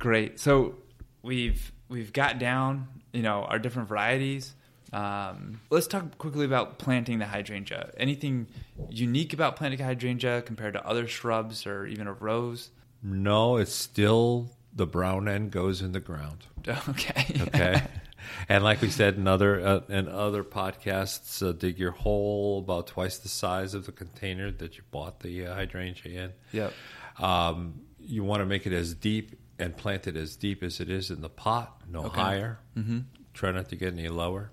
Great. 0.00 0.40
So 0.40 0.74
we've 1.22 1.72
we've 1.88 2.12
got 2.12 2.38
down, 2.38 2.88
you 3.12 3.22
know, 3.22 3.44
our 3.44 3.58
different 3.58 3.88
varieties. 3.88 4.54
Um, 4.92 5.60
let's 5.70 5.86
talk 5.86 6.18
quickly 6.18 6.44
about 6.44 6.78
planting 6.78 7.18
the 7.18 7.26
hydrangea. 7.26 7.92
Anything 7.96 8.48
unique 8.90 9.32
about 9.32 9.56
planting 9.56 9.80
a 9.80 9.84
hydrangea 9.84 10.42
compared 10.42 10.74
to 10.74 10.86
other 10.86 11.06
shrubs 11.06 11.66
or 11.66 11.86
even 11.86 12.06
a 12.06 12.12
rose? 12.12 12.70
No, 13.02 13.56
it's 13.56 13.72
still 13.72 14.50
the 14.74 14.86
brown 14.86 15.28
end 15.28 15.50
goes 15.50 15.82
in 15.82 15.92
the 15.92 16.00
ground. 16.00 16.46
Okay. 16.88 17.40
Okay. 17.40 17.82
and 18.48 18.62
like 18.62 18.80
we 18.80 18.88
said 18.88 19.16
in 19.16 19.26
other 19.26 19.60
uh, 19.60 19.80
in 19.88 20.06
other 20.08 20.44
podcasts, 20.44 21.44
uh, 21.44 21.50
dig 21.50 21.76
your 21.76 21.90
hole 21.90 22.60
about 22.60 22.86
twice 22.86 23.18
the 23.18 23.28
size 23.28 23.74
of 23.74 23.84
the 23.84 23.90
container 23.90 24.52
that 24.52 24.76
you 24.76 24.84
bought 24.92 25.20
the 25.20 25.46
uh, 25.46 25.54
hydrangea 25.56 26.24
in. 26.24 26.32
Yep. 26.52 26.72
Um, 27.18 27.80
you 27.98 28.22
want 28.22 28.40
to 28.40 28.46
make 28.46 28.64
it 28.66 28.72
as 28.72 28.94
deep 28.94 29.40
and 29.62 29.76
plant 29.76 30.06
it 30.06 30.16
as 30.16 30.36
deep 30.36 30.62
as 30.62 30.80
it 30.80 30.90
is 30.90 31.10
in 31.10 31.20
the 31.20 31.28
pot, 31.28 31.80
no 31.88 32.04
Okay. 32.06 32.20
higher. 32.20 32.58
Mm-hmm. 32.76 32.98
Try 33.34 33.52
not 33.52 33.68
to 33.70 33.76
get 33.76 33.92
any 33.94 34.08
lower. 34.08 34.50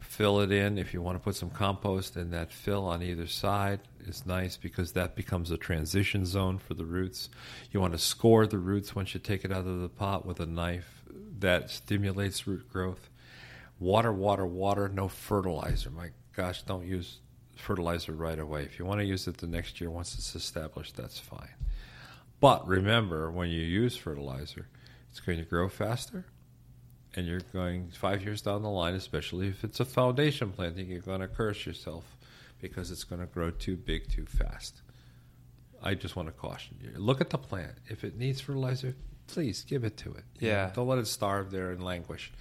Fill 0.00 0.40
it 0.40 0.52
in. 0.52 0.78
If 0.78 0.92
you 0.92 1.00
want 1.00 1.16
to 1.18 1.22
put 1.24 1.36
some 1.36 1.50
compost 1.50 2.16
in 2.16 2.30
that 2.30 2.52
fill 2.52 2.84
on 2.86 3.02
either 3.02 3.26
side, 3.26 3.80
is 4.06 4.26
nice 4.26 4.56
because 4.56 4.92
that 4.92 5.14
becomes 5.14 5.50
a 5.50 5.56
transition 5.56 6.26
zone 6.26 6.58
for 6.58 6.74
the 6.74 6.84
roots. 6.84 7.28
You 7.70 7.80
want 7.80 7.92
to 7.92 7.98
score 7.98 8.46
the 8.46 8.58
roots 8.58 8.94
once 8.94 9.14
you 9.14 9.20
take 9.20 9.44
it 9.44 9.52
out 9.52 9.66
of 9.66 9.80
the 9.80 9.88
pot 9.88 10.26
with 10.26 10.40
a 10.40 10.46
knife. 10.46 11.02
That 11.38 11.70
stimulates 11.70 12.46
root 12.46 12.68
growth. 12.70 13.08
Water, 13.78 14.12
water, 14.12 14.46
water. 14.46 14.88
No 14.88 15.08
fertilizer. 15.08 15.90
My 15.90 16.10
gosh, 16.36 16.62
don't 16.62 16.86
use 16.86 17.18
fertilizer 17.56 18.12
right 18.12 18.38
away. 18.38 18.64
If 18.64 18.78
you 18.78 18.84
want 18.84 19.00
to 19.00 19.04
use 19.06 19.26
it 19.28 19.38
the 19.38 19.46
next 19.46 19.80
year 19.80 19.90
once 19.90 20.14
it's 20.14 20.34
established, 20.34 20.96
that's 20.96 21.18
fine. 21.18 21.48
But 22.42 22.66
remember, 22.66 23.30
when 23.30 23.48
you 23.50 23.62
use 23.62 23.96
fertilizer, 23.96 24.66
it's 25.10 25.20
going 25.20 25.38
to 25.38 25.44
grow 25.44 25.68
faster 25.68 26.26
and 27.14 27.24
you're 27.26 27.40
going 27.52 27.90
five 27.92 28.22
years 28.24 28.42
down 28.42 28.62
the 28.62 28.68
line, 28.68 28.94
especially 28.94 29.46
if 29.48 29.62
it's 29.62 29.78
a 29.78 29.84
foundation 29.84 30.50
planting, 30.50 30.88
you're 30.88 31.00
going 31.00 31.20
to 31.20 31.28
curse 31.28 31.64
yourself 31.64 32.16
because 32.60 32.90
it's 32.90 33.04
going 33.04 33.20
to 33.20 33.26
grow 33.26 33.50
too 33.50 33.76
big 33.76 34.08
too 34.10 34.26
fast. 34.26 34.82
I 35.82 35.94
just 35.94 36.16
want 36.16 36.28
to 36.28 36.32
caution 36.32 36.76
you. 36.80 36.90
Look 36.96 37.20
at 37.20 37.30
the 37.30 37.38
plant. 37.38 37.74
If 37.88 38.02
it 38.02 38.16
needs 38.18 38.40
fertilizer, 38.40 38.96
please 39.28 39.62
give 39.62 39.84
it 39.84 39.96
to 39.98 40.12
it. 40.12 40.24
Yeah. 40.40 40.70
don't 40.74 40.88
let 40.88 40.98
it 40.98 41.06
starve 41.06 41.52
there 41.52 41.70
and 41.70 41.82
languish. 41.84 42.32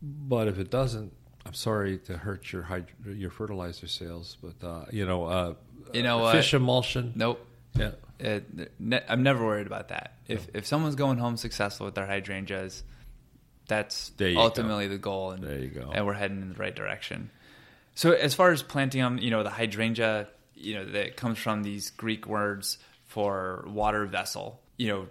But 0.00 0.48
if 0.48 0.58
it 0.58 0.70
doesn't, 0.70 1.12
I'm 1.44 1.54
sorry 1.54 1.98
to 1.98 2.16
hurt 2.16 2.50
your 2.52 2.62
hyd- 2.62 2.88
your 3.04 3.30
fertilizer 3.30 3.88
sales, 3.88 4.36
but 4.42 4.66
uh, 4.66 4.84
you 4.90 5.04
know, 5.06 5.24
uh, 5.24 5.54
You 5.92 6.02
know 6.02 6.24
uh, 6.24 6.32
fish 6.32 6.54
emulsion. 6.54 7.12
Nope. 7.14 7.44
Yeah, 7.74 7.90
It, 8.18 8.70
ne- 8.80 9.02
I'm 9.08 9.22
never 9.22 9.44
worried 9.44 9.66
about 9.66 9.88
that. 9.88 10.14
If 10.26 10.48
if 10.54 10.66
someone's 10.66 10.94
going 10.96 11.18
home 11.18 11.36
successful 11.36 11.86
with 11.86 11.94
their 11.94 12.06
hydrangeas, 12.06 12.82
that's 13.68 14.10
you 14.18 14.34
go. 14.34 14.40
ultimately 14.40 14.88
the 14.88 14.98
goal, 14.98 15.30
and 15.32 15.42
There 15.44 15.58
you 15.58 15.68
go. 15.68 15.90
and 15.92 16.06
we're 16.06 16.14
heading 16.14 16.40
in 16.42 16.48
the 16.48 16.54
right 16.56 16.74
direction. 16.74 17.30
So 17.94 18.12
as 18.12 18.34
far 18.34 18.50
as 18.52 18.62
planting 18.62 19.02
them, 19.02 19.18
you 19.18 19.30
know, 19.30 19.42
the 19.42 19.50
hydrangea, 19.50 20.28
you 20.54 20.74
know, 20.74 20.84
that 20.92 21.16
comes 21.16 21.38
from 21.38 21.62
these 21.62 21.90
Greek 21.90 22.26
words 22.26 22.78
for 23.06 23.64
water 23.68 24.06
vessel. 24.06 24.60
You 24.76 24.88
know, 24.88 25.06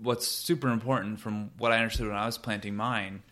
what's 0.00 0.26
super 0.28 0.68
important 0.70 1.20
from 1.20 1.50
what 1.58 1.72
I 1.72 1.78
understood 1.78 2.06
when 2.08 2.16
I 2.16 2.26
was 2.26 2.38
planting 2.38 2.74
mine 2.76 3.22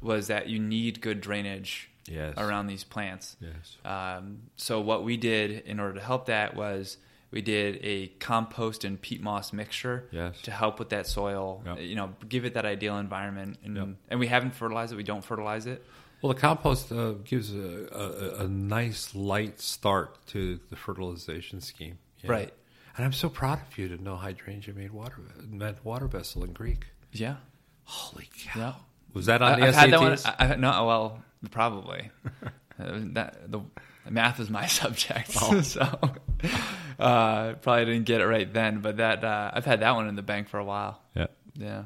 was 0.00 0.28
that 0.28 0.48
you 0.48 0.58
need 0.58 1.00
good 1.00 1.20
drainage 1.20 1.90
Yes. 2.08 2.34
around 2.38 2.68
these 2.68 2.84
plants. 2.84 3.36
Yes. 3.40 3.76
Um, 3.84 4.42
so 4.56 4.80
what 4.80 5.02
we 5.02 5.16
did 5.16 5.50
in 5.66 5.80
order 5.80 5.94
to 5.94 6.00
help 6.04 6.26
that 6.26 6.54
was 6.54 6.98
we 7.36 7.42
did 7.42 7.78
a 7.84 8.06
compost 8.18 8.84
and 8.84 8.98
peat 9.00 9.20
moss 9.22 9.52
mixture 9.52 10.08
Yes. 10.10 10.40
to 10.42 10.50
help 10.50 10.78
with 10.78 10.88
that 10.88 11.06
soil. 11.06 11.62
Yep. 11.66 11.80
You 11.80 11.94
know, 11.94 12.08
give 12.26 12.46
it 12.46 12.54
that 12.54 12.64
ideal 12.64 12.96
environment, 12.98 13.58
and 13.62 13.76
Yep. 13.76 13.88
and 14.10 14.20
we 14.20 14.26
haven't 14.26 14.54
fertilized 14.54 14.92
it. 14.94 14.96
We 14.96 15.02
don't 15.02 15.22
fertilize 15.22 15.66
it. 15.66 15.84
Well, 16.22 16.32
the 16.32 16.40
compost 16.40 16.90
uh, 16.90 17.12
gives 17.32 17.54
a, 17.54 18.38
a, 18.40 18.44
a 18.44 18.48
nice 18.48 19.14
light 19.14 19.60
start 19.60 20.26
to 20.28 20.58
the 20.70 20.76
fertilization 20.76 21.60
scheme. 21.60 21.98
Yeah. 22.22 22.32
Right. 22.32 22.52
And 22.96 23.04
I'm 23.04 23.12
so 23.12 23.28
proud 23.28 23.60
of 23.70 23.76
you 23.76 23.86
to 23.88 24.02
know 24.02 24.16
hydrangea 24.16 24.72
made 24.74 24.92
water 24.92 25.18
meant 25.46 25.84
water 25.84 26.06
vessel 26.08 26.42
in 26.42 26.52
Greek. 26.54 26.86
Yeah. 27.12 27.36
Holy 27.84 28.28
cow! 28.44 28.58
Yeah. 28.60 28.72
Was 29.12 29.26
that 29.26 29.42
on 29.42 29.52
I, 29.52 29.60
the 29.60 29.66
I've 29.66 29.74
SATs? 29.74 29.78
had 29.78 29.92
that 29.92 30.00
one. 30.00 30.18
I, 30.38 30.52
I, 30.54 30.56
no, 30.56 30.86
well, 30.86 31.22
probably. 31.50 32.10
Uh, 32.78 33.00
that 33.14 33.50
the 33.50 33.60
math 34.10 34.40
is 34.40 34.50
my 34.50 34.66
subject, 34.80 35.30
Oh. 35.40 35.60
so 35.62 35.82
uh, 36.98 37.54
probably 37.54 37.84
didn't 37.86 38.04
get 38.06 38.20
it 38.20 38.26
right 38.26 38.50
then. 38.52 38.80
But 38.80 38.98
that 38.98 39.24
uh, 39.24 39.50
I've 39.54 39.64
had 39.64 39.80
that 39.80 39.94
one 39.94 40.08
in 40.08 40.16
the 40.16 40.22
bank 40.22 40.48
for 40.48 40.58
a 40.58 40.64
while. 40.64 41.00
yeah. 41.14 41.26
Yeah. 41.54 41.84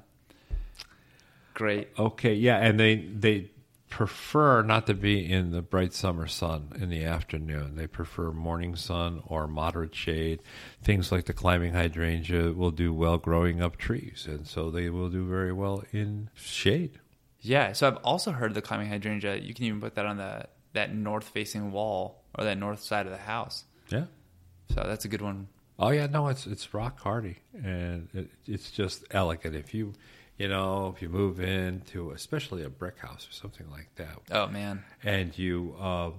Great. 1.55 1.89
Okay. 1.99 2.35
Yeah, 2.35 2.57
and 2.59 2.79
they 2.81 2.97
they 2.97 3.51
prefer 3.89 4.62
not 4.62 4.87
to 4.87 4.95
be 4.95 5.31
in 5.31 5.51
the 5.51 5.61
bright 5.62 5.93
summer 5.93 6.27
sun 6.29 6.73
in 6.81 6.89
the 6.91 7.05
afternoon. 7.05 7.75
They 7.75 7.87
prefer 7.89 8.31
morning 8.31 8.77
sun 8.77 9.21
or 9.27 9.47
moderate 9.49 9.95
shade. 9.95 10.41
Things 10.83 11.11
like 11.11 11.25
the 11.27 11.33
climbing 11.33 11.73
hydrangea 11.75 12.53
will 12.53 12.71
do 12.71 12.95
well 12.95 13.18
growing 13.18 13.61
up 13.61 13.77
trees, 13.77 14.27
and 14.29 14.47
so 14.47 14.71
they 14.71 14.89
will 14.91 15.11
do 15.11 15.27
very 15.29 15.53
well 15.53 15.83
in 15.93 16.31
shade. 16.35 16.99
Yeah. 17.41 17.73
So 17.73 17.89
I've 17.89 17.97
also 17.99 18.31
heard 18.33 18.55
the 18.55 18.62
climbing 18.62 18.89
hydrangea. 18.89 19.37
You 19.37 19.53
can 19.55 19.64
even 19.64 19.81
put 19.81 19.95
that 19.97 20.07
on 20.07 20.16
the 20.18 20.47
that 20.73 20.95
north 20.95 21.29
facing 21.29 21.73
wall 21.73 22.23
or 22.39 22.45
that 22.45 22.59
north 22.59 22.81
side 22.81 23.07
of 23.07 23.12
the 23.12 23.18
house. 23.18 23.64
Yeah. 23.91 24.05
So 24.75 24.83
that's 24.87 25.05
a 25.05 25.09
good 25.09 25.23
one. 25.23 25.49
Oh 25.79 25.91
yeah, 25.91 26.07
no, 26.07 26.29
it's 26.29 26.47
it's 26.47 26.73
rock 26.75 27.01
hardy 27.01 27.39
and 27.55 28.09
it, 28.14 28.31
it's 28.47 28.71
just 28.71 29.05
elegant. 29.11 29.57
If 29.57 29.73
you, 29.75 29.95
you 30.37 30.47
know, 30.49 30.93
if 30.95 31.01
you 31.03 31.09
move 31.09 31.41
into 31.41 32.11
especially 32.12 32.62
a 32.62 32.68
brick 32.68 32.99
house 32.99 33.27
or 33.29 33.33
something 33.33 33.68
like 33.71 33.89
that, 33.97 34.18
Oh 34.31 34.47
man. 34.47 34.85
and 35.03 35.37
you 35.39 35.75
uh, 35.81 36.11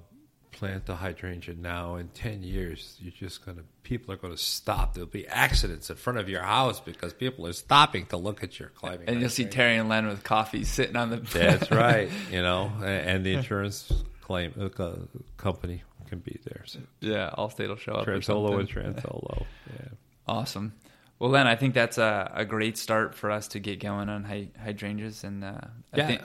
plant 0.51 0.85
the 0.87 0.95
hydrangea 0.95 1.55
now, 1.55 1.95
in 1.95 2.07
ten 2.09 2.41
years, 2.43 2.97
you're 2.99 3.11
just 3.13 3.45
gonna 3.45 3.61
people 3.83 4.11
are 4.13 4.17
gonna 4.17 4.35
stop. 4.35 4.95
There'll 4.95 5.07
be 5.07 5.27
accidents 5.27 5.89
in 5.91 5.95
front 5.95 6.17
of 6.19 6.27
your 6.27 6.41
house 6.41 6.79
because 6.81 7.13
people 7.13 7.45
are 7.47 7.53
stopping 7.53 8.07
to 8.07 8.17
look 8.17 8.43
at 8.43 8.59
your 8.59 8.69
climbing. 8.69 9.07
And 9.07 9.21
you'll 9.21 9.29
see. 9.29 9.45
Terry 9.45 9.77
and 9.77 9.87
Len 9.87 10.07
with 10.07 10.23
coffee 10.23 10.63
sitting 10.63 10.95
on 10.95 11.09
the 11.11 11.17
That's 11.17 11.69
right. 11.71 12.09
You 12.31 12.41
know, 12.41 12.71
a- 12.81 12.85
and 12.85 13.23
the 13.25 13.33
insurance 13.35 13.91
claim 14.21 14.53
uh, 14.59 14.95
company 15.37 15.83
can 16.07 16.19
be 16.19 16.39
there. 16.45 16.63
So 16.65 16.79
yeah, 16.99 17.29
Allstate 17.37 17.67
will 17.69 17.75
show 17.77 17.93
up. 17.93 18.07
or 18.07 18.17
Trantolo 18.19 18.59
and 18.59 18.69
something. 18.69 18.93
Trantolo. 18.93 19.45
Yeah. 19.73 19.87
Awesome. 20.27 20.73
Well, 21.19 21.29
Len, 21.29 21.45
I 21.47 21.55
think 21.55 21.73
that's 21.73 21.97
a, 21.97 22.31
a 22.33 22.45
great 22.45 22.77
start 22.77 23.13
for 23.15 23.29
us 23.31 23.47
to 23.49 23.59
get 23.59 23.79
going 23.79 24.09
on 24.09 24.23
hy- 24.23 24.49
hydrangeas, 24.61 25.23
and 25.23 25.43
uh, 25.43 25.59
I 25.93 25.97
Yeah. 25.97 26.07
think, 26.07 26.21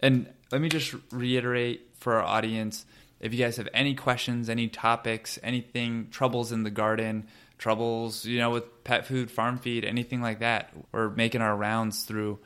and 0.00 0.26
let 0.50 0.60
me 0.60 0.68
just 0.68 0.94
reiterate 1.12 1.88
for 1.98 2.14
our 2.16 2.24
audience: 2.24 2.84
if 3.20 3.32
you 3.32 3.38
guys 3.38 3.56
have 3.58 3.68
any 3.72 3.94
questions, 3.94 4.48
any 4.50 4.66
topics, 4.68 5.38
anything, 5.42 6.08
troubles 6.10 6.50
in 6.52 6.64
the 6.64 6.70
garden, 6.70 7.28
troubles, 7.58 8.24
you 8.24 8.38
know, 8.38 8.50
with 8.50 8.82
pet 8.84 9.06
food, 9.06 9.30
farm 9.30 9.56
feed, 9.58 9.84
anything 9.84 10.20
like 10.20 10.40
that, 10.40 10.70
we're 10.92 11.10
making 11.10 11.42
our 11.42 11.56
rounds 11.56 12.02
through, 12.02 12.38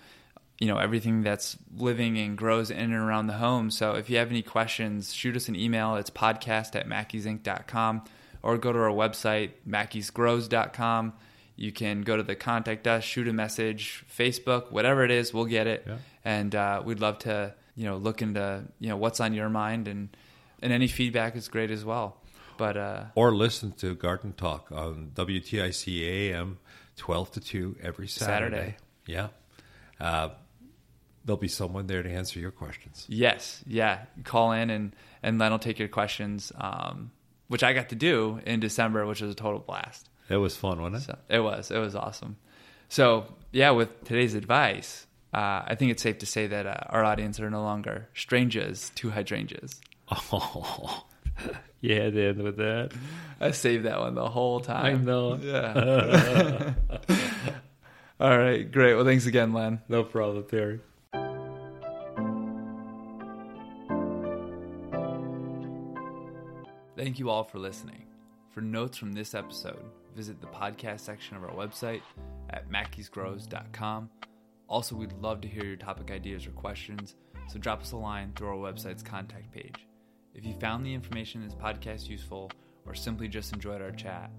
you 0.64 0.70
know, 0.70 0.78
everything 0.78 1.22
that's 1.22 1.58
living 1.76 2.16
and 2.16 2.38
grows 2.38 2.70
in 2.70 2.78
and 2.78 2.94
around 2.94 3.26
the 3.26 3.34
home. 3.34 3.70
So 3.70 3.96
if 3.96 4.08
you 4.08 4.16
have 4.16 4.30
any 4.30 4.40
questions, 4.40 5.12
shoot 5.12 5.36
us 5.36 5.46
an 5.46 5.56
email. 5.56 5.96
It's 5.96 6.08
podcast 6.08 6.74
at 6.74 6.88
mackeysinc.com 6.88 8.02
or 8.42 8.56
go 8.56 8.72
to 8.72 8.78
our 8.78 8.88
website, 8.88 9.50
mackeysgrows.com. 9.68 11.12
You 11.56 11.70
can 11.70 12.00
go 12.00 12.16
to 12.16 12.22
the 12.22 12.34
contact 12.34 12.86
us, 12.86 13.04
shoot 13.04 13.28
a 13.28 13.32
message, 13.34 14.06
Facebook, 14.10 14.72
whatever 14.72 15.04
it 15.04 15.10
is, 15.10 15.34
we'll 15.34 15.44
get 15.44 15.66
it. 15.66 15.84
Yeah. 15.86 15.96
And 16.24 16.54
uh, 16.54 16.80
we'd 16.82 17.00
love 17.00 17.18
to, 17.20 17.52
you 17.76 17.84
know, 17.84 17.98
look 17.98 18.22
into, 18.22 18.64
you 18.80 18.88
know, 18.88 18.96
what's 18.96 19.20
on 19.20 19.34
your 19.34 19.50
mind 19.50 19.86
and, 19.86 20.16
and 20.62 20.72
any 20.72 20.88
feedback 20.88 21.36
is 21.36 21.48
great 21.48 21.70
as 21.70 21.84
well. 21.84 22.16
But 22.56 22.78
uh, 22.78 23.04
Or 23.16 23.34
listen 23.34 23.72
to 23.72 23.94
Garden 23.94 24.32
Talk 24.32 24.72
on 24.72 25.10
WTIC 25.14 26.00
AM 26.30 26.56
12 26.96 27.32
to 27.32 27.40
2 27.40 27.76
every 27.82 28.08
Saturday. 28.08 28.56
Saturday. 28.56 28.76
Yeah. 29.06 29.28
Uh, 30.00 30.30
there'll 31.24 31.38
be 31.38 31.48
someone 31.48 31.86
there 31.86 32.02
to 32.02 32.10
answer 32.10 32.38
your 32.38 32.50
questions. 32.50 33.06
Yes, 33.08 33.62
yeah. 33.66 34.04
Call 34.24 34.52
in 34.52 34.70
and 34.70 34.94
and 35.22 35.38
Len 35.38 35.50
will 35.52 35.58
take 35.58 35.78
your 35.78 35.88
questions, 35.88 36.52
um, 36.56 37.10
which 37.48 37.62
I 37.62 37.72
got 37.72 37.88
to 37.90 37.94
do 37.94 38.40
in 38.44 38.60
December, 38.60 39.06
which 39.06 39.20
was 39.20 39.30
a 39.30 39.34
total 39.34 39.60
blast. 39.60 40.08
It 40.28 40.36
was 40.36 40.56
fun, 40.56 40.80
wasn't 40.80 41.02
it? 41.02 41.06
So 41.06 41.18
it 41.28 41.40
was, 41.40 41.70
it 41.70 41.78
was 41.78 41.94
awesome. 41.94 42.36
So 42.88 43.26
yeah, 43.52 43.70
with 43.70 44.04
today's 44.04 44.34
advice, 44.34 45.06
uh, 45.32 45.62
I 45.66 45.74
think 45.74 45.90
it's 45.90 46.02
safe 46.02 46.18
to 46.18 46.26
say 46.26 46.46
that 46.46 46.66
uh, 46.66 46.76
our 46.90 47.04
audience 47.04 47.40
are 47.40 47.50
no 47.50 47.62
longer 47.62 48.08
strangers 48.14 48.90
to 48.96 49.10
hydrangeas. 49.10 49.80
Oh, 50.10 51.04
had 51.82 52.14
to 52.14 52.28
end 52.28 52.42
with 52.42 52.56
that. 52.56 52.92
I 53.40 53.50
saved 53.50 53.84
that 53.84 53.98
one 53.98 54.14
the 54.14 54.28
whole 54.28 54.60
time. 54.60 54.96
I 54.96 54.98
know. 54.98 55.34
Yeah. 55.36 56.74
All 58.20 58.38
right, 58.38 58.70
great. 58.70 58.94
Well, 58.94 59.04
thanks 59.04 59.26
again, 59.26 59.52
Len. 59.52 59.80
No 59.88 60.04
problem, 60.04 60.44
Terry. 60.44 60.80
Thank 67.04 67.18
you 67.18 67.28
all 67.28 67.44
for 67.44 67.58
listening. 67.58 68.06
For 68.50 68.62
notes 68.62 68.96
from 68.96 69.12
this 69.12 69.34
episode, 69.34 69.84
visit 70.16 70.40
the 70.40 70.46
podcast 70.46 71.00
section 71.00 71.36
of 71.36 71.44
our 71.44 71.50
website 71.50 72.00
at 72.48 72.70
mackeysgrows.com. 72.70 74.08
Also, 74.68 74.96
we'd 74.96 75.12
love 75.12 75.42
to 75.42 75.48
hear 75.48 75.66
your 75.66 75.76
topic 75.76 76.10
ideas 76.10 76.46
or 76.46 76.52
questions, 76.52 77.16
so 77.46 77.58
drop 77.58 77.82
us 77.82 77.92
a 77.92 77.96
line 77.98 78.32
through 78.34 78.48
our 78.48 78.72
website's 78.72 79.02
contact 79.02 79.52
page. 79.52 79.86
If 80.34 80.46
you 80.46 80.54
found 80.54 80.86
the 80.86 80.94
information 80.94 81.42
in 81.42 81.46
this 81.46 81.54
podcast 81.54 82.08
useful 82.08 82.50
or 82.86 82.94
simply 82.94 83.28
just 83.28 83.52
enjoyed 83.52 83.82
our 83.82 83.90
chat, 83.90 84.30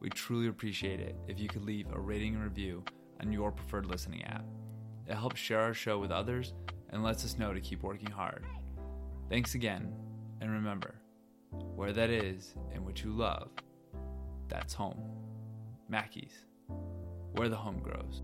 we 0.00 0.08
truly 0.08 0.48
appreciate 0.48 1.00
it 1.00 1.16
if 1.28 1.38
you 1.38 1.46
could 1.46 1.66
leave 1.66 1.92
a 1.92 2.00
rating 2.00 2.36
and 2.36 2.44
review 2.44 2.82
on 3.20 3.34
your 3.34 3.52
preferred 3.52 3.84
listening 3.84 4.24
app. 4.24 4.46
It 5.06 5.14
helps 5.14 5.40
share 5.40 5.60
our 5.60 5.74
show 5.74 5.98
with 5.98 6.10
others 6.10 6.54
and 6.88 7.02
lets 7.02 7.22
us 7.22 7.36
know 7.36 7.52
to 7.52 7.60
keep 7.60 7.82
working 7.82 8.10
hard. 8.10 8.46
Thanks 9.28 9.54
again, 9.54 9.92
and 10.40 10.50
remember, 10.50 10.94
where 11.74 11.92
that 11.92 12.10
is 12.10 12.54
and 12.72 12.84
what 12.84 13.02
you 13.02 13.10
love, 13.10 13.50
that's 14.48 14.74
home. 14.74 15.00
Mackey's, 15.88 16.44
where 17.32 17.48
the 17.48 17.56
home 17.56 17.80
grows. 17.80 18.22